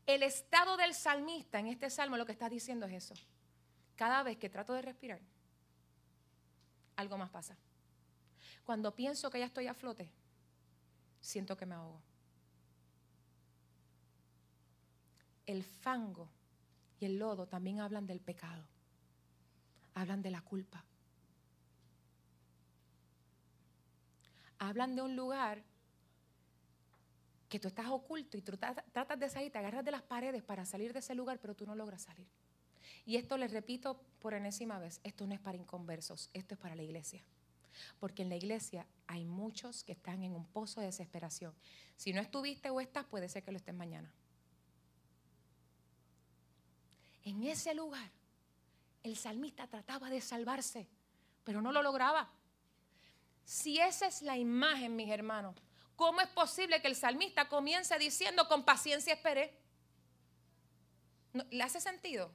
El 0.07 0.23
estado 0.23 0.77
del 0.77 0.93
salmista 0.93 1.59
en 1.59 1.69
este 1.69 1.89
salmo 1.89 2.19
lo 2.19 2.27
que 2.27 2.33
está 2.33 2.51
diciendo 2.51 2.85
es 2.85 2.93
eso. 2.93 3.15
Cada 3.97 4.23
vez 4.23 4.37
que 4.37 4.51
trato 4.51 4.75
de 4.75 4.83
respirar, 4.83 5.21
algo 6.97 7.17
más 7.17 7.31
pasa 7.31 7.57
cuando 8.71 8.95
pienso 8.95 9.31
que 9.31 9.41
ya 9.41 9.47
estoy 9.47 9.67
a 9.67 9.75
flote, 9.75 10.09
siento 11.21 11.57
que 11.57 11.67
me 11.67 11.75
ahogo. 11.75 12.01
El 15.45 15.65
fango 15.65 16.31
y 17.01 17.07
el 17.07 17.19
lodo 17.19 17.49
también 17.49 17.81
hablan 17.81 18.07
del 18.07 18.21
pecado, 18.21 18.65
hablan 19.93 20.23
de 20.23 20.31
la 20.31 20.41
culpa, 20.43 20.85
hablan 24.61 24.95
de 24.95 25.03
un 25.03 25.17
lugar 25.17 25.65
que 27.49 27.59
tú 27.59 27.67
estás 27.67 27.89
oculto 27.89 28.37
y 28.37 28.43
tú 28.43 28.57
tratas 28.57 29.19
de 29.19 29.29
salir, 29.31 29.51
te 29.51 29.59
agarras 29.59 29.85
de 29.85 29.91
las 29.91 30.03
paredes 30.03 30.45
para 30.45 30.65
salir 30.65 30.93
de 30.93 31.01
ese 31.01 31.17
lugar, 31.17 31.41
pero 31.41 31.57
tú 31.57 31.67
no 31.67 31.75
logras 31.75 32.03
salir. 32.03 32.29
Y 33.05 33.17
esto 33.17 33.37
les 33.37 33.51
repito 33.51 34.01
por 34.21 34.33
enésima 34.33 34.79
vez, 34.79 35.01
esto 35.03 35.27
no 35.27 35.35
es 35.35 35.41
para 35.41 35.59
inconversos, 35.59 36.31
esto 36.35 36.55
es 36.55 36.61
para 36.61 36.77
la 36.77 36.85
iglesia. 36.85 37.25
Porque 37.99 38.23
en 38.23 38.29
la 38.29 38.37
iglesia 38.37 38.87
hay 39.07 39.25
muchos 39.25 39.85
que 39.85 39.93
están 39.93 40.23
en 40.23 40.33
un 40.33 40.47
pozo 40.47 40.81
de 40.81 40.87
desesperación. 40.87 41.55
Si 41.97 42.13
no 42.13 42.21
estuviste 42.21 42.71
o 42.71 42.81
estás, 42.81 43.05
puede 43.05 43.29
ser 43.29 43.43
que 43.43 43.53
lo 43.53 43.59
estés 43.59 43.75
mañana. 43.75 44.13
En 47.25 47.43
ese 47.43 47.75
lugar, 47.75 48.11
el 49.03 49.17
salmista 49.17 49.67
trataba 49.67 50.11
de 50.11 50.21
salvarse, 50.21 50.89
pero 51.45 51.61
no 51.61 51.73
lo 51.73 51.83
lograba. 51.83 52.31
Si 53.45 53.79
esa 53.79 54.07
es 54.07 54.23
la 54.23 54.37
imagen, 54.37 54.97
mis 54.97 55.11
hermanos, 55.11 55.57
¿Cómo 56.01 56.23
es 56.23 56.29
posible 56.29 56.81
que 56.81 56.89
el 56.89 56.97
salmista 56.97 57.47
comience 57.47 57.99
diciendo, 57.99 58.49
con 58.49 58.65
paciencia 58.65 59.13
esperé? 59.13 59.55
¿Le 61.51 61.63
hace 61.63 61.79
sentido? 61.79 62.33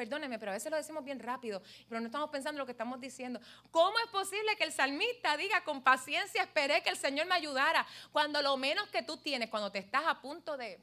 Perdóneme, 0.00 0.38
pero 0.38 0.52
a 0.52 0.54
veces 0.54 0.70
lo 0.70 0.78
decimos 0.78 1.04
bien 1.04 1.20
rápido, 1.20 1.62
pero 1.86 2.00
no 2.00 2.06
estamos 2.06 2.30
pensando 2.30 2.56
en 2.56 2.60
lo 2.60 2.64
que 2.64 2.72
estamos 2.72 2.98
diciendo. 2.98 3.38
¿Cómo 3.70 3.98
es 3.98 4.06
posible 4.06 4.56
que 4.56 4.64
el 4.64 4.72
salmista 4.72 5.36
diga, 5.36 5.62
con 5.62 5.82
paciencia 5.82 6.42
esperé 6.42 6.82
que 6.82 6.88
el 6.88 6.96
Señor 6.96 7.26
me 7.26 7.34
ayudara? 7.34 7.86
Cuando 8.10 8.40
lo 8.40 8.56
menos 8.56 8.88
que 8.88 9.02
tú 9.02 9.18
tienes, 9.18 9.50
cuando 9.50 9.70
te 9.70 9.78
estás 9.78 10.04
a 10.06 10.22
punto 10.22 10.56
de... 10.56 10.80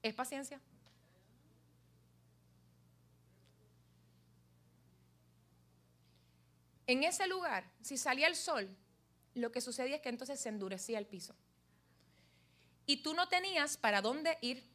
¿Es 0.00 0.14
paciencia? 0.14 0.60
En 6.86 7.02
ese 7.02 7.26
lugar, 7.26 7.64
si 7.82 7.98
salía 7.98 8.28
el 8.28 8.36
sol, 8.36 8.68
lo 9.34 9.50
que 9.50 9.60
sucedía 9.60 9.96
es 9.96 10.02
que 10.02 10.08
entonces 10.08 10.38
se 10.38 10.50
endurecía 10.50 11.00
el 11.00 11.06
piso 11.06 11.34
y 12.86 12.98
tú 12.98 13.12
no 13.12 13.28
tenías 13.28 13.76
para 13.76 14.00
dónde 14.02 14.38
ir. 14.40 14.71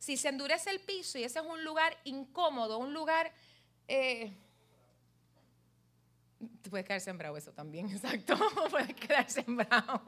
Si 0.00 0.16
se 0.16 0.30
endurece 0.30 0.70
el 0.70 0.80
piso 0.80 1.16
y 1.16 1.22
ese 1.22 1.38
es 1.38 1.44
un 1.44 1.62
lugar 1.62 1.96
incómodo, 2.02 2.78
un 2.78 2.92
lugar... 2.92 3.32
Eh, 3.86 4.32
puedes 6.68 6.84
quedar 6.84 7.00
sembrado 7.00 7.36
eso 7.36 7.52
también, 7.52 7.88
exacto. 7.94 8.36
puedes 8.68 8.96
quedar 8.96 9.30
sembrado. 9.30 10.02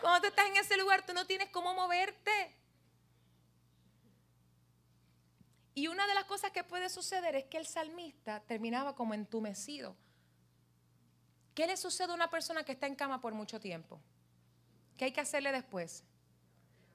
Cuando 0.00 0.22
tú 0.22 0.26
estás 0.26 0.48
en 0.48 0.56
ese 0.56 0.76
lugar, 0.76 1.06
tú 1.06 1.12
no 1.12 1.24
tienes 1.24 1.50
cómo 1.50 1.72
moverte. 1.72 2.56
Y 5.76 5.86
una 5.86 6.04
de 6.08 6.14
las 6.14 6.24
cosas 6.24 6.50
que 6.50 6.64
puede 6.64 6.88
suceder 6.88 7.36
es 7.36 7.44
que 7.44 7.58
el 7.58 7.66
salmista 7.66 8.40
terminaba 8.40 8.96
como 8.96 9.14
entumecido 9.14 9.94
¿Qué 11.54 11.66
le 11.66 11.76
sucede 11.76 12.12
a 12.12 12.14
una 12.14 12.30
persona 12.30 12.64
que 12.64 12.72
está 12.72 12.86
en 12.86 12.94
cama 12.94 13.20
por 13.20 13.34
mucho 13.34 13.60
tiempo? 13.60 14.00
¿Qué 14.96 15.06
hay 15.06 15.12
que 15.12 15.20
hacerle 15.20 15.52
después? 15.52 16.04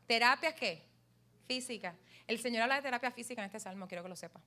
¿Terapia 0.07 0.55
qué? 0.55 0.83
Física. 1.47 1.95
El 2.27 2.39
Señor 2.39 2.63
habla 2.63 2.75
de 2.75 2.81
terapia 2.81 3.11
física 3.11 3.41
en 3.41 3.45
este 3.47 3.59
salmo, 3.59 3.87
quiero 3.87 4.03
que 4.03 4.09
lo 4.09 4.15
sepa. 4.15 4.41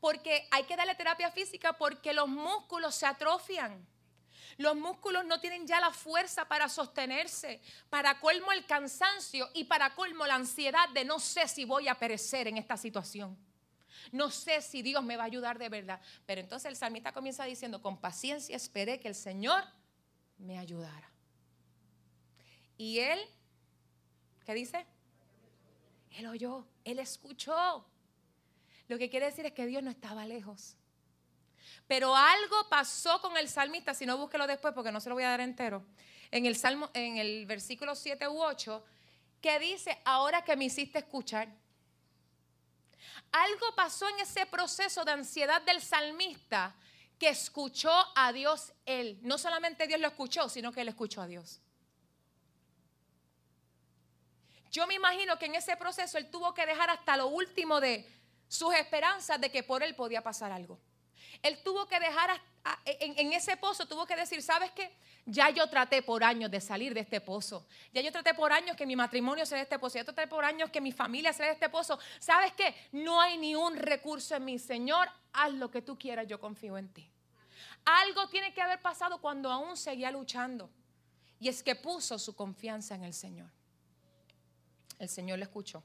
Porque 0.00 0.48
hay 0.50 0.64
que 0.64 0.76
darle 0.76 0.94
terapia 0.94 1.30
física 1.30 1.74
porque 1.74 2.12
los 2.12 2.28
músculos 2.28 2.94
se 2.94 3.06
atrofian. 3.06 3.86
Los 4.58 4.76
músculos 4.76 5.24
no 5.24 5.40
tienen 5.40 5.66
ya 5.66 5.80
la 5.80 5.90
fuerza 5.90 6.46
para 6.46 6.68
sostenerse, 6.68 7.60
para 7.88 8.20
colmo 8.20 8.52
el 8.52 8.66
cansancio 8.66 9.48
y 9.54 9.64
para 9.64 9.94
colmo 9.94 10.26
la 10.26 10.34
ansiedad 10.34 10.88
de 10.90 11.04
no 11.04 11.18
sé 11.18 11.48
si 11.48 11.64
voy 11.64 11.88
a 11.88 11.94
perecer 11.94 12.48
en 12.48 12.58
esta 12.58 12.76
situación. 12.76 13.38
No 14.10 14.30
sé 14.30 14.60
si 14.60 14.82
Dios 14.82 15.02
me 15.02 15.16
va 15.16 15.22
a 15.22 15.26
ayudar 15.26 15.58
de 15.58 15.68
verdad. 15.68 16.00
Pero 16.26 16.40
entonces 16.40 16.68
el 16.68 16.76
salmista 16.76 17.12
comienza 17.12 17.44
diciendo, 17.44 17.80
con 17.80 18.00
paciencia 18.00 18.56
esperé 18.56 19.00
que 19.00 19.08
el 19.08 19.14
Señor 19.14 19.62
me 20.38 20.58
ayudara. 20.58 21.10
Y 22.76 22.98
él, 22.98 23.20
¿qué 24.44 24.54
dice? 24.54 24.84
Él 26.16 26.26
oyó, 26.26 26.66
él 26.84 26.98
escuchó. 26.98 27.84
Lo 28.88 28.98
que 28.98 29.08
quiere 29.08 29.26
decir 29.26 29.46
es 29.46 29.52
que 29.52 29.66
Dios 29.66 29.82
no 29.82 29.90
estaba 29.90 30.26
lejos. 30.26 30.76
Pero 31.86 32.14
algo 32.14 32.68
pasó 32.68 33.20
con 33.20 33.36
el 33.36 33.48
salmista, 33.48 33.94
si 33.94 34.06
no 34.06 34.18
búsquelo 34.18 34.46
después 34.46 34.74
porque 34.74 34.92
no 34.92 35.00
se 35.00 35.08
lo 35.08 35.14
voy 35.14 35.24
a 35.24 35.30
dar 35.30 35.40
entero. 35.40 35.84
En 36.30 36.46
el 36.46 36.56
salmo 36.56 36.90
en 36.94 37.18
el 37.18 37.46
versículo 37.46 37.94
7 37.94 38.28
u 38.28 38.42
8 38.42 38.84
que 39.40 39.58
dice, 39.58 40.00
"Ahora 40.04 40.44
que 40.44 40.56
me 40.56 40.66
hiciste 40.66 40.98
escuchar, 40.98 41.48
algo 43.32 43.74
pasó 43.74 44.08
en 44.10 44.20
ese 44.20 44.44
proceso 44.46 45.04
de 45.04 45.12
ansiedad 45.12 45.62
del 45.62 45.80
salmista 45.80 46.74
que 47.18 47.30
escuchó 47.30 47.90
a 48.14 48.32
Dios 48.32 48.72
él. 48.84 49.18
No 49.22 49.38
solamente 49.38 49.86
Dios 49.86 50.00
lo 50.00 50.08
escuchó, 50.08 50.48
sino 50.50 50.70
que 50.70 50.82
él 50.82 50.88
escuchó 50.88 51.22
a 51.22 51.26
Dios. 51.26 51.61
Yo 54.72 54.86
me 54.86 54.94
imagino 54.94 55.38
que 55.38 55.46
en 55.46 55.54
ese 55.54 55.76
proceso 55.76 56.16
él 56.16 56.30
tuvo 56.30 56.54
que 56.54 56.64
dejar 56.64 56.88
hasta 56.88 57.16
lo 57.18 57.26
último 57.26 57.78
de 57.78 58.10
sus 58.48 58.74
esperanzas 58.74 59.38
de 59.38 59.50
que 59.50 59.62
por 59.62 59.82
él 59.82 59.94
podía 59.94 60.22
pasar 60.22 60.50
algo. 60.50 60.80
Él 61.42 61.62
tuvo 61.62 61.86
que 61.86 62.00
dejar 62.00 62.40
en, 62.84 63.32
ese 63.34 63.56
pozo, 63.58 63.86
tuvo 63.86 64.06
que 64.06 64.16
decir, 64.16 64.42
¿sabes 64.42 64.70
qué? 64.70 64.96
Ya 65.26 65.50
yo 65.50 65.68
traté 65.68 66.02
por 66.02 66.24
años 66.24 66.50
de 66.50 66.60
salir 66.60 66.94
de 66.94 67.00
este 67.00 67.20
pozo. 67.20 67.66
Ya 67.92 68.00
yo 68.00 68.10
traté 68.10 68.32
por 68.32 68.50
años 68.50 68.74
que 68.74 68.86
mi 68.86 68.96
matrimonio 68.96 69.44
sea 69.44 69.58
de 69.58 69.64
este 69.64 69.78
pozo. 69.78 69.98
Ya 69.98 70.04
traté 70.04 70.26
por 70.26 70.44
años 70.44 70.70
que 70.70 70.80
mi 70.80 70.90
familia 70.90 71.34
sea 71.34 71.46
de 71.46 71.52
este 71.52 71.68
pozo. 71.68 71.98
¿Sabes 72.18 72.52
qué? 72.54 72.74
No 72.92 73.20
hay 73.20 73.36
ni 73.36 73.54
un 73.54 73.76
recurso 73.76 74.34
en 74.36 74.44
mi 74.46 74.58
Señor. 74.58 75.08
Haz 75.34 75.52
lo 75.52 75.70
que 75.70 75.82
tú 75.82 75.98
quieras, 75.98 76.26
yo 76.26 76.40
confío 76.40 76.78
en 76.78 76.88
ti. 76.92 77.10
Algo 77.84 78.26
tiene 78.28 78.54
que 78.54 78.62
haber 78.62 78.80
pasado 78.80 79.20
cuando 79.20 79.50
aún 79.50 79.76
seguía 79.76 80.10
luchando. 80.10 80.70
Y 81.38 81.48
es 81.48 81.62
que 81.62 81.74
puso 81.74 82.18
su 82.18 82.34
confianza 82.34 82.94
en 82.94 83.04
el 83.04 83.12
Señor. 83.12 83.50
El 84.98 85.08
Señor 85.08 85.38
le 85.38 85.44
escuchó. 85.44 85.82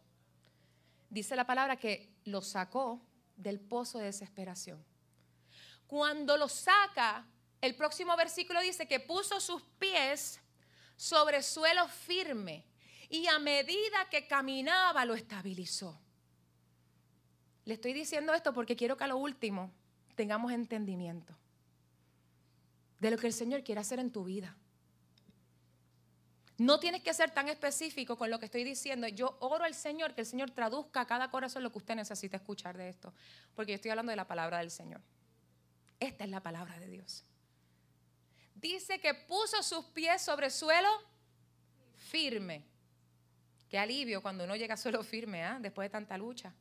Dice 1.10 1.36
la 1.36 1.45
palabra 1.45 1.78
que 1.78 2.10
lo 2.26 2.41
sacó 2.41 3.01
del 3.36 3.60
pozo 3.60 3.99
de 3.99 4.05
desesperación. 4.05 4.84
Cuando 5.88 6.38
lo 6.38 6.49
saca, 6.49 7.26
el 7.62 7.76
próximo 7.76 8.16
versículo 8.18 8.62
dice 8.62 8.88
que 8.88 8.99
puso 8.99 9.39
sus 9.39 9.62
pies 9.80 10.39
sobre 10.95 11.41
suelo 11.41 11.88
firme 11.88 12.66
y 13.10 13.28
a 13.28 13.39
medida 13.39 14.10
que 14.12 14.28
caminaba 14.28 15.05
lo 15.05 15.14
estabilizó. 15.14 15.99
Le 17.66 17.76
estoy 17.76 17.93
diciendo 17.93 18.34
esto 18.34 18.53
porque 18.53 18.76
quiero 18.76 18.97
que 18.97 19.05
a 19.05 19.08
lo 19.08 19.18
último 19.18 19.72
tengamos 20.16 20.51
entendimiento 20.51 21.38
de 22.99 23.12
lo 23.12 23.18
que 23.18 23.28
el 23.28 23.34
Señor 23.34 23.64
quiere 23.64 23.82
hacer 23.82 23.99
en 23.99 24.12
tu 24.12 24.24
vida. 24.24 24.55
No 26.58 26.80
tienes 26.80 27.03
que 27.03 27.14
ser 27.14 27.32
tan 27.32 27.49
específico 27.49 28.18
con 28.18 28.32
lo 28.32 28.39
que 28.39 28.45
estoy 28.45 28.64
diciendo. 28.64 29.08
Yo 29.08 29.38
oro 29.41 29.64
al 29.64 29.76
Señor 29.76 30.16
que 30.16 30.22
el 30.22 30.28
Señor 30.28 30.51
traduzca 30.51 31.01
a 31.01 31.08
cada 31.08 31.30
corazón 31.30 31.64
lo 31.64 31.72
que 31.72 31.78
usted 31.78 31.95
necesita 31.95 32.38
escuchar 32.38 32.78
de 32.78 32.89
esto, 32.89 33.14
porque 33.55 33.74
yo 33.74 33.76
estoy 33.76 33.91
hablando 33.91 34.12
de 34.12 34.16
la 34.16 34.28
palabra 34.28 34.60
del 34.60 34.72
Señor. 34.72 35.01
Esta 35.99 36.24
es 36.24 36.30
la 36.30 36.41
palabra 36.41 36.80
de 36.80 36.88
Dios 36.88 37.24
dice 38.60 38.99
que 38.99 39.14
puso 39.14 39.62
sus 39.64 39.86
pies 39.86 40.22
sobre 40.22 40.49
suelo 40.49 40.89
firme. 41.95 42.66
Qué 43.70 43.78
alivio 43.78 44.22
cuando 44.22 44.45
uno 44.45 44.55
llega 44.55 44.76
a 44.76 44.78
suelo 44.78 45.03
firme, 45.03 45.43
¿ah? 45.43 45.58
después 45.60 45.86
de 45.86 45.89
tanta 45.89 46.18
lucha. 46.18 46.53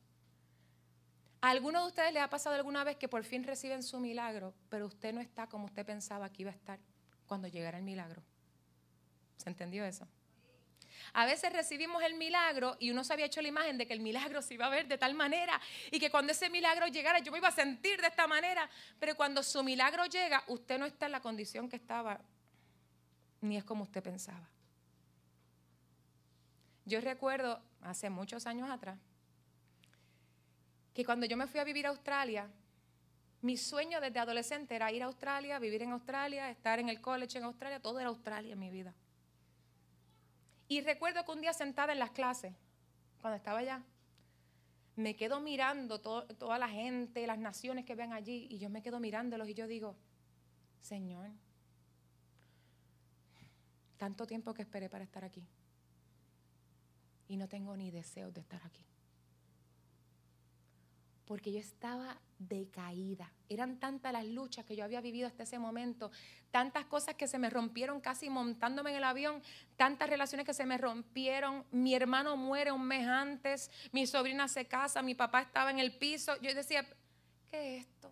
¿A 1.41 1.49
alguno 1.51 1.81
de 1.81 1.87
ustedes 1.87 2.13
le 2.13 2.19
ha 2.19 2.29
pasado 2.29 2.55
alguna 2.55 2.83
vez 2.83 2.97
que 2.97 3.07
por 3.07 3.23
fin 3.23 3.43
reciben 3.43 3.83
su 3.83 3.99
milagro, 3.99 4.53
pero 4.69 4.87
usted 4.87 5.13
no 5.13 5.21
está 5.21 5.47
como 5.47 5.65
usted 5.65 5.85
pensaba 5.85 6.31
que 6.31 6.41
iba 6.41 6.51
a 6.51 6.55
estar 6.55 6.79
cuando 7.27 7.47
llegara 7.47 7.77
el 7.77 7.83
milagro? 7.83 8.21
¿Se 9.37 9.49
entendió 9.49 9.85
eso? 9.85 10.07
A 11.13 11.25
veces 11.25 11.51
recibimos 11.53 12.03
el 12.03 12.15
milagro 12.15 12.75
y 12.79 12.91
uno 12.91 13.03
se 13.03 13.13
había 13.13 13.25
hecho 13.25 13.41
la 13.41 13.47
imagen 13.47 13.77
de 13.77 13.87
que 13.87 13.93
el 13.93 14.01
milagro 14.01 14.41
se 14.41 14.53
iba 14.53 14.65
a 14.65 14.69
ver 14.69 14.87
de 14.87 14.97
tal 14.97 15.13
manera 15.13 15.59
y 15.91 15.99
que 15.99 16.11
cuando 16.11 16.31
ese 16.31 16.49
milagro 16.49 16.87
llegara 16.87 17.19
yo 17.19 17.31
me 17.31 17.37
iba 17.37 17.47
a 17.47 17.51
sentir 17.51 18.01
de 18.01 18.07
esta 18.07 18.27
manera. 18.27 18.69
Pero 18.99 19.15
cuando 19.15 19.41
su 19.43 19.63
milagro 19.63 20.05
llega, 20.05 20.43
usted 20.47 20.77
no 20.77 20.85
está 20.85 21.05
en 21.05 21.13
la 21.13 21.21
condición 21.21 21.69
que 21.69 21.75
estaba, 21.75 22.19
ni 23.41 23.57
es 23.57 23.63
como 23.63 23.83
usted 23.83 24.03
pensaba. 24.03 24.47
Yo 26.85 27.01
recuerdo 27.01 27.61
hace 27.81 28.09
muchos 28.09 28.45
años 28.47 28.69
atrás 28.69 28.97
que 30.93 31.05
cuando 31.05 31.25
yo 31.25 31.37
me 31.37 31.47
fui 31.47 31.59
a 31.59 31.63
vivir 31.63 31.85
a 31.85 31.89
Australia, 31.89 32.49
mi 33.41 33.55
sueño 33.55 34.01
desde 34.01 34.19
adolescente 34.19 34.75
era 34.75 34.91
ir 34.91 35.03
a 35.03 35.05
Australia, 35.05 35.59
vivir 35.59 35.83
en 35.83 35.91
Australia, 35.91 36.49
estar 36.49 36.79
en 36.79 36.89
el 36.89 37.01
college 37.01 37.37
en 37.37 37.43
Australia, 37.43 37.79
todo 37.79 37.99
era 37.99 38.09
Australia 38.09 38.53
en 38.53 38.59
mi 38.59 38.71
vida. 38.71 38.93
Y 40.67 40.81
recuerdo 40.81 41.23
que 41.23 41.31
un 41.31 41.41
día 41.41 41.53
sentada 41.53 41.93
en 41.93 41.99
las 41.99 42.11
clases, 42.11 42.53
cuando 43.21 43.37
estaba 43.37 43.59
allá, 43.59 43.83
me 44.95 45.15
quedo 45.15 45.39
mirando 45.39 46.01
toda 46.01 46.57
la 46.57 46.67
gente, 46.67 47.25
las 47.27 47.37
naciones 47.37 47.85
que 47.85 47.95
ven 47.95 48.13
allí, 48.13 48.47
y 48.49 48.57
yo 48.57 48.69
me 48.69 48.81
quedo 48.81 48.99
mirándolos 48.99 49.47
y 49.47 49.53
yo 49.53 49.67
digo, 49.67 49.95
Señor, 50.81 51.29
tanto 53.97 54.25
tiempo 54.25 54.53
que 54.53 54.63
esperé 54.63 54.89
para 54.89 55.03
estar 55.03 55.23
aquí 55.23 55.47
y 57.27 57.37
no 57.37 57.47
tengo 57.47 57.75
ni 57.75 57.91
deseos 57.91 58.33
de 58.33 58.41
estar 58.41 58.61
aquí. 58.65 58.85
Porque 61.27 61.51
yo 61.51 61.59
estaba 61.59 62.17
decaída. 62.39 63.29
Eran 63.49 63.79
tantas 63.79 64.13
las 64.13 64.25
luchas 64.25 64.65
que 64.65 64.75
yo 64.75 64.85
había 64.85 65.01
vivido 65.01 65.27
hasta 65.27 65.43
ese 65.43 65.59
momento, 65.59 66.09
tantas 66.51 66.85
cosas 66.85 67.15
que 67.15 67.27
se 67.27 67.37
me 67.37 67.49
rompieron 67.49 67.99
casi 67.99 68.29
montándome 68.29 68.91
en 68.91 68.97
el 68.97 69.03
avión, 69.03 69.43
tantas 69.75 70.09
relaciones 70.09 70.45
que 70.45 70.53
se 70.53 70.65
me 70.65 70.77
rompieron. 70.77 71.65
Mi 71.71 71.93
hermano 71.93 72.37
muere 72.37 72.71
un 72.71 72.85
mes 72.87 73.05
antes, 73.05 73.69
mi 73.91 74.07
sobrina 74.07 74.47
se 74.47 74.65
casa, 74.65 75.01
mi 75.01 75.15
papá 75.15 75.41
estaba 75.41 75.69
en 75.69 75.79
el 75.79 75.97
piso. 75.97 76.39
Yo 76.41 76.53
decía, 76.55 76.87
¿qué 77.51 77.77
es 77.77 77.85
esto? 77.85 78.09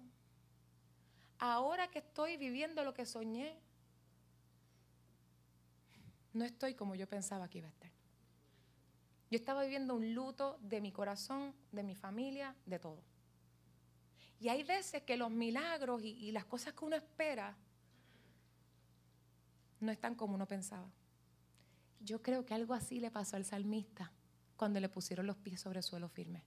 Ahora 1.39 1.87
que 1.87 1.99
estoy 1.99 2.35
viviendo 2.35 2.83
lo 2.83 2.93
que 2.93 3.05
soñé, 3.05 3.55
no 6.33 6.43
estoy 6.43 6.73
como 6.73 6.95
yo 6.95 7.07
pensaba 7.07 7.49
que 7.49 7.59
iba 7.59 7.67
a 7.67 7.71
estar. 7.71 7.84
Yo 9.31 9.37
estaba 9.37 9.63
viviendo 9.63 9.95
un 9.95 10.13
luto 10.13 10.57
de 10.61 10.81
mi 10.81 10.91
corazón, 10.91 11.53
de 11.71 11.83
mi 11.83 11.95
familia, 11.95 12.55
de 12.65 12.79
todo. 12.79 13.01
Y 14.39 14.49
hay 14.49 14.63
veces 14.63 15.03
que 15.03 15.17
los 15.17 15.31
milagros 15.31 16.01
y, 16.03 16.31
las 16.31 16.45
cosas 16.45 16.73
que 16.73 16.85
uno 16.85 16.95
espera 16.95 17.55
no 19.79 19.91
están 19.91 20.15
como 20.15 20.35
uno 20.35 20.45
pensaba. 20.45 20.87
Yo 21.99 22.21
creo 22.21 22.45
que 22.45 22.53
algo 22.53 22.73
así 22.73 22.99
le 22.99 23.09
pasó 23.09 23.35
al 23.37 23.45
salmista 23.45 24.11
cuando 24.57 24.79
le 24.79 24.89
pusieron 24.89 25.25
los 25.25 25.37
pies 25.37 25.61
sobre 25.61 25.79
el 25.79 25.83
suelo 25.83 26.07
firme. 26.09 26.43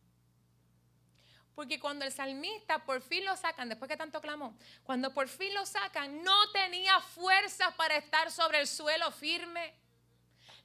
Porque 1.55 1.81
cuando 1.81 2.05
el 2.05 2.13
salmista 2.13 2.85
por 2.85 3.03
fin 3.03 3.25
lo 3.25 3.37
sacan, 3.37 3.69
después 3.69 3.89
que 3.89 3.97
tanto 3.97 4.21
clamó, 4.21 4.57
cuando 4.85 5.13
por 5.13 5.27
fin 5.27 5.53
lo 5.55 5.67
sacan, 5.67 6.23
no 6.23 6.53
tenía 6.53 7.01
fuerzas 7.01 7.75
para 7.75 7.97
estar 7.97 8.31
sobre 8.31 8.61
el 8.61 8.69
suelo 8.69 9.11
firme. 9.11 9.75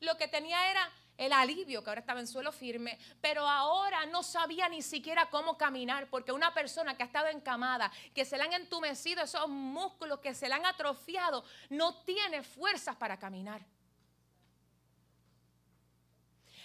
Lo 0.02 0.16
que 0.18 0.28
tenía 0.28 0.70
era 0.70 0.88
el 1.18 1.32
alivio 1.32 1.84
que 1.84 1.90
ahora 1.90 2.02
estaba 2.02 2.20
en 2.20 2.28
suelo 2.28 2.52
firme, 2.52 2.98
pero 3.22 3.48
ahora 3.48 4.06
no 4.08 4.24
sabía 4.24 4.68
ni 4.70 4.82
siquiera 4.82 5.30
cómo 5.30 5.58
caminar, 5.58 6.10
porque 6.10 6.32
una 6.32 6.54
persona 6.54 6.98
que 6.98 7.04
ha 7.04 7.06
estado 7.06 7.28
encamada, 7.28 7.92
que 8.14 8.26
se 8.26 8.38
le 8.38 8.44
han 8.44 8.54
entumecido 8.54 9.24
esos 9.24 9.48
músculos, 9.48 10.20
que 10.20 10.34
se 10.34 10.48
le 10.48 10.56
han 10.56 10.66
atrofiado, 10.66 11.44
no 11.70 12.04
tiene 12.04 12.44
fuerzas 12.44 12.96
para 12.96 13.18
caminar. 13.18 13.62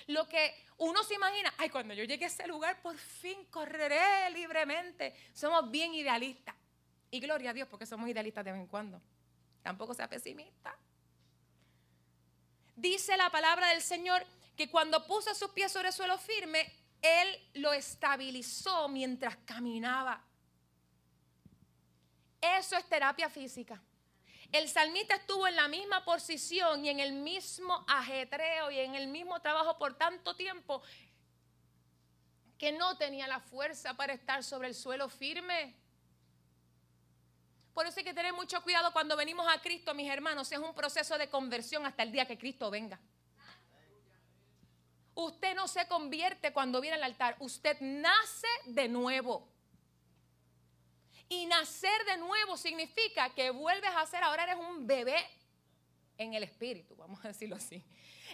Lo 0.06 0.26
que 0.26 0.64
uno 0.78 1.02
se 1.04 1.14
imagina, 1.14 1.52
ay, 1.58 1.68
cuando 1.68 1.92
yo 1.92 2.04
llegue 2.04 2.24
a 2.24 2.28
ese 2.28 2.46
lugar, 2.46 2.80
por 2.80 2.96
fin 2.96 3.44
correré 3.50 4.30
libremente. 4.30 5.14
Somos 5.34 5.70
bien 5.70 5.92
idealistas. 5.92 6.54
Y 7.10 7.20
gloria 7.20 7.50
a 7.50 7.52
Dios, 7.52 7.68
porque 7.68 7.84
somos 7.84 8.08
idealistas 8.08 8.44
de 8.44 8.52
vez 8.52 8.60
en 8.60 8.66
cuando. 8.66 9.02
Tampoco 9.62 9.92
sea 9.92 10.08
pesimista. 10.08 10.74
Dice 12.74 13.16
la 13.16 13.28
palabra 13.28 13.68
del 13.68 13.82
Señor 13.82 14.24
que 14.58 14.68
cuando 14.68 15.06
puso 15.06 15.32
sus 15.36 15.50
pies 15.50 15.70
sobre 15.70 15.88
el 15.88 15.94
suelo 15.94 16.18
firme, 16.18 16.68
Él 17.00 17.50
lo 17.54 17.72
estabilizó 17.72 18.88
mientras 18.88 19.36
caminaba. 19.46 20.20
Eso 22.40 22.76
es 22.76 22.84
terapia 22.88 23.30
física. 23.30 23.80
El 24.50 24.68
salmista 24.68 25.14
estuvo 25.14 25.46
en 25.46 25.54
la 25.54 25.68
misma 25.68 26.04
posición 26.04 26.84
y 26.84 26.88
en 26.88 26.98
el 26.98 27.12
mismo 27.12 27.84
ajetreo 27.86 28.72
y 28.72 28.80
en 28.80 28.96
el 28.96 29.06
mismo 29.06 29.40
trabajo 29.40 29.78
por 29.78 29.94
tanto 29.94 30.34
tiempo 30.34 30.82
que 32.58 32.72
no 32.72 32.96
tenía 32.98 33.28
la 33.28 33.38
fuerza 33.38 33.94
para 33.94 34.12
estar 34.12 34.42
sobre 34.42 34.66
el 34.66 34.74
suelo 34.74 35.08
firme. 35.08 35.76
Por 37.74 37.86
eso 37.86 38.00
hay 38.00 38.04
que 38.04 38.14
tener 38.14 38.32
mucho 38.32 38.60
cuidado 38.64 38.92
cuando 38.92 39.16
venimos 39.16 39.46
a 39.48 39.62
Cristo, 39.62 39.94
mis 39.94 40.10
hermanos. 40.10 40.50
Es 40.50 40.58
un 40.58 40.74
proceso 40.74 41.16
de 41.16 41.30
conversión 41.30 41.86
hasta 41.86 42.02
el 42.02 42.10
día 42.10 42.26
que 42.26 42.36
Cristo 42.36 42.72
venga. 42.72 42.98
Usted 45.20 45.56
no 45.56 45.66
se 45.66 45.84
convierte 45.88 46.52
cuando 46.52 46.80
viene 46.80 46.94
al 46.94 47.02
altar, 47.02 47.34
usted 47.40 47.76
nace 47.80 48.46
de 48.66 48.86
nuevo. 48.86 49.48
Y 51.28 51.46
nacer 51.46 52.04
de 52.04 52.18
nuevo 52.18 52.56
significa 52.56 53.28
que 53.34 53.50
vuelves 53.50 53.90
a 53.96 54.06
ser, 54.06 54.22
ahora 54.22 54.44
eres 54.44 54.54
un 54.54 54.86
bebé 54.86 55.18
en 56.18 56.34
el 56.34 56.44
espíritu, 56.44 56.94
vamos 56.94 57.18
a 57.24 57.28
decirlo 57.28 57.56
así. 57.56 57.84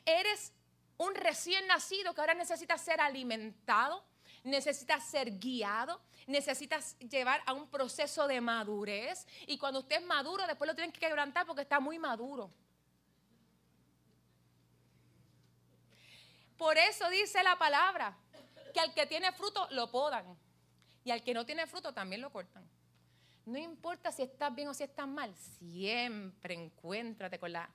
Eres 0.04 0.52
un 0.98 1.14
recién 1.14 1.66
nacido 1.66 2.14
que 2.14 2.20
ahora 2.20 2.34
necesita 2.34 2.76
ser 2.76 3.00
alimentado, 3.00 4.04
necesita 4.42 5.00
ser 5.00 5.38
guiado, 5.38 6.02
necesitas 6.26 6.98
llevar 6.98 7.42
a 7.46 7.54
un 7.54 7.66
proceso 7.70 8.28
de 8.28 8.42
madurez. 8.42 9.26
Y 9.46 9.56
cuando 9.56 9.80
usted 9.80 10.00
es 10.02 10.06
maduro, 10.06 10.46
después 10.46 10.68
lo 10.68 10.74
tienen 10.74 10.92
que 10.92 11.00
quebrantar 11.00 11.46
porque 11.46 11.62
está 11.62 11.80
muy 11.80 11.98
maduro. 11.98 12.52
Por 16.56 16.78
eso 16.78 17.08
dice 17.10 17.42
la 17.42 17.56
palabra 17.58 18.16
que 18.72 18.80
al 18.80 18.94
que 18.94 19.06
tiene 19.06 19.32
fruto 19.32 19.66
lo 19.70 19.90
podan 19.90 20.36
y 21.04 21.10
al 21.10 21.22
que 21.22 21.34
no 21.34 21.44
tiene 21.44 21.66
fruto 21.66 21.92
también 21.92 22.20
lo 22.20 22.30
cortan. 22.30 22.68
No 23.46 23.58
importa 23.58 24.10
si 24.10 24.22
estás 24.22 24.54
bien 24.54 24.68
o 24.68 24.74
si 24.74 24.84
estás 24.84 25.06
mal, 25.06 25.34
siempre 25.36 26.54
encuéntrate 26.54 27.38
con 27.38 27.52
la, 27.52 27.68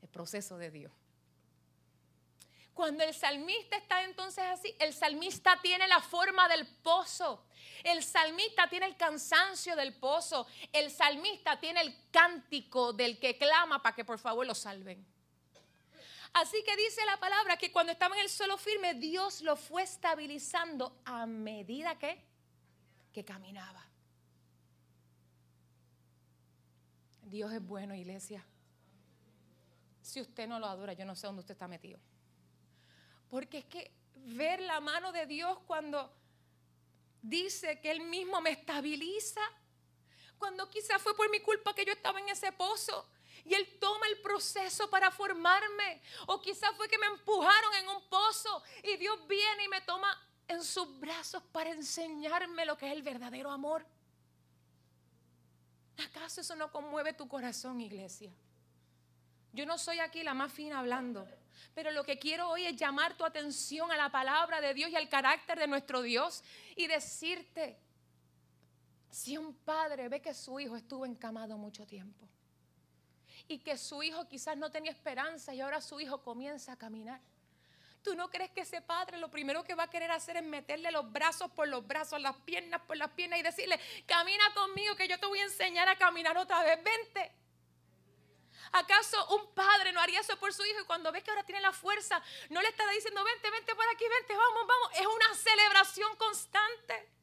el 0.00 0.08
proceso 0.08 0.56
de 0.56 0.70
Dios. 0.70 0.92
Cuando 2.72 3.02
el 3.02 3.12
salmista 3.12 3.76
está 3.76 4.04
entonces 4.04 4.44
así, 4.44 4.72
el 4.78 4.94
salmista 4.94 5.58
tiene 5.60 5.88
la 5.88 6.00
forma 6.00 6.48
del 6.48 6.64
pozo. 6.64 7.44
El 7.82 8.04
salmista 8.04 8.68
tiene 8.68 8.86
el 8.86 8.96
cansancio 8.96 9.74
del 9.74 9.94
pozo. 9.94 10.46
El 10.72 10.88
salmista 10.90 11.58
tiene 11.58 11.80
el 11.80 12.08
cántico 12.12 12.92
del 12.92 13.18
que 13.18 13.36
clama 13.36 13.82
para 13.82 13.96
que 13.96 14.04
por 14.04 14.20
favor 14.20 14.46
lo 14.46 14.54
salven. 14.54 15.04
Así 16.32 16.62
que 16.64 16.76
dice 16.76 17.04
la 17.06 17.18
palabra 17.18 17.56
que 17.56 17.72
cuando 17.72 17.92
estaba 17.92 18.14
en 18.16 18.22
el 18.22 18.28
suelo 18.28 18.58
firme, 18.58 18.94
Dios 18.94 19.40
lo 19.42 19.56
fue 19.56 19.82
estabilizando 19.82 21.00
a 21.04 21.26
medida 21.26 21.98
que, 21.98 22.22
que 23.12 23.24
caminaba. 23.24 23.84
Dios 27.22 27.52
es 27.52 27.62
bueno, 27.64 27.94
iglesia. 27.94 28.44
Si 30.02 30.20
usted 30.20 30.48
no 30.48 30.58
lo 30.58 30.66
adora, 30.66 30.94
yo 30.94 31.04
no 31.04 31.14
sé 31.14 31.26
dónde 31.26 31.40
usted 31.40 31.52
está 31.52 31.68
metido. 31.68 31.98
Porque 33.28 33.58
es 33.58 33.64
que 33.66 33.92
ver 34.14 34.60
la 34.60 34.80
mano 34.80 35.12
de 35.12 35.26
Dios 35.26 35.58
cuando 35.66 36.10
dice 37.20 37.80
que 37.80 37.90
Él 37.90 38.00
mismo 38.00 38.40
me 38.40 38.50
estabiliza, 38.50 39.40
cuando 40.38 40.68
quizá 40.70 40.98
fue 40.98 41.16
por 41.16 41.30
mi 41.30 41.40
culpa 41.40 41.74
que 41.74 41.84
yo 41.84 41.92
estaba 41.92 42.20
en 42.20 42.28
ese 42.28 42.52
pozo, 42.52 43.06
y 43.48 43.54
Él 43.54 43.78
toma 43.80 44.06
el 44.08 44.20
proceso 44.20 44.90
para 44.90 45.10
formarme. 45.10 46.02
O 46.26 46.40
quizás 46.40 46.70
fue 46.76 46.88
que 46.88 46.98
me 46.98 47.06
empujaron 47.06 47.74
en 47.76 47.88
un 47.88 48.08
pozo 48.08 48.62
y 48.82 48.96
Dios 48.96 49.26
viene 49.26 49.64
y 49.64 49.68
me 49.68 49.80
toma 49.80 50.08
en 50.46 50.62
sus 50.62 50.98
brazos 51.00 51.42
para 51.50 51.70
enseñarme 51.70 52.66
lo 52.66 52.76
que 52.76 52.86
es 52.86 52.92
el 52.92 53.02
verdadero 53.02 53.50
amor. 53.50 53.86
¿Acaso 55.98 56.42
eso 56.42 56.54
no 56.54 56.70
conmueve 56.70 57.12
tu 57.12 57.26
corazón, 57.26 57.80
iglesia? 57.80 58.30
Yo 59.52 59.64
no 59.66 59.78
soy 59.78 59.98
aquí 59.98 60.22
la 60.22 60.34
más 60.34 60.52
fina 60.52 60.78
hablando, 60.78 61.26
pero 61.74 61.90
lo 61.90 62.04
que 62.04 62.18
quiero 62.18 62.50
hoy 62.50 62.66
es 62.66 62.76
llamar 62.76 63.16
tu 63.16 63.24
atención 63.24 63.90
a 63.90 63.96
la 63.96 64.10
palabra 64.10 64.60
de 64.60 64.74
Dios 64.74 64.90
y 64.90 64.96
al 64.96 65.08
carácter 65.08 65.58
de 65.58 65.66
nuestro 65.66 66.02
Dios 66.02 66.44
y 66.76 66.86
decirte, 66.86 67.78
si 69.10 69.38
un 69.38 69.54
padre 69.54 70.08
ve 70.08 70.20
que 70.20 70.34
su 70.34 70.60
hijo 70.60 70.76
estuvo 70.76 71.06
encamado 71.06 71.56
mucho 71.56 71.86
tiempo, 71.86 72.28
y 73.48 73.58
que 73.58 73.78
su 73.78 74.02
hijo 74.02 74.28
quizás 74.28 74.56
no 74.56 74.70
tenía 74.70 74.92
esperanza 74.92 75.54
y 75.54 75.60
ahora 75.60 75.80
su 75.80 75.98
hijo 75.98 76.22
comienza 76.22 76.72
a 76.72 76.76
caminar. 76.76 77.20
¿Tú 78.02 78.14
no 78.14 78.30
crees 78.30 78.50
que 78.50 78.60
ese 78.60 78.80
padre 78.80 79.18
lo 79.18 79.30
primero 79.30 79.64
que 79.64 79.74
va 79.74 79.84
a 79.84 79.90
querer 79.90 80.10
hacer 80.10 80.36
es 80.36 80.44
meterle 80.44 80.92
los 80.92 81.10
brazos 81.10 81.50
por 81.50 81.66
los 81.66 81.86
brazos, 81.86 82.20
las 82.20 82.36
piernas 82.36 82.80
por 82.82 82.96
las 82.96 83.10
piernas 83.10 83.40
y 83.40 83.42
decirle, 83.42 83.80
camina 84.06 84.44
conmigo 84.54 84.94
que 84.94 85.08
yo 85.08 85.18
te 85.18 85.26
voy 85.26 85.40
a 85.40 85.44
enseñar 85.44 85.88
a 85.88 85.96
caminar 85.96 86.36
otra 86.36 86.62
vez, 86.62 86.78
vente? 86.84 87.32
¿Acaso 88.72 89.36
un 89.36 89.54
padre 89.54 89.92
no 89.92 90.00
haría 90.00 90.20
eso 90.20 90.38
por 90.38 90.52
su 90.52 90.64
hijo 90.64 90.80
y 90.80 90.84
cuando 90.84 91.10
ve 91.10 91.22
que 91.22 91.30
ahora 91.30 91.44
tiene 91.44 91.60
la 91.60 91.72
fuerza, 91.72 92.22
no 92.50 92.60
le 92.60 92.68
está 92.68 92.88
diciendo, 92.90 93.24
vente, 93.24 93.50
vente 93.50 93.74
por 93.74 93.88
aquí, 93.88 94.04
vente, 94.08 94.36
vamos, 94.36 94.66
vamos? 94.66 94.90
Es 94.94 95.06
una 95.06 95.34
celebración 95.34 96.16
constante. 96.16 97.17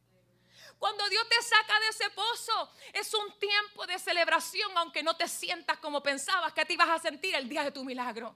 Cuando 0.80 1.08
Dios 1.10 1.28
te 1.30 1.42
saca 1.42 1.80
de 1.80 1.88
ese 1.88 2.10
pozo, 2.12 2.72
es 2.94 3.14
un 3.14 3.40
tiempo 3.40 3.86
de 3.88 3.98
celebración, 3.98 4.72
aunque 4.78 5.04
no 5.04 5.16
te 5.16 5.28
sientas 5.28 5.78
como 5.78 6.04
pensabas 6.04 6.54
que 6.54 6.66
te 6.66 6.74
ibas 6.74 6.90
a 6.90 7.00
sentir 7.00 7.36
el 7.36 7.48
día 7.48 7.64
de 7.64 7.72
tu 7.72 7.84
milagro. 7.84 8.36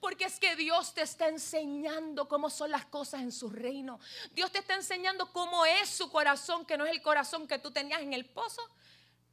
Porque 0.00 0.24
es 0.24 0.40
que 0.40 0.56
Dios 0.56 0.92
te 0.94 1.02
está 1.02 1.28
enseñando 1.28 2.28
cómo 2.28 2.50
son 2.50 2.70
las 2.70 2.86
cosas 2.86 3.20
en 3.20 3.30
su 3.30 3.48
reino. 3.48 4.00
Dios 4.32 4.50
te 4.50 4.58
está 4.58 4.74
enseñando 4.74 5.32
cómo 5.32 5.64
es 5.66 5.88
su 5.88 6.10
corazón, 6.10 6.64
que 6.64 6.76
no 6.76 6.84
es 6.84 6.90
el 6.90 7.02
corazón 7.02 7.46
que 7.46 7.58
tú 7.58 7.70
tenías 7.70 8.00
en 8.00 8.12
el 8.12 8.24
pozo, 8.24 8.62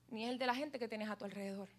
ni 0.09 0.25
el 0.25 0.37
de 0.37 0.45
la 0.45 0.55
gente 0.55 0.77
que 0.77 0.87
tienes 0.87 1.09
a 1.09 1.15
tu 1.15 1.25
alrededor. 1.25 1.69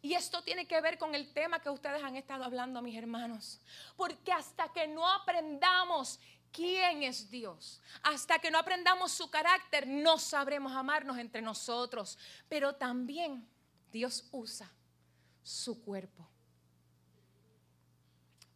Y 0.00 0.14
esto 0.14 0.42
tiene 0.42 0.66
que 0.66 0.80
ver 0.80 0.96
con 0.96 1.14
el 1.14 1.32
tema 1.32 1.60
que 1.60 1.70
ustedes 1.70 2.02
han 2.02 2.16
estado 2.16 2.44
hablando, 2.44 2.80
mis 2.80 2.96
hermanos. 2.96 3.60
Porque 3.96 4.32
hasta 4.32 4.72
que 4.72 4.86
no 4.86 5.08
aprendamos 5.10 6.20
quién 6.52 7.02
es 7.02 7.30
Dios. 7.30 7.80
Hasta 8.02 8.38
que 8.38 8.50
no 8.50 8.58
aprendamos 8.58 9.12
su 9.12 9.30
carácter, 9.30 9.86
no 9.86 10.18
sabremos 10.18 10.72
amarnos 10.72 11.18
entre 11.18 11.42
nosotros. 11.42 12.18
Pero 12.48 12.74
también 12.74 13.46
Dios 13.92 14.28
usa 14.32 14.70
su 15.42 15.82
cuerpo 15.82 16.28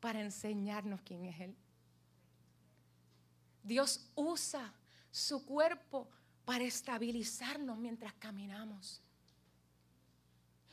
para 0.00 0.20
enseñarnos 0.20 1.00
quién 1.02 1.24
es 1.26 1.40
Él. 1.40 1.56
Dios 3.62 4.10
usa 4.14 4.72
su 5.10 5.44
cuerpo 5.46 6.08
para 6.44 6.64
estabilizarnos 6.64 7.78
mientras 7.78 8.12
caminamos. 8.14 9.00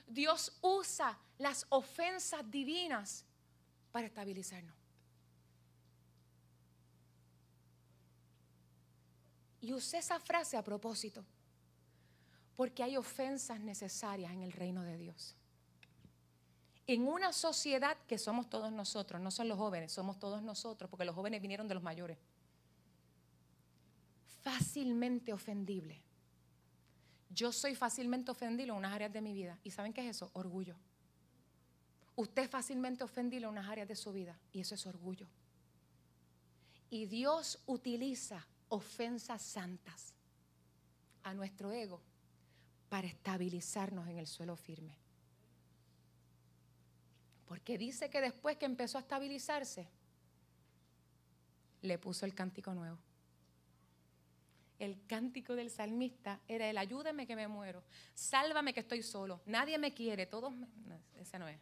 Dios 0.07 0.57
usa 0.61 1.17
las 1.37 1.65
ofensas 1.69 2.49
divinas 2.49 3.23
para 3.91 4.07
estabilizarnos. 4.07 4.78
Y 9.61 9.73
usé 9.73 9.97
esa 9.97 10.19
frase 10.19 10.57
a 10.57 10.63
propósito, 10.63 11.23
porque 12.55 12.83
hay 12.83 12.97
ofensas 12.97 13.59
necesarias 13.59 14.31
en 14.31 14.43
el 14.43 14.51
reino 14.51 14.83
de 14.83 14.97
Dios. 14.97 15.35
En 16.87 17.07
una 17.07 17.33
sociedad 17.33 17.97
que 18.07 18.17
somos 18.17 18.49
todos 18.49 18.71
nosotros, 18.71 19.21
no 19.21 19.29
son 19.31 19.47
los 19.47 19.57
jóvenes, 19.57 19.91
somos 19.91 20.17
todos 20.17 20.41
nosotros, 20.41 20.89
porque 20.89 21.05
los 21.05 21.13
jóvenes 21.13 21.41
vinieron 21.41 21.67
de 21.67 21.75
los 21.75 21.83
mayores. 21.83 22.17
Fácilmente 24.41 25.31
ofendible. 25.31 26.01
Yo 27.29 27.51
soy 27.51 27.75
fácilmente 27.75 28.31
ofendible 28.31 28.71
en 28.71 28.77
unas 28.77 28.93
áreas 28.93 29.13
de 29.13 29.21
mi 29.21 29.33
vida. 29.33 29.59
¿Y 29.63 29.71
saben 29.71 29.93
qué 29.93 30.01
es 30.01 30.15
eso? 30.15 30.31
Orgullo. 30.33 30.75
Usted 32.15 32.43
es 32.43 32.49
fácilmente 32.49 33.03
ofendible 33.03 33.45
en 33.45 33.51
unas 33.51 33.69
áreas 33.69 33.87
de 33.87 33.95
su 33.95 34.11
vida. 34.11 34.37
Y 34.51 34.61
eso 34.61 34.73
es 34.73 34.85
orgullo. 34.87 35.27
Y 36.89 37.05
Dios 37.05 37.59
utiliza 37.67 38.47
ofensas 38.69 39.41
santas 39.41 40.13
a 41.23 41.33
nuestro 41.33 41.71
ego 41.71 42.01
para 42.89 43.07
estabilizarnos 43.07 44.07
en 44.07 44.17
el 44.17 44.27
suelo 44.27 44.55
firme. 44.55 44.97
Porque 47.47 47.77
dice 47.77 48.09
que 48.09 48.21
después 48.21 48.57
que 48.57 48.65
empezó 48.65 48.97
a 48.97 49.01
estabilizarse, 49.01 49.87
le 51.81 51.97
puso 51.97 52.25
el 52.25 52.33
cántico 52.33 52.73
nuevo. 52.73 52.97
El 54.77 55.05
cántico 55.07 55.55
del 55.55 55.69
salmista 55.69 56.39
era 56.47 56.69
el 56.69 56.77
ayúdame 56.77 57.27
que 57.27 57.35
me 57.35 57.47
muero, 57.47 57.83
sálvame 58.13 58.73
que 58.73 58.79
estoy 58.79 59.03
solo, 59.03 59.41
nadie 59.45 59.77
me 59.77 59.93
quiere, 59.93 60.25
todos 60.25 60.53
me... 60.53 60.67
ese 61.17 61.37
no 61.37 61.47
es. 61.47 61.59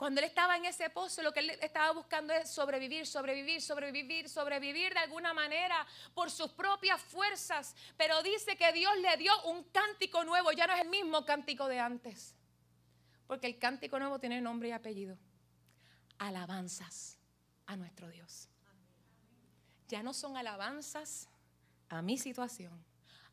Cuando 0.00 0.22
él 0.22 0.28
estaba 0.28 0.56
en 0.56 0.64
ese 0.64 0.88
pozo, 0.88 1.22
lo 1.22 1.30
que 1.30 1.40
él 1.40 1.50
estaba 1.60 1.92
buscando 1.92 2.32
es 2.32 2.48
sobrevivir, 2.48 3.06
sobrevivir, 3.06 3.60
sobrevivir, 3.60 4.30
sobrevivir 4.30 4.94
de 4.94 5.00
alguna 5.00 5.34
manera 5.34 5.86
por 6.14 6.30
sus 6.30 6.50
propias 6.52 7.02
fuerzas. 7.02 7.76
Pero 7.98 8.22
dice 8.22 8.56
que 8.56 8.72
Dios 8.72 8.96
le 8.96 9.14
dio 9.18 9.30
un 9.42 9.62
cántico 9.64 10.24
nuevo, 10.24 10.52
ya 10.52 10.66
no 10.66 10.72
es 10.72 10.80
el 10.80 10.88
mismo 10.88 11.26
cántico 11.26 11.68
de 11.68 11.80
antes. 11.80 12.34
Porque 13.26 13.46
el 13.46 13.58
cántico 13.58 13.98
nuevo 13.98 14.18
tiene 14.18 14.40
nombre 14.40 14.70
y 14.70 14.72
apellido. 14.72 15.18
Alabanzas 16.16 17.18
a 17.66 17.76
nuestro 17.76 18.08
Dios. 18.08 18.48
Ya 19.88 20.02
no 20.02 20.14
son 20.14 20.38
alabanzas 20.38 21.28
a 21.90 22.00
mi 22.00 22.16
situación, 22.16 22.82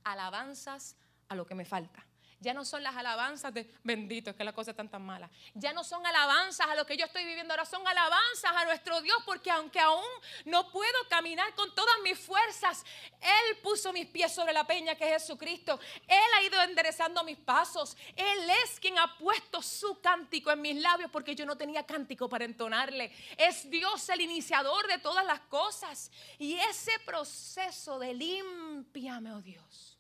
alabanzas 0.04 0.98
a 1.30 1.36
lo 1.36 1.46
que 1.46 1.56
me 1.56 1.64
falta 1.64 2.06
ya 2.40 2.54
no 2.54 2.64
son 2.66 2.84
las 2.84 2.96
alabanzas 2.96 3.54
de 3.54 3.70
bendito, 3.84 4.30
es 4.30 4.36
que 4.36 4.44
la 4.44 4.54
cosa 4.54 4.72
está 4.72 4.88
tan 4.88 5.02
mala. 5.02 5.30
Ya 5.56 5.74
no 5.74 5.84
son 5.84 6.06
alabanzas 6.06 6.68
a 6.68 6.76
lo 6.76 6.86
que 6.86 6.96
yo 6.96 7.06
estoy 7.06 7.26
viviendo, 7.26 7.54
ahora 7.54 7.66
son 7.66 7.86
alabanzas 7.88 8.52
a 8.56 8.66
nuestro 8.66 9.02
Dios, 9.02 9.18
porque 9.26 9.50
aunque 9.50 9.80
aún 9.80 10.06
no 10.46 10.72
puedo 10.72 10.98
caminar 11.10 11.54
con 11.56 11.74
todas 11.74 11.96
mis 12.04 12.20
fuerzas, 12.20 12.86
Él 13.22 13.58
puso 13.64 13.92
mis 13.92 14.06
pies 14.06 14.32
sobre 14.32 14.54
la 14.54 14.66
peña 14.66 14.96
que 14.96 15.06
es 15.06 15.24
Jesucristo. 15.24 15.80
Él 16.08 16.24
ha 16.38 16.44
ido 16.44 16.62
enderezando 16.62 17.24
mis 17.24 17.38
pasos. 17.38 17.98
Él 18.16 18.50
es 18.64 18.80
quien 18.80 19.00
ha 19.00 19.18
puesto 19.18 19.62
su 19.62 20.00
cántico 20.00 20.52
en 20.52 20.62
mis 20.62 20.76
labios, 20.76 21.10
porque 21.10 21.36
yo 21.36 21.46
no 21.46 21.58
tenía 21.58 21.86
cántico 21.86 22.30
para 22.30 22.46
entonarle. 22.46 23.12
Es 23.38 23.70
Dios 23.70 24.08
el 24.10 24.22
iniciador 24.22 24.88
de 24.88 25.00
todas 25.00 25.26
las 25.26 25.40
cosas. 25.42 26.12
Y 26.38 26.54
ese 26.56 26.92
proceso 27.06 27.98
de 27.98 28.14
limpiame, 28.14 29.32
oh 29.34 29.42
Dios 29.42 29.97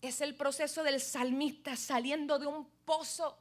es 0.00 0.20
el 0.20 0.34
proceso 0.34 0.82
del 0.82 1.00
salmista 1.00 1.76
saliendo 1.76 2.38
de 2.38 2.46
un 2.46 2.68
pozo 2.84 3.38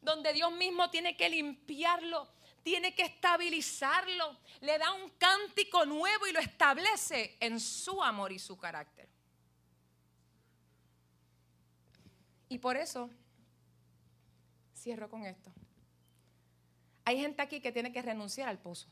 donde 0.00 0.32
Dios 0.32 0.52
mismo 0.52 0.90
tiene 0.90 1.16
que 1.16 1.30
limpiarlo, 1.30 2.28
tiene 2.62 2.94
que 2.94 3.02
estabilizarlo, 3.02 4.38
le 4.60 4.78
da 4.78 4.92
un 4.92 5.10
cántico 5.10 5.86
nuevo 5.86 6.26
y 6.26 6.32
lo 6.32 6.40
establece 6.40 7.36
en 7.40 7.58
su 7.58 8.02
amor 8.02 8.32
y 8.32 8.38
su 8.38 8.56
carácter. 8.58 9.08
Y 12.48 12.58
por 12.58 12.76
eso, 12.76 13.10
cierro 14.76 15.08
con 15.08 15.24
esto. 15.24 15.50
Hay 17.06 17.18
gente 17.18 17.42
aquí 17.42 17.60
que 17.60 17.72
tiene 17.72 17.92
que 17.92 18.02
renunciar 18.02 18.48
al 18.48 18.58
pozo. 18.58 18.88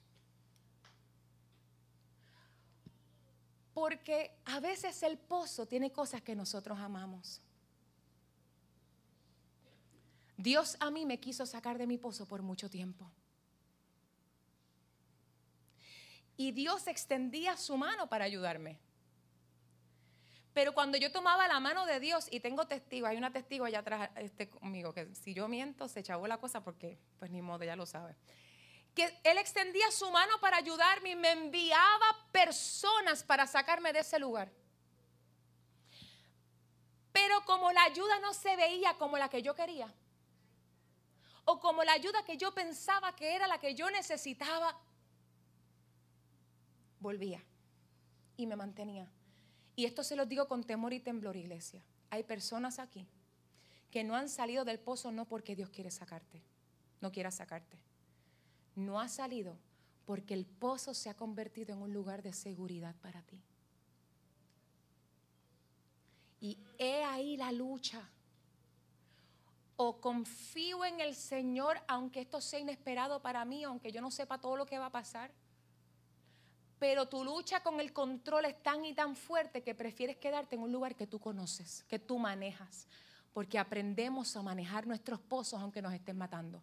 Porque 3.83 4.31
a 4.45 4.61
veces 4.61 5.03
el 5.03 5.19
pozo 5.19 5.67
tiene 5.67 5.91
cosas 5.91 6.23
que 6.23 6.37
nosotros 6.37 6.79
amamos. 6.79 7.41
Dios 10.37 10.77
a 10.79 10.89
mí 10.93 11.05
me 11.05 11.19
quiso 11.19 11.47
sacar 11.47 11.79
de 11.79 11.89
mi 11.89 11.99
pozo 11.99 12.25
por 12.25 12.43
mucho 12.43 12.71
tiempo. 12.71 13.11
Y 16.37 16.53
Dios 16.53 16.87
extendía 16.87 17.57
su 17.57 17.77
mano 17.77 18.09
para 18.09 18.25
ayudarme. 18.25 18.79
Pero 20.55 20.75
cuando 20.75 20.97
yo 20.97 21.11
tomaba 21.11 21.49
la 21.49 21.59
mano 21.59 21.85
de 21.85 21.99
Dios, 21.99 22.29
y 22.31 22.39
tengo 22.39 22.69
testigo, 22.69 23.09
hay 23.09 23.17
una 23.17 23.33
testigo 23.33 23.65
allá 23.65 23.81
atrás 23.81 24.11
este, 24.15 24.49
conmigo, 24.49 24.95
que 24.95 25.13
si 25.17 25.35
yo 25.35 25.49
miento 25.49 25.89
se 25.89 25.99
echó 25.99 26.25
la 26.29 26.39
cosa 26.39 26.63
porque, 26.63 27.01
pues 27.19 27.33
ni 27.33 27.43
modo, 27.43 27.65
ya 27.65 27.75
lo 27.75 27.87
sabe 27.87 28.15
que 28.95 29.05
Él 29.25 29.39
extendía 29.39 29.91
su 29.91 30.11
mano 30.11 30.39
para 30.41 30.59
ayudarme 30.59 31.11
y 31.11 31.17
me 31.17 31.31
enviaba 31.31 32.29
personas 32.31 33.23
para 33.23 33.47
sacarme 33.47 33.93
de 33.93 34.01
ese 34.01 34.19
lugar. 34.19 34.53
Pero 37.13 37.45
como 37.45 37.73
la 37.73 37.85
ayuda 37.85 38.19
no 38.21 38.35
se 38.35 38.55
veía 38.57 38.97
como 38.99 39.19
la 39.19 39.29
que 39.29 39.43
yo 39.43 39.55
quería, 39.55 39.93
o 41.45 41.59
como 41.59 41.85
la 41.85 41.93
ayuda 41.93 42.25
que 42.25 42.37
yo 42.37 42.55
pensaba 42.55 43.17
que 43.17 43.35
era 43.35 43.47
la 43.47 43.59
que 43.59 43.75
yo 43.75 43.91
necesitaba, 43.91 44.79
volvía 47.01 47.43
y 48.37 48.47
me 48.47 48.57
mantenía. 48.57 49.09
Y 49.75 49.87
esto 49.87 50.05
se 50.05 50.17
lo 50.17 50.27
digo 50.27 50.49
con 50.49 50.65
temor 50.65 50.93
y 50.93 51.01
temblor, 51.01 51.37
iglesia. 51.37 51.83
Hay 52.11 52.25
personas 52.25 52.79
aquí 52.79 53.09
que 53.91 54.05
no 54.05 54.15
han 54.15 54.29
salido 54.29 54.65
del 54.65 54.79
pozo 54.79 55.11
no 55.13 55.27
porque 55.27 55.57
Dios 55.57 55.71
quiere 55.71 55.91
sacarte, 55.91 56.43
no 57.01 57.11
quiera 57.11 57.31
sacarte 57.31 57.79
no 58.75 59.01
ha 59.01 59.09
salido 59.09 59.57
porque 60.05 60.35
el 60.35 60.47
pozo 60.47 60.95
se 60.95 61.11
ha 61.11 61.15
convertido 61.15 61.75
en 61.75 61.83
un 61.83 61.93
lugar 61.93 62.23
de 62.23 62.33
seguridad 62.33 62.95
para 63.01 63.23
ti. 63.23 63.41
Y 66.41 66.59
he 66.79 67.05
ahí 67.05 67.37
la 67.37 67.53
lucha. 67.53 68.03
O 69.77 70.01
confío 70.01 70.85
en 70.85 71.01
el 71.01 71.15
Señor 71.15 71.81
aunque 71.89 72.21
esto 72.21 72.41
sea 72.41 72.61
inesperado 72.61 73.23
para 73.23 73.45
mí, 73.45 73.65
aunque 73.65 73.93
yo 73.93 74.01
no 74.01 74.11
sepa 74.11 74.39
todo 74.39 74.57
lo 74.57 74.67
que 74.67 74.79
va 74.79 74.87
a 74.87 74.93
pasar. 74.93 75.31
Pero 76.79 77.09
tu 77.09 77.23
lucha 77.23 77.63
con 77.63 77.79
el 77.79 77.93
control 77.93 78.47
es 78.47 78.61
tan 78.61 78.85
y 78.85 78.93
tan 78.93 79.15
fuerte 79.15 79.63
que 79.63 79.75
prefieres 79.75 80.17
quedarte 80.17 80.57
en 80.57 80.63
un 80.63 80.73
lugar 80.73 80.97
que 80.97 81.07
tú 81.07 81.21
conoces, 81.21 81.85
que 81.85 82.01
tú 82.01 82.19
manejas. 82.19 82.89
Porque 83.33 83.59
aprendemos 83.59 84.37
a 84.37 84.43
manejar 84.43 84.87
nuestros 84.87 85.21
pozos 85.21 85.61
aunque 85.61 85.81
nos 85.81 85.95
estén 85.95 86.19
matando. 86.19 86.61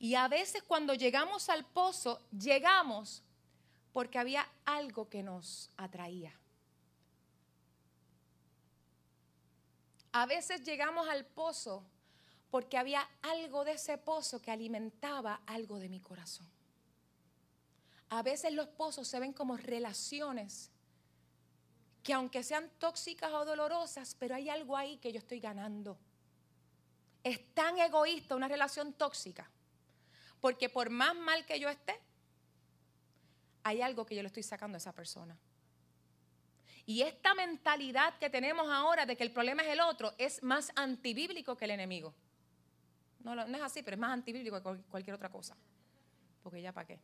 Y 0.00 0.14
a 0.14 0.28
veces 0.28 0.62
cuando 0.62 0.94
llegamos 0.94 1.48
al 1.48 1.64
pozo, 1.64 2.20
llegamos 2.30 3.22
porque 3.92 4.18
había 4.18 4.48
algo 4.64 5.08
que 5.08 5.22
nos 5.22 5.70
atraía. 5.76 6.32
A 10.12 10.26
veces 10.26 10.64
llegamos 10.64 11.08
al 11.08 11.24
pozo 11.24 11.84
porque 12.50 12.78
había 12.78 13.08
algo 13.22 13.64
de 13.64 13.72
ese 13.72 13.98
pozo 13.98 14.40
que 14.40 14.50
alimentaba 14.50 15.40
algo 15.46 15.78
de 15.78 15.88
mi 15.88 16.00
corazón. 16.00 16.48
A 18.10 18.22
veces 18.22 18.52
los 18.52 18.68
pozos 18.68 19.08
se 19.08 19.18
ven 19.18 19.32
como 19.32 19.56
relaciones 19.56 20.70
que 22.02 22.12
aunque 22.12 22.42
sean 22.42 22.70
tóxicas 22.78 23.32
o 23.32 23.44
dolorosas, 23.44 24.14
pero 24.18 24.34
hay 24.34 24.50
algo 24.50 24.76
ahí 24.76 24.98
que 24.98 25.10
yo 25.10 25.18
estoy 25.18 25.40
ganando. 25.40 25.98
Es 27.24 27.54
tan 27.54 27.78
egoísta 27.78 28.36
una 28.36 28.46
relación 28.46 28.92
tóxica 28.92 29.50
porque 30.44 30.68
por 30.68 30.90
más 30.90 31.16
mal 31.16 31.46
que 31.46 31.58
yo 31.58 31.70
esté, 31.70 31.98
hay 33.62 33.80
algo 33.80 34.04
que 34.04 34.14
yo 34.14 34.20
le 34.20 34.26
estoy 34.26 34.42
sacando 34.42 34.76
a 34.76 34.78
esa 34.78 34.92
persona. 34.92 35.34
Y 36.84 37.00
esta 37.00 37.32
mentalidad 37.32 38.18
que 38.18 38.28
tenemos 38.28 38.68
ahora 38.68 39.06
de 39.06 39.16
que 39.16 39.22
el 39.22 39.30
problema 39.30 39.62
es 39.62 39.68
el 39.68 39.80
otro 39.80 40.12
es 40.18 40.42
más 40.42 40.70
antibíblico 40.76 41.56
que 41.56 41.64
el 41.64 41.70
enemigo. 41.70 42.14
No, 43.20 43.34
no 43.34 43.56
es 43.56 43.62
así, 43.62 43.82
pero 43.82 43.94
es 43.94 44.00
más 44.02 44.10
antibíblico 44.10 44.62
que 44.62 44.82
cualquier 44.82 45.16
otra 45.16 45.30
cosa. 45.30 45.56
Porque 46.42 46.60
ya 46.60 46.74
para 46.74 46.88
qué. 46.88 47.00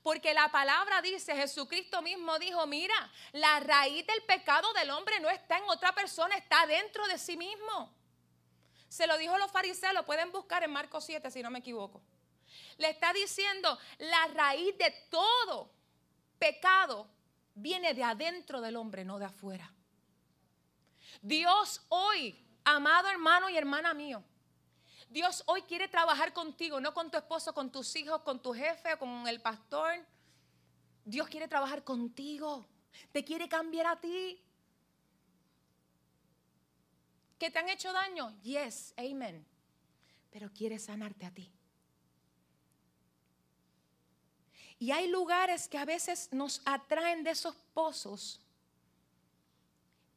Porque 0.00 0.32
la 0.34 0.52
palabra 0.52 1.02
dice, 1.02 1.34
Jesucristo 1.34 2.00
mismo 2.00 2.38
dijo, 2.38 2.64
mira, 2.68 3.10
la 3.32 3.58
raíz 3.58 4.06
del 4.06 4.22
pecado 4.22 4.72
del 4.74 4.90
hombre 4.90 5.18
no 5.18 5.28
está 5.30 5.58
en 5.58 5.64
otra 5.64 5.92
persona, 5.96 6.36
está 6.36 6.64
dentro 6.64 7.08
de 7.08 7.18
sí 7.18 7.36
mismo. 7.36 7.97
Se 8.88 9.06
lo 9.06 9.18
dijo 9.18 9.36
los 9.38 9.50
fariseos, 9.50 9.94
lo 9.94 10.04
pueden 10.04 10.32
buscar 10.32 10.64
en 10.64 10.70
Marcos 10.70 11.04
7 11.04 11.30
si 11.30 11.42
no 11.42 11.50
me 11.50 11.58
equivoco. 11.58 12.00
Le 12.78 12.90
está 12.90 13.12
diciendo, 13.12 13.78
la 13.98 14.26
raíz 14.28 14.76
de 14.78 14.90
todo 15.10 15.70
pecado 16.38 17.08
viene 17.54 17.92
de 17.94 18.04
adentro 18.04 18.60
del 18.60 18.76
hombre, 18.76 19.04
no 19.04 19.18
de 19.18 19.26
afuera. 19.26 19.72
Dios 21.20 21.82
hoy, 21.88 22.44
amado 22.64 23.08
hermano 23.08 23.50
y 23.50 23.56
hermana 23.56 23.92
mío, 23.92 24.22
Dios 25.10 25.42
hoy 25.46 25.62
quiere 25.62 25.88
trabajar 25.88 26.32
contigo, 26.32 26.80
no 26.80 26.92
con 26.92 27.10
tu 27.10 27.16
esposo, 27.16 27.54
con 27.54 27.72
tus 27.72 27.96
hijos, 27.96 28.20
con 28.22 28.40
tu 28.40 28.52
jefe, 28.52 28.96
con 28.98 29.26
el 29.26 29.40
pastor. 29.40 30.04
Dios 31.04 31.28
quiere 31.28 31.48
trabajar 31.48 31.82
contigo. 31.82 32.66
Te 33.12 33.24
quiere 33.24 33.48
cambiar 33.48 33.86
a 33.86 33.96
ti. 33.96 34.42
¿Que 37.38 37.50
te 37.50 37.58
han 37.58 37.68
hecho 37.68 37.92
daño? 37.92 38.36
Yes, 38.42 38.94
amen. 38.96 39.44
Pero 40.30 40.50
quiere 40.52 40.78
sanarte 40.78 41.24
a 41.24 41.30
ti. 41.30 41.50
Y 44.78 44.90
hay 44.92 45.08
lugares 45.08 45.68
que 45.68 45.78
a 45.78 45.84
veces 45.84 46.28
nos 46.32 46.62
atraen 46.64 47.24
de 47.24 47.30
esos 47.30 47.54
pozos 47.74 48.40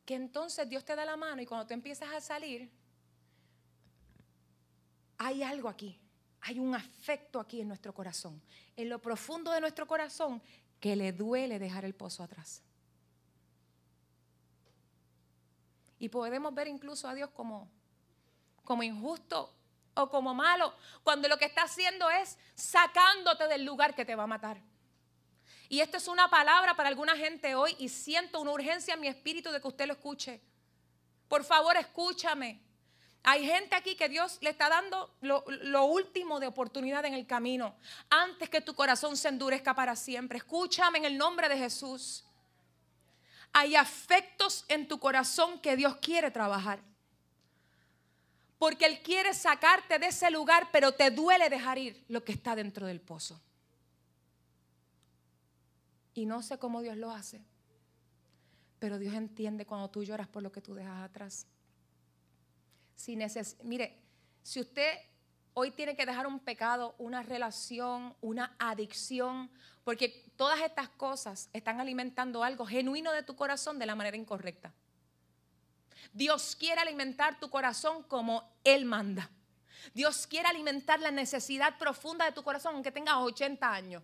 que 0.05 0.15
entonces 0.15 0.67
Dios 0.67 0.83
te 0.83 0.95
da 0.95 1.05
la 1.05 1.15
mano 1.15 1.41
y 1.41 1.45
cuando 1.45 1.67
tú 1.67 1.73
empiezas 1.73 2.11
a 2.13 2.21
salir, 2.21 2.69
hay 5.17 5.43
algo 5.43 5.69
aquí, 5.69 5.97
hay 6.41 6.59
un 6.59 6.75
afecto 6.75 7.39
aquí 7.39 7.61
en 7.61 7.67
nuestro 7.67 7.93
corazón, 7.93 8.41
en 8.75 8.89
lo 8.89 8.99
profundo 8.99 9.51
de 9.51 9.61
nuestro 9.61 9.87
corazón, 9.87 10.41
que 10.79 10.95
le 10.95 11.11
duele 11.11 11.59
dejar 11.59 11.85
el 11.85 11.93
pozo 11.93 12.23
atrás. 12.23 12.61
Y 16.01 16.09
podemos 16.09 16.51
ver 16.55 16.67
incluso 16.67 17.07
a 17.07 17.13
Dios 17.13 17.29
como, 17.29 17.69
como 18.63 18.81
injusto 18.81 19.53
o 19.93 20.09
como 20.09 20.33
malo, 20.33 20.73
cuando 21.03 21.27
lo 21.27 21.37
que 21.37 21.45
está 21.45 21.61
haciendo 21.61 22.09
es 22.09 22.39
sacándote 22.55 23.47
del 23.47 23.63
lugar 23.63 23.93
que 23.93 24.03
te 24.03 24.15
va 24.15 24.23
a 24.23 24.27
matar. 24.27 24.59
Y 25.69 25.79
esto 25.79 25.97
es 25.97 26.07
una 26.07 26.27
palabra 26.27 26.75
para 26.75 26.89
alguna 26.89 27.15
gente 27.15 27.53
hoy 27.53 27.75
y 27.77 27.87
siento 27.87 28.41
una 28.41 28.49
urgencia 28.49 28.95
en 28.95 28.99
mi 28.99 29.09
espíritu 29.09 29.51
de 29.51 29.61
que 29.61 29.67
usted 29.67 29.85
lo 29.85 29.93
escuche. 29.93 30.41
Por 31.27 31.43
favor, 31.43 31.77
escúchame. 31.77 32.63
Hay 33.21 33.45
gente 33.45 33.75
aquí 33.75 33.95
que 33.95 34.09
Dios 34.09 34.39
le 34.41 34.49
está 34.49 34.69
dando 34.69 35.15
lo, 35.21 35.85
último 35.85 36.39
de 36.39 36.47
oportunidad 36.47 37.05
en 37.05 37.13
el 37.13 37.27
camino, 37.27 37.75
antes 38.09 38.49
que 38.49 38.61
tu 38.61 38.73
corazón 38.73 39.15
se 39.17 39.27
endurezca 39.27 39.75
para 39.75 39.95
siempre. 39.95 40.39
Escúchame 40.39 40.97
en 40.97 41.05
el 41.05 41.15
nombre 41.15 41.47
de 41.47 41.59
Jesús. 41.59 42.25
Hay 43.53 43.75
afectos 43.75 44.65
en 44.67 44.87
tu 44.87 44.99
corazón 44.99 45.59
que 45.59 45.75
Dios 45.75 45.97
quiere 45.97 46.31
trabajar. 46.31 46.79
Porque 48.57 48.85
Él 48.85 49.01
quiere 49.01 49.33
sacarte 49.33 49.97
de 49.99 50.07
ese 50.07 50.29
lugar, 50.29 50.69
pero 50.71 50.93
te 50.93 51.09
duele 51.11 51.49
dejar 51.49 51.77
ir 51.77 52.05
lo 52.07 52.23
que 52.23 52.31
está 52.31 52.55
dentro 52.55 52.85
del 52.85 53.01
pozo. 53.01 53.41
Y 56.13 56.25
no 56.25 56.41
sé 56.41 56.57
cómo 56.57 56.81
Dios 56.81 56.97
lo 56.97 57.11
hace, 57.11 57.41
pero 58.79 58.99
Dios 58.99 59.15
entiende 59.15 59.65
cuando 59.65 59.89
tú 59.89 60.03
lloras 60.03 60.27
por 60.27 60.43
lo 60.43 60.51
que 60.51 60.61
tú 60.61 60.73
dejas 60.73 61.03
atrás. 61.03 61.47
Si 62.95 63.17
mire, 63.63 63.97
si 64.43 64.59
usted 64.59 64.99
hoy 65.53 65.71
tiene 65.71 65.95
que 65.95 66.05
dejar 66.05 66.27
un 66.27 66.39
pecado, 66.39 66.95
una 66.97 67.23
relación, 67.23 68.15
una 68.21 68.55
adicción, 68.59 69.49
porque 69.83 70.31
todas 70.35 70.59
estas 70.61 70.89
cosas 70.89 71.49
están 71.53 71.79
alimentando 71.79 72.43
algo 72.43 72.65
genuino 72.65 73.11
de 73.11 73.23
tu 73.23 73.35
corazón 73.35 73.79
de 73.79 73.85
la 73.85 73.95
manera 73.95 74.17
incorrecta. 74.17 74.73
Dios 76.13 76.55
quiere 76.55 76.81
alimentar 76.81 77.39
tu 77.39 77.49
corazón 77.49 78.03
como 78.03 78.49
Él 78.63 78.85
manda. 78.85 79.29
Dios 79.93 80.27
quiere 80.27 80.47
alimentar 80.47 80.99
la 80.99 81.11
necesidad 81.11 81.77
profunda 81.77 82.25
de 82.25 82.31
tu 82.31 82.43
corazón, 82.43 82.75
aunque 82.75 82.91
tengas 82.91 83.15
80 83.17 83.73
años. 83.73 84.03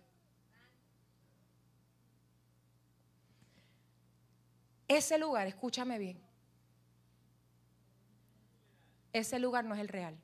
Ese 4.88 5.18
lugar, 5.18 5.46
escúchame 5.46 5.98
bien, 5.98 6.18
ese 9.12 9.38
lugar 9.38 9.64
no 9.64 9.74
es 9.74 9.80
el 9.82 9.88
real. 9.88 10.18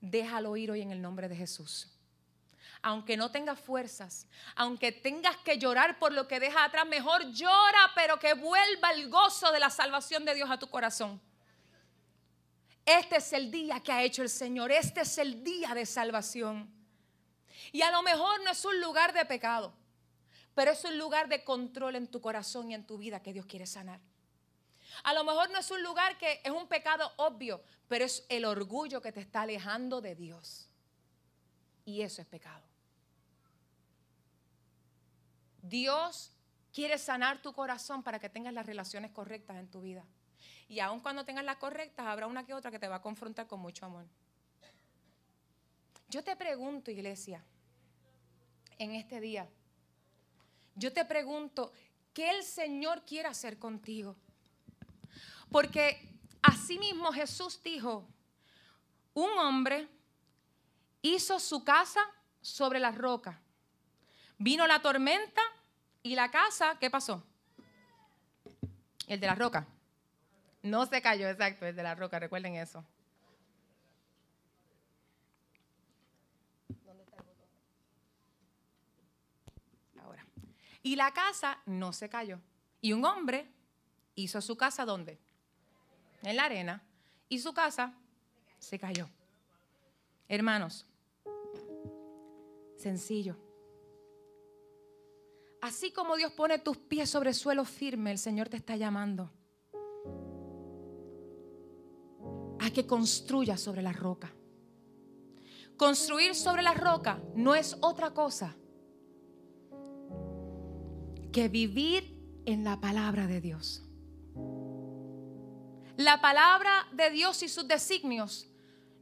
Déjalo 0.00 0.56
ir 0.56 0.70
hoy 0.70 0.82
en 0.82 0.92
el 0.92 1.02
nombre 1.02 1.28
de 1.28 1.36
Jesús. 1.36 1.88
Aunque 2.80 3.16
no 3.16 3.30
tengas 3.32 3.58
fuerzas, 3.58 4.26
aunque 4.54 4.92
tengas 4.92 5.36
que 5.38 5.58
llorar 5.58 5.98
por 5.98 6.12
lo 6.12 6.28
que 6.28 6.38
deja 6.38 6.64
atrás, 6.64 6.86
mejor 6.86 7.32
llora, 7.32 7.90
pero 7.96 8.18
que 8.18 8.34
vuelva 8.34 8.92
el 8.92 9.10
gozo 9.10 9.50
de 9.50 9.58
la 9.58 9.70
salvación 9.70 10.24
de 10.24 10.34
Dios 10.34 10.48
a 10.48 10.58
tu 10.58 10.70
corazón. 10.70 11.20
Este 12.86 13.16
es 13.16 13.32
el 13.32 13.50
día 13.50 13.80
que 13.80 13.92
ha 13.92 14.02
hecho 14.02 14.22
el 14.22 14.30
Señor, 14.30 14.70
este 14.70 15.00
es 15.00 15.18
el 15.18 15.42
día 15.42 15.74
de 15.74 15.84
salvación. 15.84 16.72
Y 17.72 17.82
a 17.82 17.90
lo 17.90 18.02
mejor 18.02 18.42
no 18.44 18.50
es 18.50 18.64
un 18.64 18.80
lugar 18.80 19.12
de 19.12 19.24
pecado, 19.26 19.74
pero 20.54 20.70
es 20.70 20.84
un 20.84 20.96
lugar 20.98 21.28
de 21.28 21.44
control 21.44 21.96
en 21.96 22.06
tu 22.06 22.20
corazón 22.20 22.70
y 22.70 22.74
en 22.74 22.86
tu 22.86 22.96
vida 22.96 23.20
que 23.22 23.32
Dios 23.32 23.46
quiere 23.46 23.66
sanar. 23.66 24.00
A 25.04 25.12
lo 25.14 25.24
mejor 25.24 25.50
no 25.50 25.58
es 25.58 25.70
un 25.70 25.82
lugar 25.82 26.18
que 26.18 26.40
es 26.44 26.50
un 26.50 26.68
pecado 26.68 27.12
obvio, 27.16 27.62
pero 27.88 28.04
es 28.04 28.24
el 28.28 28.44
orgullo 28.44 29.00
que 29.00 29.12
te 29.12 29.20
está 29.20 29.42
alejando 29.42 30.00
de 30.00 30.14
Dios. 30.14 30.68
Y 31.84 32.02
eso 32.02 32.20
es 32.20 32.28
pecado. 32.28 32.64
Dios 35.62 36.32
quiere 36.72 36.98
sanar 36.98 37.42
tu 37.42 37.52
corazón 37.52 38.02
para 38.02 38.18
que 38.18 38.28
tengas 38.28 38.52
las 38.52 38.66
relaciones 38.66 39.10
correctas 39.10 39.56
en 39.56 39.68
tu 39.68 39.80
vida. 39.80 40.04
Y 40.68 40.80
aun 40.80 41.00
cuando 41.00 41.24
tengas 41.24 41.44
las 41.44 41.56
correctas, 41.56 42.06
habrá 42.06 42.26
una 42.26 42.44
que 42.44 42.54
otra 42.54 42.70
que 42.70 42.78
te 42.78 42.88
va 42.88 42.96
a 42.96 43.02
confrontar 43.02 43.46
con 43.46 43.60
mucho 43.60 43.86
amor. 43.86 44.06
Yo 46.08 46.22
te 46.22 46.36
pregunto, 46.36 46.90
iglesia, 46.90 47.42
en 48.78 48.94
este 48.94 49.20
día, 49.20 49.48
yo 50.74 50.92
te 50.92 51.04
pregunto, 51.04 51.72
¿qué 52.14 52.30
el 52.30 52.44
Señor 52.44 53.04
quiere 53.04 53.28
hacer 53.28 53.58
contigo? 53.58 54.16
Porque 55.50 56.20
así 56.42 56.78
mismo 56.78 57.12
Jesús 57.12 57.60
dijo, 57.62 58.06
un 59.14 59.30
hombre 59.38 59.88
hizo 61.02 61.40
su 61.40 61.64
casa 61.64 62.00
sobre 62.40 62.78
la 62.78 62.92
roca. 62.92 63.40
Vino 64.38 64.66
la 64.66 64.80
tormenta 64.80 65.40
y 66.02 66.14
la 66.14 66.30
casa, 66.30 66.78
¿qué 66.78 66.90
pasó? 66.90 67.24
El 69.06 69.20
de 69.20 69.26
la 69.26 69.34
roca. 69.34 69.66
No 70.62 70.86
se 70.86 71.00
cayó, 71.00 71.28
exacto, 71.28 71.66
el 71.66 71.74
de 71.74 71.82
la 71.82 71.94
roca, 71.94 72.18
recuerden 72.18 72.54
eso. 72.54 72.84
Ahora. 80.00 80.26
Y 80.82 80.96
la 80.96 81.12
casa 81.12 81.58
no 81.66 81.92
se 81.92 82.08
cayó. 82.08 82.38
Y 82.80 82.92
un 82.92 83.04
hombre 83.04 83.50
hizo 84.14 84.40
su 84.40 84.56
casa 84.56 84.84
¿dónde? 84.84 85.18
En 86.22 86.36
la 86.36 86.44
arena 86.44 86.82
y 87.28 87.38
su 87.38 87.52
casa 87.52 87.94
se 88.58 88.78
cayó. 88.78 89.08
Hermanos, 90.28 90.86
sencillo. 92.76 93.36
Así 95.60 95.90
como 95.90 96.16
Dios 96.16 96.32
pone 96.32 96.58
tus 96.58 96.76
pies 96.76 97.10
sobre 97.10 97.34
suelo 97.34 97.64
firme, 97.64 98.12
el 98.12 98.18
Señor 98.18 98.48
te 98.48 98.56
está 98.56 98.76
llamando 98.76 99.30
a 102.60 102.70
que 102.70 102.86
construyas 102.86 103.60
sobre 103.60 103.82
la 103.82 103.92
roca. 103.92 104.32
Construir 105.76 106.34
sobre 106.34 106.62
la 106.62 106.74
roca 106.74 107.22
no 107.34 107.54
es 107.54 107.76
otra 107.80 108.12
cosa 108.12 108.56
que 111.32 111.48
vivir 111.48 112.16
en 112.46 112.64
la 112.64 112.80
palabra 112.80 113.26
de 113.26 113.40
Dios. 113.40 113.87
La 115.98 116.20
palabra 116.20 116.86
de 116.92 117.10
Dios 117.10 117.42
y 117.42 117.48
sus 117.48 117.66
designios 117.66 118.46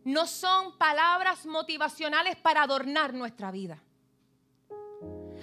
no 0.05 0.27
son 0.27 0.78
palabras 0.78 1.44
motivacionales 1.44 2.36
para 2.36 2.62
adornar 2.62 3.12
nuestra 3.12 3.51
vida. 3.51 3.82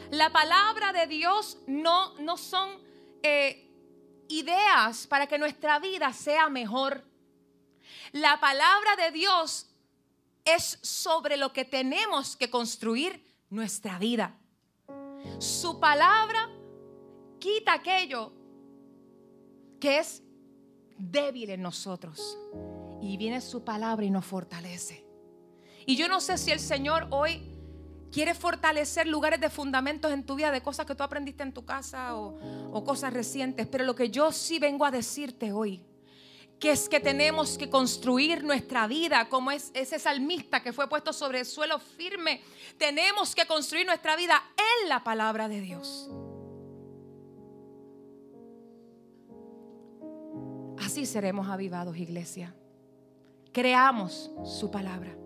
La 0.10 0.32
palabra 0.32 0.92
de 0.94 1.06
Dios 1.06 1.60
no, 1.68 2.18
no 2.18 2.38
son 2.38 2.82
eh, 3.22 3.72
ideas 4.30 5.06
para 5.06 5.28
que 5.28 5.38
nuestra 5.38 5.78
vida 5.78 6.12
sea 6.12 6.50
mejor. 6.50 7.06
La 8.14 8.40
palabra 8.40 8.96
de 8.96 9.12
Dios 9.12 9.68
es 10.46 10.80
sobre 10.82 11.38
lo 11.38 11.54
que 11.54 11.66
tenemos 11.66 12.36
que 12.36 12.50
construir 12.50 13.24
nuestra 13.52 14.00
vida. 14.00 14.36
Su 15.38 15.80
palabra 15.80 16.50
quita 17.40 17.74
aquello 17.74 18.34
que 19.80 20.00
es 20.00 20.23
débil 21.12 21.50
en 21.50 21.62
nosotros. 21.62 22.38
Y 23.02 23.18
viene 23.18 23.42
su 23.42 23.64
palabra 23.64 24.06
y 24.06 24.10
nos 24.10 24.26
fortalece. 24.26 25.06
Y 25.86 25.96
yo 25.96 26.08
no 26.08 26.22
sé 26.22 26.38
si 26.38 26.52
el 26.52 26.60
Señor 26.60 27.08
hoy 27.10 27.42
quiere 28.12 28.34
fortalecer 28.34 29.08
lugares 29.08 29.42
de 29.42 29.50
fundamentos 29.50 30.12
en 30.12 30.24
tu 30.24 30.36
vida, 30.36 30.52
de 30.52 30.62
cosas 30.62 30.86
que 30.86 30.96
tú 30.96 31.04
aprendiste 31.04 31.44
en 31.44 31.54
tu 31.54 31.66
casa 31.66 32.16
o, 32.16 32.38
o 32.72 32.84
cosas 32.84 33.12
recientes. 33.12 33.68
Pero 33.68 33.84
lo 33.84 33.96
que 33.96 34.10
yo 34.10 34.32
sí 34.32 34.60
vengo 34.60 34.86
a 34.86 34.92
decirte 34.92 35.52
hoy, 35.52 35.84
que 36.60 36.72
es 36.72 36.88
que 36.88 37.02
tenemos 37.02 37.58
que 37.58 37.70
construir 37.70 38.44
nuestra 38.44 38.88
vida 38.88 39.28
como 39.28 39.52
es 39.52 39.72
ese 39.74 40.00
salmista 40.00 40.64
que 40.64 40.72
fue 40.72 40.88
puesto 40.88 41.12
sobre 41.12 41.40
el 41.40 41.46
suelo 41.46 41.80
firme. 41.80 42.42
Tenemos 42.78 43.36
que 43.36 43.46
construir 43.46 43.86
nuestra 43.86 44.16
vida 44.16 44.42
en 44.82 44.88
la 44.88 45.04
palabra 45.04 45.50
de 45.50 45.60
Dios. 45.60 46.10
Así 50.94 51.08
seremos 51.08 51.48
avivados, 51.48 51.98
iglesia. 51.98 52.56
Creamos 53.52 54.30
su 54.44 54.70
palabra. 54.70 55.18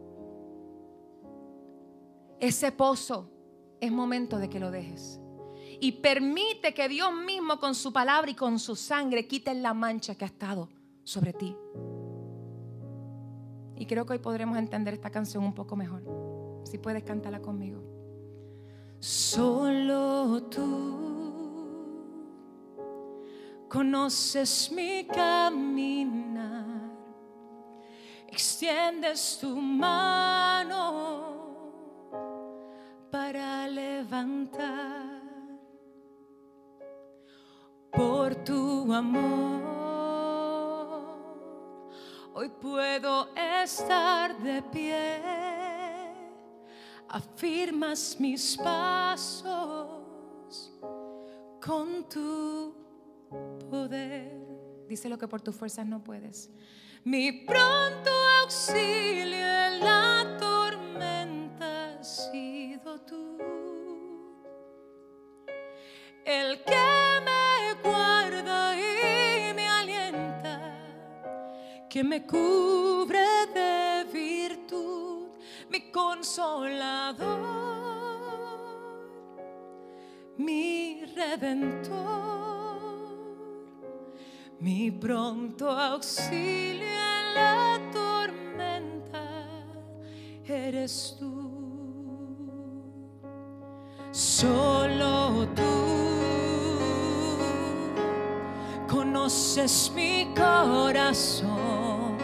Ese 2.39 2.71
pozo 2.71 3.29
es 3.81 3.91
momento 3.91 4.37
de 4.37 4.49
que 4.49 4.61
lo 4.61 4.71
dejes. 4.71 5.19
Y 5.81 5.91
permite 5.91 6.73
que 6.73 6.87
Dios 6.87 7.11
mismo 7.13 7.59
con 7.59 7.75
su 7.75 7.91
palabra 7.91 8.31
y 8.31 8.33
con 8.33 8.59
su 8.59 8.77
sangre 8.77 9.27
quite 9.27 9.53
la 9.55 9.73
mancha 9.73 10.15
que 10.15 10.23
ha 10.23 10.29
estado 10.29 10.69
sobre 11.03 11.33
ti. 11.33 11.53
Y 13.75 13.85
creo 13.87 14.05
que 14.05 14.13
hoy 14.13 14.19
podremos 14.19 14.57
entender 14.57 14.93
esta 14.93 15.09
canción 15.09 15.43
un 15.43 15.53
poco 15.53 15.75
mejor. 15.75 16.61
Si 16.63 16.77
puedes 16.77 17.03
cantarla 17.03 17.41
conmigo. 17.41 17.83
Solo 19.01 20.43
tú 20.43 21.16
conoces 23.67 24.71
mi 24.71 25.05
caminar. 25.05 26.65
Extiendes 28.27 29.37
tu 29.39 29.55
mano 29.55 31.33
para 33.11 33.67
levantar 33.67 35.21
por 37.91 38.35
tu 38.35 38.93
amor. 38.93 39.57
Hoy 42.33 42.49
puedo 42.49 43.29
estar 43.35 44.37
de 44.37 44.61
pie, 44.61 45.19
afirmas 47.09 48.17
mis 48.19 48.55
pasos 48.57 49.89
con 51.59 52.07
tu 52.07 52.86
poder. 53.69 54.31
Dice 54.87 55.09
lo 55.09 55.17
que 55.17 55.27
por 55.27 55.41
tus 55.41 55.55
fuerzas 55.55 55.85
no 55.85 56.03
puedes. 56.03 56.49
Mi 57.03 57.31
pronto 57.31 58.11
auxilio 58.41 59.37
en 59.37 59.79
la 59.79 60.37
tormenta 60.39 61.95
has 61.99 62.29
sido 62.31 62.99
tú. 63.01 63.37
El 66.25 66.61
que 66.65 67.21
me 67.23 67.73
guarda 67.81 68.75
y 68.75 69.53
me 69.53 69.67
alienta, 69.67 70.59
que 71.89 72.03
me 72.03 72.25
cubre 72.25 73.25
de 73.53 74.05
virtud, 74.11 75.29
mi 75.69 75.89
consolador, 75.89 77.37
mi 80.35 81.05
redentor, 81.15 82.26
mi 84.77 84.91
pronto 84.91 85.69
auxilio 85.69 86.85
en 86.85 87.33
la 87.33 87.79
tormenta, 87.91 89.25
eres 90.45 91.15
tú. 91.17 91.33
Solo 94.11 95.47
tú. 95.55 95.73
Conoces 98.87 99.91
mi 99.95 100.27
corazón 100.35 102.17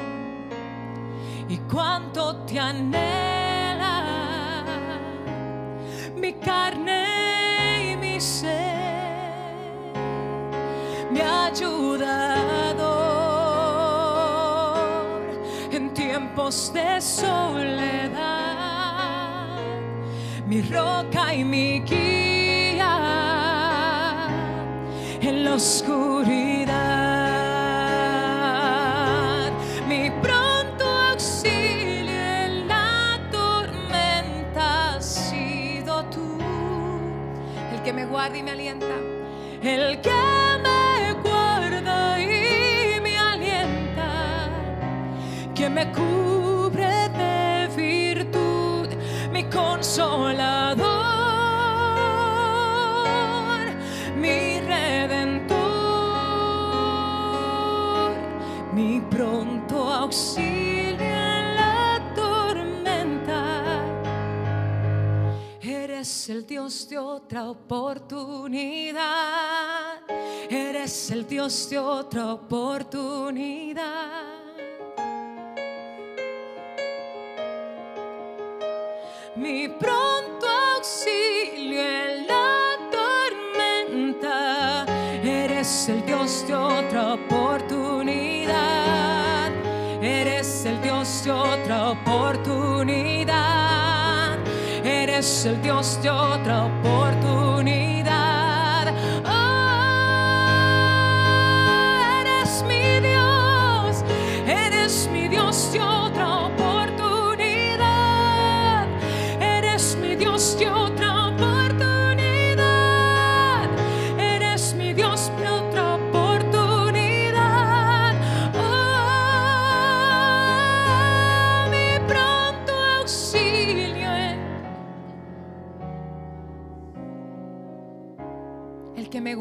y 1.49 1.57
cuánto 1.71 2.35
te 2.45 2.59
anhela 2.59 3.12
Me 11.53 11.59
ha 11.59 11.69
ayudado 11.69 12.89
en 15.71 15.93
tiempos 15.93 16.73
de 16.73 16.99
soledad, 16.99 18.09
mi 20.47 20.63
roca 20.63 21.31
y 21.35 21.43
mi 21.43 21.81
guía 21.81 22.97
en 25.21 25.43
la 25.45 25.53
oscuridad. 25.53 26.73
Mi 29.87 30.09
pronto 30.09 30.85
auxilio 31.11 32.19
en 32.45 32.67
la 32.67 33.19
tormenta 33.31 34.95
has 34.95 35.05
sido 35.05 36.03
tú, 36.05 36.39
el 37.73 37.83
que 37.83 37.93
me 37.93 38.07
guarda 38.07 38.37
y 38.37 38.41
me 38.41 38.51
alienta, 38.51 38.95
el 39.61 40.01
que 40.01 40.22
consolador, 49.53 50.85
mi 54.15 54.59
redentor, 54.59 55.53
mi 58.73 59.01
pronto 59.01 59.91
auxilio 59.91 61.05
en 61.05 61.55
la 61.55 62.01
tormenta. 62.15 63.41
Eres 65.61 66.29
el 66.29 66.45
Dios 66.45 66.89
de 66.89 66.97
otra 66.97 67.49
oportunidad. 67.49 69.03
Eres 70.49 71.11
el 71.11 71.27
Dios 71.27 71.69
de 71.69 71.77
otra 71.79 72.33
oportunidad. 72.33 73.92
Otra 86.53 87.13
oportunidad. 87.13 88.53
Eres 90.01 90.65
el 90.65 90.81
Dios 90.81 91.23
de 91.23 91.31
otra 91.31 91.91
oportunidad. 91.91 93.33
Eres 94.83 95.45
el 95.45 95.61
Dios 95.61 96.01
de 96.01 96.09
otra 96.09 96.65
oportunidad. 96.65 97.92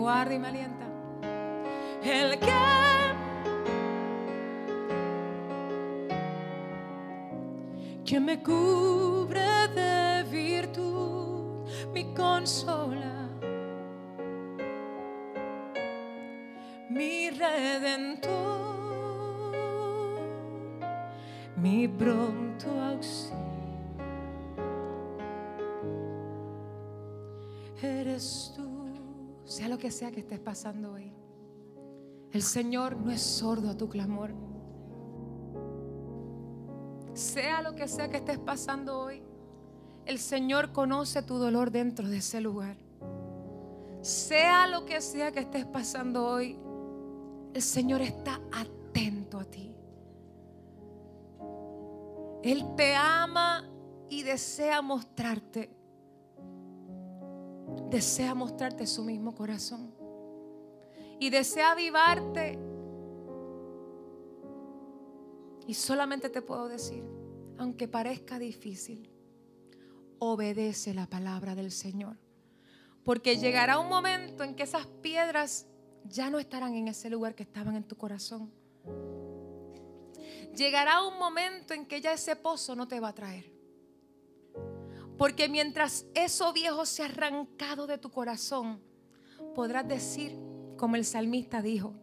Guarda 0.03 0.35
y 0.35 0.39
me 0.39 0.49
alienta. 0.49 0.87
El 2.03 2.39
que 2.41 2.53
que 8.05 8.21
me 8.21 8.43
cubre 8.43 9.69
de 9.75 10.25
virtud, 10.25 11.67
mi 11.95 12.13
consola, 12.13 13.29
mi 16.91 17.31
redentor, 17.31 18.33
mi 21.57 21.89
pronto 21.89 22.69
auxilio. 22.91 23.32
Lo 29.73 29.79
que 29.79 29.91
sea 29.91 30.11
que 30.11 30.21
estés 30.21 30.39
pasando 30.39 30.93
hoy. 30.93 31.11
El 32.31 32.43
Señor 32.43 32.95
no 32.95 33.11
es 33.11 33.23
sordo 33.23 33.71
a 33.71 33.75
tu 33.75 33.89
clamor. 33.89 34.35
Sea 37.15 37.63
lo 37.63 37.75
que 37.75 37.89
sea 37.89 38.11
que 38.11 38.19
estés 38.19 38.39
pasando 38.39 38.99
hoy, 38.99 39.23
el 40.05 40.19
Señor 40.19 40.73
conoce 40.73 41.23
tu 41.23 41.39
dolor 41.39 41.71
dentro 41.71 42.07
de 42.07 42.19
ese 42.19 42.43
lugar. 42.43 42.77
Sea 44.03 44.67
lo 44.67 44.85
que 44.85 45.01
sea 45.01 45.33
que 45.33 45.41
estés 45.41 45.65
pasando 45.65 46.27
hoy, 46.27 46.59
el 47.55 47.63
Señor 47.63 48.03
está 48.03 48.43
atento 48.53 49.39
a 49.39 49.45
ti. 49.47 49.75
Él 52.43 52.67
te 52.77 52.95
ama 52.95 53.71
y 54.11 54.23
desea 54.23 54.83
mostrarte, 54.83 55.71
desea 57.93 58.35
mostrarte 58.35 58.87
su 58.87 59.05
mismo 59.05 59.35
corazón. 59.35 59.95
Y 61.21 61.29
desea 61.29 61.73
avivarte. 61.73 62.59
Y 65.67 65.75
solamente 65.75 66.31
te 66.31 66.43
puedo 66.43 66.69
decir, 66.69 67.05
aunque 67.59 67.87
parezca 67.87 68.39
difícil, 68.39 69.11
obedece 70.19 70.95
la 70.95 71.07
palabra 71.07 71.55
del 71.55 71.71
Señor. 71.71 72.17
Porque 73.05 73.37
llegará 73.37 73.79
un 73.79 73.89
momento 73.89 74.43
en 74.43 74.55
que 74.57 74.63
esas 74.63 74.87
piedras 74.87 75.67
ya 76.05 76.31
no 76.31 76.39
estarán 76.39 76.75
en 76.75 76.89
ese 76.89 77.11
lugar 77.11 77.35
que 77.35 77.43
estaban 77.43 77.77
en 77.77 77.85
tu 77.85 77.97
corazón. 77.97 78.51
Llegará 80.57 81.03
un 81.07 81.19
momento 81.19 81.75
en 81.75 81.87
que 81.87 82.01
ya 82.01 82.13
ese 82.13 82.37
pozo 82.37 82.75
no 82.75 82.89
te 82.89 83.01
va 83.01 83.09
a 83.09 83.15
traer. 83.15 83.53
Porque 85.23 85.49
mientras 85.49 86.05
eso 86.17 86.53
viejo 86.53 86.85
se 86.85 87.05
ha 87.05 87.07
arrancado 87.07 87.87
de 87.87 87.97
tu 87.97 88.11
corazón, 88.11 88.83
podrás 89.55 89.87
decir, 89.87 90.37
como 90.77 90.97
el 90.97 91.05
salmista 91.05 91.63
dijo, 91.63 91.95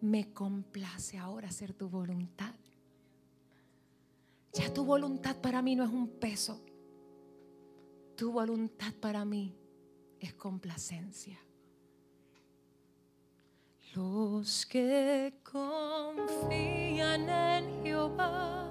me 0.00 0.32
complace 0.32 1.18
ahora 1.18 1.46
hacer 1.46 1.72
tu 1.72 1.88
voluntad. 1.88 2.52
Ya 4.54 4.74
tu 4.74 4.84
voluntad 4.84 5.36
para 5.36 5.62
mí 5.62 5.76
no 5.76 5.84
es 5.84 5.90
un 5.90 6.08
peso. 6.08 6.60
Tu 8.16 8.32
voluntad 8.32 8.92
para 9.00 9.24
mí 9.24 9.54
es 10.18 10.34
complacencia. 10.34 11.38
Los 13.94 14.66
que 14.66 15.38
confían 15.44 17.30
en 17.30 17.84
Jehová. 17.84 18.69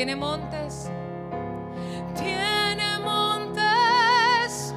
Tiene 0.00 0.16
montes. 0.16 0.90
Tiene 2.16 2.98
montes. 3.04 4.74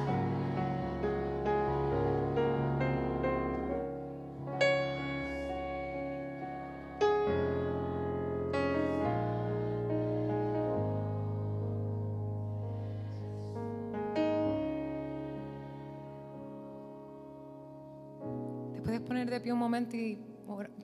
Te 18.74 18.82
puedes 18.82 19.00
poner 19.00 19.30
de 19.30 19.40
pie 19.40 19.54
un 19.54 19.58
momento 19.58 19.96
y 19.96 20.18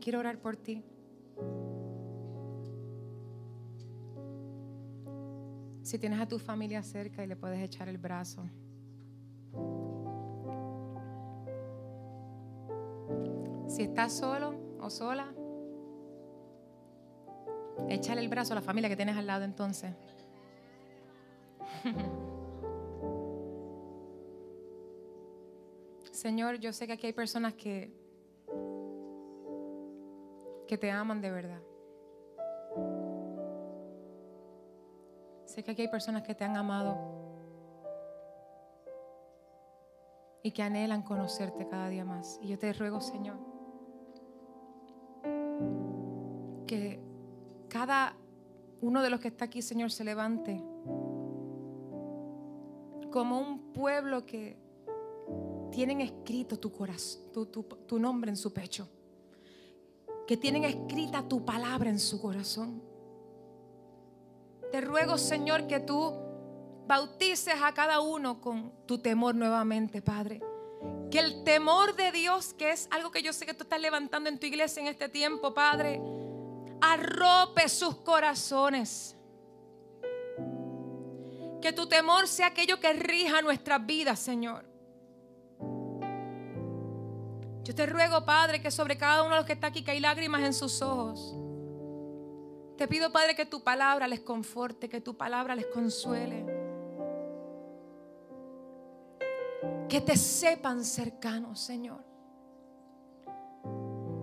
quiero 0.01 0.21
orar 0.21 0.39
por 0.39 0.57
ti. 0.57 0.83
Si 5.91 5.99
tienes 5.99 6.21
a 6.21 6.29
tu 6.29 6.39
familia 6.39 6.85
cerca 6.85 7.25
y 7.25 7.27
le 7.27 7.35
puedes 7.35 7.61
echar 7.61 7.89
el 7.89 7.99
brazo. 7.99 8.45
Si 13.67 13.83
estás 13.83 14.13
solo 14.13 14.55
o 14.79 14.89
sola, 14.89 15.35
échale 17.89 18.21
el 18.21 18.29
brazo 18.29 18.53
a 18.53 18.55
la 18.55 18.63
familia 18.63 18.89
que 18.89 18.95
tienes 18.95 19.17
al 19.17 19.27
lado 19.27 19.45
entonces. 19.45 19.93
Señor, 26.13 26.61
yo 26.61 26.73
sé 26.73 26.87
que 26.87 26.93
aquí 26.93 27.09
hay 27.09 27.13
personas 27.13 27.55
que 27.55 27.93
que 30.69 30.79
te 30.79 30.89
aman 30.89 31.21
de 31.21 31.33
verdad. 31.33 31.61
Sé 35.51 35.65
que 35.65 35.73
aquí 35.73 35.83
hay 35.83 35.89
personas 35.89 36.23
que 36.23 36.33
te 36.33 36.45
han 36.45 36.57
amado 36.57 36.97
y 40.45 40.53
que 40.53 40.63
anhelan 40.63 41.03
conocerte 41.03 41.67
cada 41.67 41.89
día 41.89 42.05
más. 42.05 42.39
Y 42.41 42.47
yo 42.47 42.57
te 42.57 42.73
ruego, 42.73 43.01
Señor, 43.01 43.37
que 46.69 47.01
cada 47.69 48.15
uno 48.81 49.03
de 49.03 49.11
los 49.11 49.19
que 49.19 49.27
está 49.27 49.47
aquí, 49.47 49.61
Señor, 49.61 49.91
se 49.91 50.05
levante 50.05 50.63
como 53.11 53.41
un 53.41 53.73
pueblo 53.73 54.25
que 54.25 54.57
tienen 55.73 56.01
escrito 56.01 56.61
tu 56.61 56.71
corazón, 56.71 57.23
tu, 57.33 57.99
nombre 57.99 58.31
en 58.31 58.37
su 58.37 58.53
pecho, 58.53 58.89
que 60.29 60.37
tienen 60.37 60.63
escrita 60.63 61.27
tu 61.27 61.45
palabra 61.45 61.91
en 61.91 61.99
su 61.99 62.23
corazón. 62.23 62.90
Te 64.71 64.81
ruego, 64.81 65.19
Señor, 65.19 65.67
que 65.67 65.81
tú 65.81 66.15
bautices 66.87 67.55
a 67.63 67.73
cada 67.73 68.01
uno 68.01 68.41
con 68.41 68.73
tu 68.87 68.99
temor 68.99 69.35
nuevamente, 69.35 70.01
Padre. 70.01 70.41
Que 71.11 71.19
el 71.19 71.43
temor 71.43 71.97
de 71.97 72.13
Dios, 72.13 72.55
que 72.55 72.71
es 72.71 72.89
algo 72.91 73.11
que 73.11 73.23
yo 73.23 73.33
sé 73.33 73.47
que 73.47 73.55
tú 73.55 73.65
estás 73.65 73.81
levantando 73.81 74.29
en 74.29 74.39
tu 74.39 74.47
iglesia 74.47 74.81
en 74.81 74.87
este 74.87 75.09
tiempo, 75.09 75.53
Padre, 75.53 76.01
arrope 76.81 77.69
sus 77.69 77.97
corazones. 77.97 79.17
Que 81.61 81.73
tu 81.73 81.89
temor 81.89 82.29
sea 82.29 82.49
aquello 82.49 82.79
que 82.79 82.93
rija 82.93 83.43
nuestras 83.43 83.85
vidas, 83.85 84.19
Señor. 84.19 84.65
Yo 87.65 87.75
te 87.75 87.87
ruego, 87.87 88.25
Padre, 88.25 88.63
que 88.63 88.71
sobre 88.71 88.97
cada 88.97 89.23
uno 89.23 89.31
de 89.31 89.37
los 89.37 89.47
que 89.47 89.53
está 89.53 89.67
aquí, 89.67 89.83
que 89.83 89.91
hay 89.91 90.01
lágrimas 90.01 90.43
en 90.43 90.55
sus 90.55 90.81
ojos. 90.81 91.37
Te 92.81 92.89
pido, 92.89 93.13
Padre, 93.13 93.35
que 93.35 93.45
tu 93.45 93.63
palabra 93.63 94.09
les 94.09 94.21
conforte, 94.21 94.89
que 94.89 95.03
tu 95.03 95.15
palabra 95.15 95.55
les 95.55 95.67
consuele. 95.67 96.47
Que 99.87 100.01
te 100.01 100.17
sepan 100.17 100.83
cercanos, 100.83 101.61
Señor. 101.61 102.03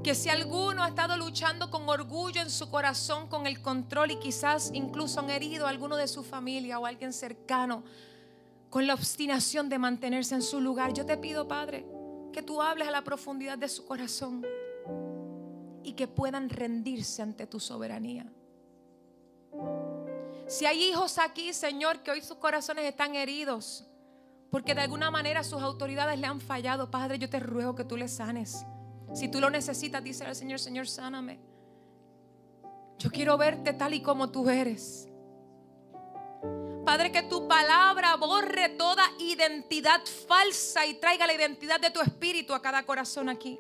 Que 0.03 0.15
si 0.15 0.29
alguno 0.29 0.81
ha 0.81 0.87
estado 0.87 1.15
luchando 1.17 1.69
con 1.69 1.87
orgullo 1.87 2.41
en 2.41 2.49
su 2.49 2.71
corazón, 2.71 3.27
con 3.27 3.45
el 3.45 3.61
control 3.61 4.09
y 4.09 4.15
quizás 4.17 4.71
incluso 4.73 5.19
han 5.19 5.29
herido 5.29 5.67
a 5.67 5.69
alguno 5.69 5.95
de 5.95 6.07
su 6.07 6.23
familia 6.23 6.79
o 6.79 6.87
alguien 6.87 7.13
cercano 7.13 7.83
con 8.71 8.87
la 8.87 8.95
obstinación 8.95 9.69
de 9.69 9.77
mantenerse 9.77 10.33
en 10.33 10.41
su 10.41 10.61
lugar, 10.61 10.93
yo 10.93 11.05
te 11.05 11.15
pido, 11.17 11.47
Padre, 11.47 11.85
que 12.33 12.41
tú 12.41 12.59
hables 12.59 12.87
a 12.87 12.91
la 12.91 13.03
profundidad 13.03 13.59
de 13.59 13.69
su 13.69 13.85
corazón 13.85 14.43
y 15.83 15.93
que 15.93 16.07
puedan 16.07 16.49
rendirse 16.49 17.21
ante 17.21 17.45
tu 17.45 17.59
soberanía. 17.59 18.33
Si 20.47 20.65
hay 20.65 20.83
hijos 20.83 21.17
aquí, 21.17 21.53
Señor, 21.53 21.99
que 21.99 22.11
hoy 22.11 22.21
sus 22.21 22.37
corazones 22.37 22.85
están 22.85 23.15
heridos, 23.15 23.85
porque 24.49 24.73
de 24.73 24.81
alguna 24.81 25.11
manera 25.11 25.43
sus 25.43 25.61
autoridades 25.61 26.17
le 26.19 26.27
han 26.27 26.39
fallado, 26.39 26.89
Padre, 26.89 27.19
yo 27.19 27.29
te 27.29 27.39
ruego 27.39 27.75
que 27.75 27.83
tú 27.83 27.97
les 27.97 28.15
sanes. 28.15 28.65
Si 29.13 29.27
tú 29.27 29.39
lo 29.39 29.49
necesitas, 29.49 30.03
dice 30.03 30.25
al 30.25 30.35
Señor, 30.35 30.59
Señor, 30.59 30.87
sáname. 30.87 31.39
Yo 32.97 33.11
quiero 33.11 33.37
verte 33.37 33.73
tal 33.73 33.93
y 33.93 34.01
como 34.01 34.29
tú 34.29 34.49
eres. 34.49 35.07
Padre, 36.85 37.11
que 37.11 37.23
tu 37.23 37.47
palabra 37.49 38.15
borre 38.15 38.69
toda 38.69 39.03
identidad 39.19 39.99
falsa 40.27 40.85
y 40.85 40.93
traiga 40.93 41.27
la 41.27 41.33
identidad 41.33 41.81
de 41.81 41.91
tu 41.91 41.99
espíritu 41.99 42.53
a 42.53 42.61
cada 42.61 42.83
corazón 42.83 43.27
aquí. 43.27 43.57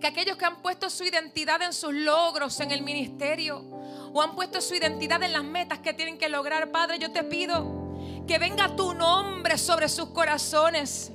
Que 0.00 0.06
aquellos 0.06 0.36
que 0.36 0.44
han 0.44 0.62
puesto 0.62 0.88
su 0.88 1.02
identidad 1.02 1.60
en 1.62 1.72
sus 1.72 1.92
logros, 1.92 2.60
en 2.60 2.70
el 2.70 2.82
ministerio, 2.82 3.64
o 4.16 4.22
han 4.22 4.34
puesto 4.34 4.62
su 4.62 4.74
identidad 4.74 5.22
en 5.22 5.32
las 5.32 5.44
metas 5.44 5.80
que 5.80 5.92
tienen 5.92 6.16
que 6.16 6.30
lograr, 6.30 6.70
Padre, 6.70 6.98
yo 6.98 7.12
te 7.12 7.22
pido 7.22 8.24
que 8.26 8.38
venga 8.38 8.74
tu 8.74 8.94
nombre 8.94 9.58
sobre 9.58 9.90
sus 9.90 10.08
corazones 10.08 11.12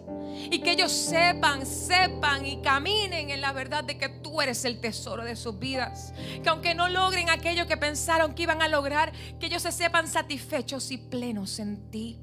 y 0.51 0.59
que 0.59 0.73
ellos 0.73 0.91
sepan, 0.91 1.65
sepan 1.65 2.45
y 2.45 2.61
caminen 2.61 3.31
en 3.31 3.41
la 3.41 3.53
verdad 3.53 3.83
de 3.83 3.97
que 3.97 4.07
tú 4.07 4.39
eres 4.39 4.65
el 4.65 4.79
tesoro 4.79 5.23
de 5.23 5.35
sus 5.35 5.57
vidas. 5.57 6.13
Que 6.43 6.49
aunque 6.49 6.75
no 6.75 6.89
logren 6.89 7.31
aquello 7.31 7.65
que 7.65 7.75
pensaron 7.75 8.35
que 8.35 8.43
iban 8.43 8.61
a 8.61 8.67
lograr, 8.67 9.11
que 9.39 9.47
ellos 9.47 9.63
se 9.63 9.71
sepan 9.71 10.07
satisfechos 10.07 10.91
y 10.91 10.99
plenos 10.99 11.57
en 11.57 11.89
ti. 11.89 12.19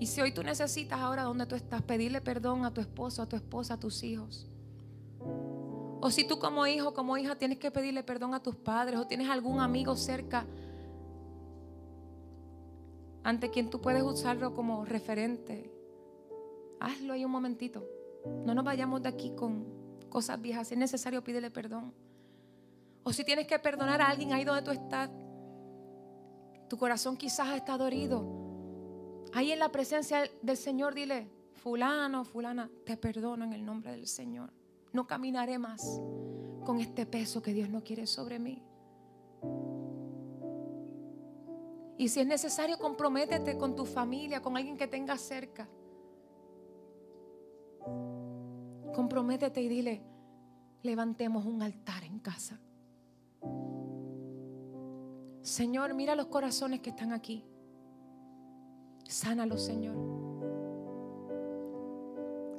Y 0.00 0.06
si 0.06 0.22
hoy 0.22 0.32
tú 0.32 0.42
necesitas 0.42 0.98
ahora 0.98 1.24
donde 1.24 1.44
tú 1.44 1.56
estás 1.56 1.82
pedirle 1.82 2.22
perdón 2.22 2.64
a 2.64 2.72
tu 2.72 2.80
esposo, 2.80 3.20
a 3.20 3.28
tu 3.28 3.36
esposa, 3.36 3.74
a 3.74 3.78
tus 3.78 4.02
hijos. 4.02 4.47
O 6.00 6.10
si 6.10 6.24
tú 6.24 6.38
como 6.38 6.66
hijo, 6.66 6.94
como 6.94 7.16
hija 7.16 7.36
tienes 7.36 7.58
que 7.58 7.70
pedirle 7.70 8.02
perdón 8.02 8.34
a 8.34 8.42
tus 8.42 8.54
padres 8.54 9.00
o 9.00 9.06
tienes 9.06 9.28
algún 9.28 9.60
amigo 9.60 9.96
cerca 9.96 10.46
ante 13.24 13.50
quien 13.50 13.68
tú 13.68 13.80
puedes 13.80 14.02
usarlo 14.02 14.54
como 14.54 14.84
referente, 14.84 15.70
hazlo 16.80 17.12
ahí 17.12 17.24
un 17.24 17.30
momentito. 17.30 17.84
No 18.46 18.54
nos 18.54 18.64
vayamos 18.64 19.02
de 19.02 19.08
aquí 19.08 19.32
con 19.34 19.66
cosas 20.08 20.40
viejas. 20.40 20.68
Si 20.68 20.74
es 20.74 20.80
necesario, 20.80 21.22
pídele 21.22 21.50
perdón. 21.50 21.92
O 23.02 23.12
si 23.12 23.24
tienes 23.24 23.46
que 23.46 23.58
perdonar 23.58 24.00
a 24.00 24.08
alguien 24.08 24.32
ahí 24.32 24.44
donde 24.44 24.62
tú 24.62 24.70
estás, 24.70 25.10
tu 26.68 26.78
corazón 26.78 27.16
quizás 27.16 27.54
está 27.56 27.76
dorido. 27.76 28.24
Ahí 29.34 29.52
en 29.52 29.58
la 29.58 29.70
presencia 29.70 30.22
del 30.42 30.56
Señor, 30.56 30.94
dile, 30.94 31.28
fulano, 31.52 32.24
fulana, 32.24 32.70
te 32.84 32.96
perdono 32.96 33.44
en 33.44 33.52
el 33.52 33.64
nombre 33.64 33.92
del 33.92 34.06
Señor. 34.06 34.50
No 34.98 35.06
caminaré 35.06 35.60
más 35.60 36.02
con 36.64 36.80
este 36.80 37.06
peso 37.06 37.40
que 37.40 37.52
Dios 37.52 37.70
no 37.70 37.84
quiere 37.84 38.04
sobre 38.04 38.40
mí. 38.40 38.60
Y 41.96 42.08
si 42.08 42.18
es 42.18 42.26
necesario, 42.26 42.76
comprométete 42.80 43.56
con 43.56 43.76
tu 43.76 43.84
familia, 43.84 44.42
con 44.42 44.56
alguien 44.56 44.76
que 44.76 44.88
tengas 44.88 45.20
cerca. 45.20 45.68
Comprométete 48.92 49.62
y 49.62 49.68
dile, 49.68 50.02
levantemos 50.82 51.46
un 51.46 51.62
altar 51.62 52.02
en 52.02 52.18
casa. 52.18 52.58
Señor, 55.42 55.94
mira 55.94 56.16
los 56.16 56.26
corazones 56.26 56.80
que 56.80 56.90
están 56.90 57.12
aquí. 57.12 57.44
Sánalos, 59.04 59.64
Señor. 59.64 60.27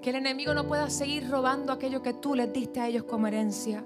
Que 0.02 0.12
el 0.12 0.16
enemigo 0.16 0.54
no 0.54 0.66
pueda 0.68 0.90
seguir 0.90 1.30
robando 1.30 1.74
aquello 1.74 2.02
que 2.02 2.14
tú 2.14 2.36
les 2.36 2.52
diste 2.54 2.80
a 2.80 2.88
ellos 2.88 3.04
como 3.04 3.28
herencia. 3.28 3.84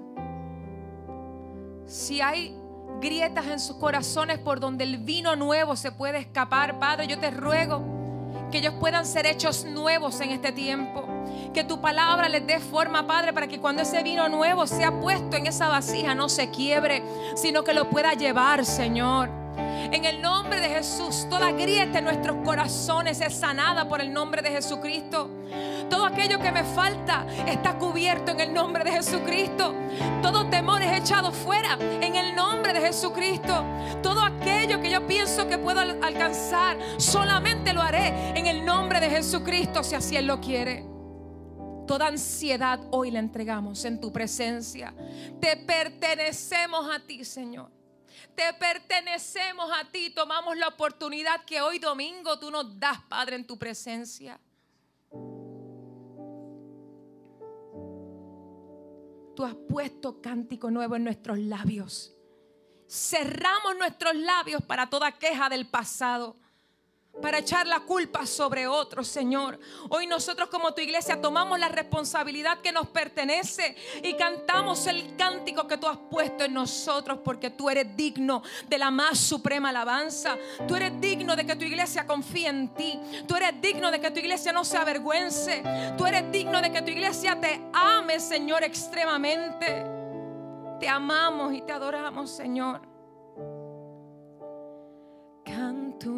Si 1.86 2.20
hay 2.20 2.56
grietas 3.00 3.46
en 3.46 3.60
sus 3.60 3.76
corazones 3.76 4.38
por 4.38 4.60
donde 4.60 4.84
el 4.84 4.98
vino 4.98 5.36
nuevo 5.36 5.76
se 5.76 5.92
puede 5.92 6.18
escapar, 6.18 6.78
Padre, 6.78 7.06
yo 7.06 7.18
te 7.18 7.30
ruego 7.30 7.82
que 8.50 8.58
ellos 8.58 8.74
puedan 8.78 9.04
ser 9.04 9.26
hechos 9.26 9.64
nuevos 9.64 10.20
en 10.20 10.30
este 10.30 10.52
tiempo. 10.52 11.04
Que 11.52 11.64
tu 11.64 11.80
palabra 11.80 12.28
les 12.28 12.46
dé 12.46 12.60
forma, 12.60 13.06
Padre, 13.06 13.32
para 13.32 13.48
que 13.48 13.60
cuando 13.60 13.82
ese 13.82 14.02
vino 14.02 14.28
nuevo 14.28 14.66
sea 14.66 15.00
puesto 15.00 15.36
en 15.36 15.46
esa 15.46 15.68
vasija 15.68 16.14
no 16.14 16.28
se 16.28 16.50
quiebre, 16.50 17.02
sino 17.34 17.64
que 17.64 17.74
lo 17.74 17.90
pueda 17.90 18.12
llevar, 18.12 18.64
Señor. 18.64 19.28
En 19.56 20.04
el 20.04 20.22
nombre 20.22 20.60
de 20.60 20.68
Jesús, 20.68 21.26
toda 21.28 21.52
grieta 21.52 21.98
en 21.98 22.04
nuestros 22.04 22.36
corazones 22.44 23.20
es 23.20 23.34
sanada 23.34 23.88
por 23.88 24.00
el 24.00 24.12
nombre 24.12 24.42
de 24.42 24.50
Jesucristo. 24.50 25.30
Todo 25.88 26.06
aquello 26.06 26.38
que 26.38 26.52
me 26.52 26.64
falta 26.64 27.26
está 27.46 27.78
cubierto 27.78 28.32
en 28.32 28.40
el 28.40 28.52
nombre 28.52 28.84
de 28.84 28.92
Jesucristo. 28.92 29.74
Todo 30.22 30.48
temor 30.48 30.82
es 30.82 31.00
echado 31.00 31.32
fuera 31.32 31.78
en 31.80 32.16
el 32.16 32.34
nombre 32.34 32.72
de 32.72 32.80
Jesucristo. 32.80 33.64
Todo 34.02 34.22
aquello 34.22 34.80
que 34.80 34.90
yo 34.90 35.06
pienso 35.06 35.48
que 35.48 35.58
puedo 35.58 35.80
alcanzar, 35.80 36.78
solamente 36.98 37.72
lo 37.72 37.82
haré 37.82 38.38
en 38.38 38.46
el 38.46 38.64
nombre 38.64 39.00
de 39.00 39.10
Jesucristo 39.10 39.82
si 39.82 39.94
así 39.94 40.16
Él 40.16 40.26
lo 40.26 40.40
quiere. 40.40 40.84
Toda 41.86 42.06
ansiedad 42.06 42.80
hoy 42.90 43.10
la 43.10 43.18
entregamos 43.18 43.84
en 43.84 44.00
tu 44.00 44.10
presencia. 44.10 44.94
Te 45.40 45.56
pertenecemos 45.56 46.88
a 46.90 47.00
ti, 47.00 47.24
Señor. 47.24 47.70
Te 48.34 48.54
pertenecemos 48.54 49.70
a 49.70 49.90
ti. 49.90 50.10
Tomamos 50.10 50.56
la 50.56 50.68
oportunidad 50.68 51.44
que 51.44 51.60
hoy 51.60 51.78
domingo 51.78 52.38
tú 52.38 52.50
nos 52.50 52.78
das, 52.80 52.98
Padre, 53.08 53.36
en 53.36 53.46
tu 53.46 53.58
presencia. 53.58 54.40
Tú 59.34 59.44
has 59.44 59.54
puesto 59.54 60.20
cántico 60.20 60.70
nuevo 60.70 60.96
en 60.96 61.04
nuestros 61.04 61.38
labios. 61.38 62.16
Cerramos 62.88 63.76
nuestros 63.78 64.14
labios 64.14 64.62
para 64.62 64.88
toda 64.88 65.12
queja 65.12 65.48
del 65.48 65.68
pasado 65.68 66.36
para 67.20 67.38
echar 67.38 67.66
la 67.66 67.80
culpa 67.80 68.26
sobre 68.26 68.66
otros, 68.66 69.08
Señor. 69.08 69.58
Hoy 69.88 70.06
nosotros 70.06 70.48
como 70.48 70.74
tu 70.74 70.80
iglesia 70.80 71.20
tomamos 71.20 71.58
la 71.58 71.68
responsabilidad 71.68 72.60
que 72.60 72.72
nos 72.72 72.88
pertenece 72.88 73.76
y 74.02 74.14
cantamos 74.14 74.86
el 74.86 75.16
cántico 75.16 75.66
que 75.66 75.78
tú 75.78 75.86
has 75.86 75.98
puesto 76.10 76.44
en 76.44 76.54
nosotros 76.54 77.18
porque 77.24 77.50
tú 77.50 77.70
eres 77.70 77.96
digno 77.96 78.42
de 78.68 78.78
la 78.78 78.90
más 78.90 79.18
suprema 79.18 79.70
alabanza. 79.70 80.36
Tú 80.66 80.76
eres 80.76 81.00
digno 81.00 81.36
de 81.36 81.46
que 81.46 81.56
tu 81.56 81.64
iglesia 81.64 82.06
confíe 82.06 82.48
en 82.48 82.74
ti. 82.74 82.98
Tú 83.26 83.36
eres 83.36 83.60
digno 83.60 83.90
de 83.90 84.00
que 84.00 84.10
tu 84.10 84.18
iglesia 84.18 84.52
no 84.52 84.64
se 84.64 84.76
avergüence. 84.76 85.62
Tú 85.96 86.06
eres 86.06 86.30
digno 86.32 86.60
de 86.60 86.72
que 86.72 86.82
tu 86.82 86.90
iglesia 86.90 87.40
te 87.40 87.60
ame, 87.72 88.18
Señor, 88.20 88.64
extremadamente. 88.64 89.84
Te 90.80 90.88
amamos 90.88 91.54
y 91.54 91.62
te 91.62 91.72
adoramos, 91.72 92.30
Señor. 92.30 92.80
Canto 95.44 96.10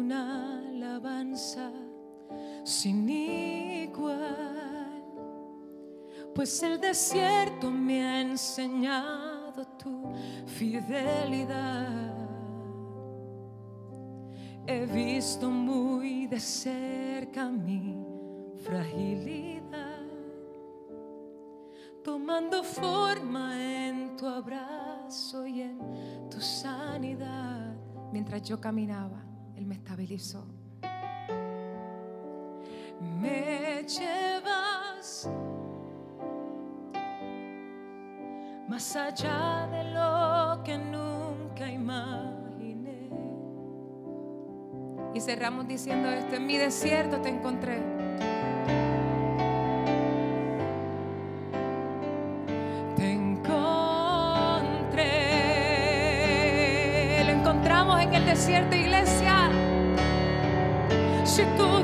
alabanza 0.97 1.71
sin 2.63 3.07
igual, 3.09 4.17
pues 6.35 6.61
el 6.63 6.79
desierto 6.79 7.71
me 7.71 8.03
ha 8.03 8.21
enseñado 8.21 9.65
tu 9.77 10.11
fidelidad. 10.45 12.13
He 14.65 14.85
visto 14.85 15.49
muy 15.49 16.27
de 16.27 16.39
cerca 16.39 17.49
mi 17.49 17.95
fragilidad, 18.63 20.05
tomando 22.03 22.63
forma 22.63 23.55
en 23.55 24.17
tu 24.17 24.25
abrazo 24.25 25.47
y 25.47 25.61
en 25.61 25.79
tu 26.29 26.41
sanidad. 26.41 27.73
Mientras 28.11 28.41
yo 28.41 28.59
caminaba, 28.59 29.23
Él 29.55 29.65
me 29.65 29.75
estabilizó 29.75 30.56
me 32.99 33.83
llevas 33.83 35.29
más 38.67 38.95
allá 38.95 39.67
de 39.71 39.83
lo 39.85 40.61
que 40.63 40.77
nunca 40.77 41.69
imaginé. 41.69 43.09
Y 45.13 45.19
cerramos 45.19 45.67
diciendo 45.67 46.09
esto, 46.09 46.35
en 46.35 46.45
mi 46.45 46.57
desierto 46.57 47.21
te 47.21 47.29
encontré. 47.29 47.81
Te 52.95 53.11
encontré. 53.11 53.63
Lo 57.25 57.31
encontramos 57.31 58.01
en 58.01 58.13
el 58.13 58.25
desierto, 58.25 58.75
iglesia. 58.75 59.49
Si 61.23 61.43
tú 61.57 61.76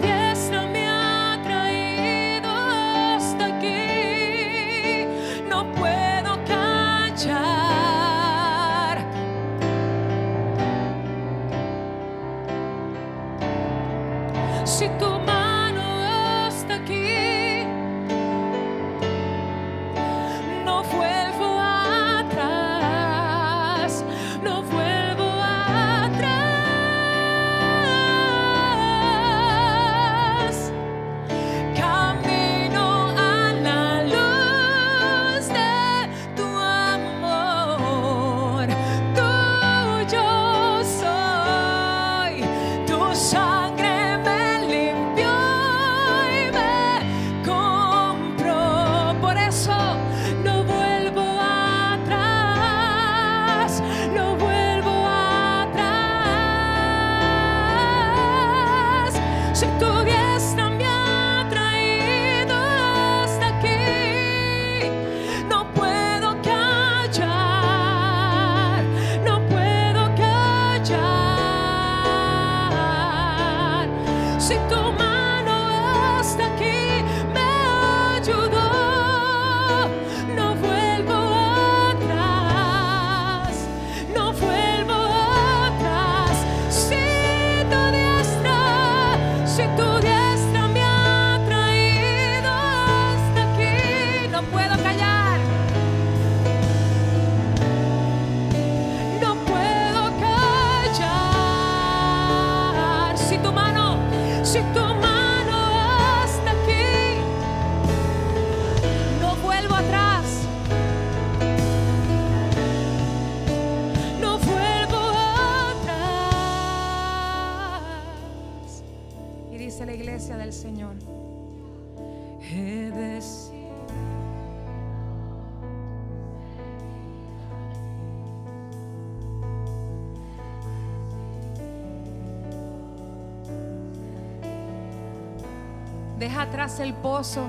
el 136.80 136.94
pozo. 136.94 137.48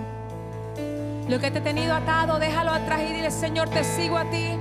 Lo 1.28 1.38
que 1.38 1.50
te 1.50 1.58
he 1.58 1.62
tenido 1.62 1.94
atado, 1.94 2.38
déjalo 2.38 2.72
atrás 2.72 3.00
y 3.08 3.12
dile, 3.12 3.30
Señor, 3.30 3.68
te 3.70 3.82
sigo 3.84 4.18
a 4.18 4.24
ti. 4.30 4.56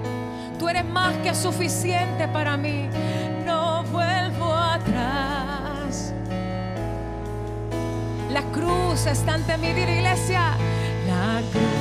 Tú 0.57 0.69
eres 0.69 0.85
más 0.85 1.13
que 1.17 1.33
suficiente 1.35 2.27
para 2.27 2.55
mí. 2.55 2.89
No 3.45 3.83
vuelvo 3.91 4.53
atrás. 4.53 6.13
La 8.31 8.43
cruz 8.53 9.05
está 9.05 9.33
ante 9.33 9.57
mí, 9.57 9.73
dile 9.73 9.95
iglesia. 9.97 10.55
La 11.07 11.41
cruz 11.51 11.72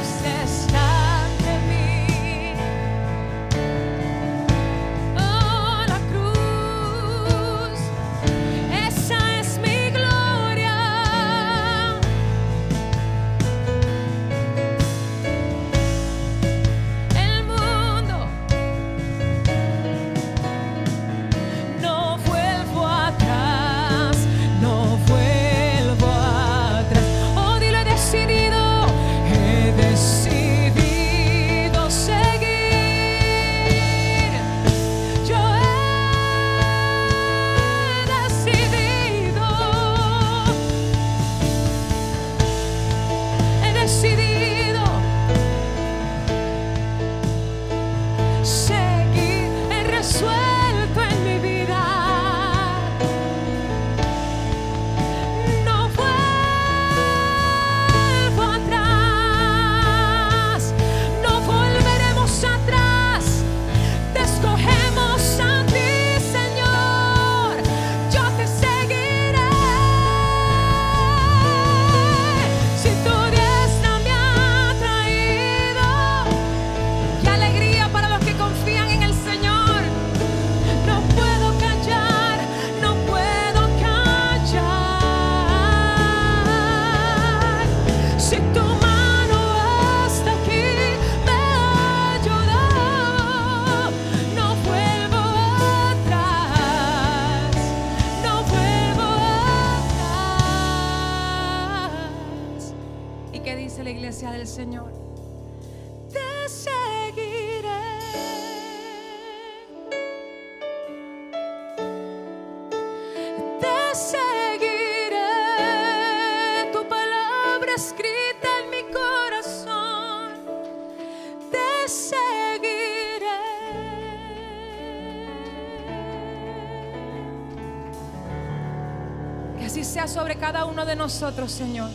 nosotros, 131.13 131.53
Señor. 131.53 131.91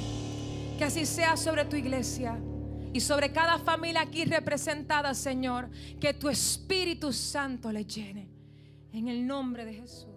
Que 0.77 0.83
así 0.83 1.03
sea 1.03 1.35
sobre 1.37 1.65
tu 1.65 1.75
iglesia 1.75 2.39
y 2.93 2.99
sobre 3.01 3.31
cada 3.31 3.57
familia 3.57 4.01
aquí 4.01 4.25
representada, 4.25 5.15
Señor. 5.15 5.69
Que 5.99 6.13
tu 6.13 6.29
Espíritu 6.29 7.11
Santo 7.11 7.71
le 7.71 7.83
llene. 7.83 8.29
En 8.93 9.07
el 9.07 9.25
nombre 9.25 9.65
de 9.65 9.73
Jesús. 9.73 10.16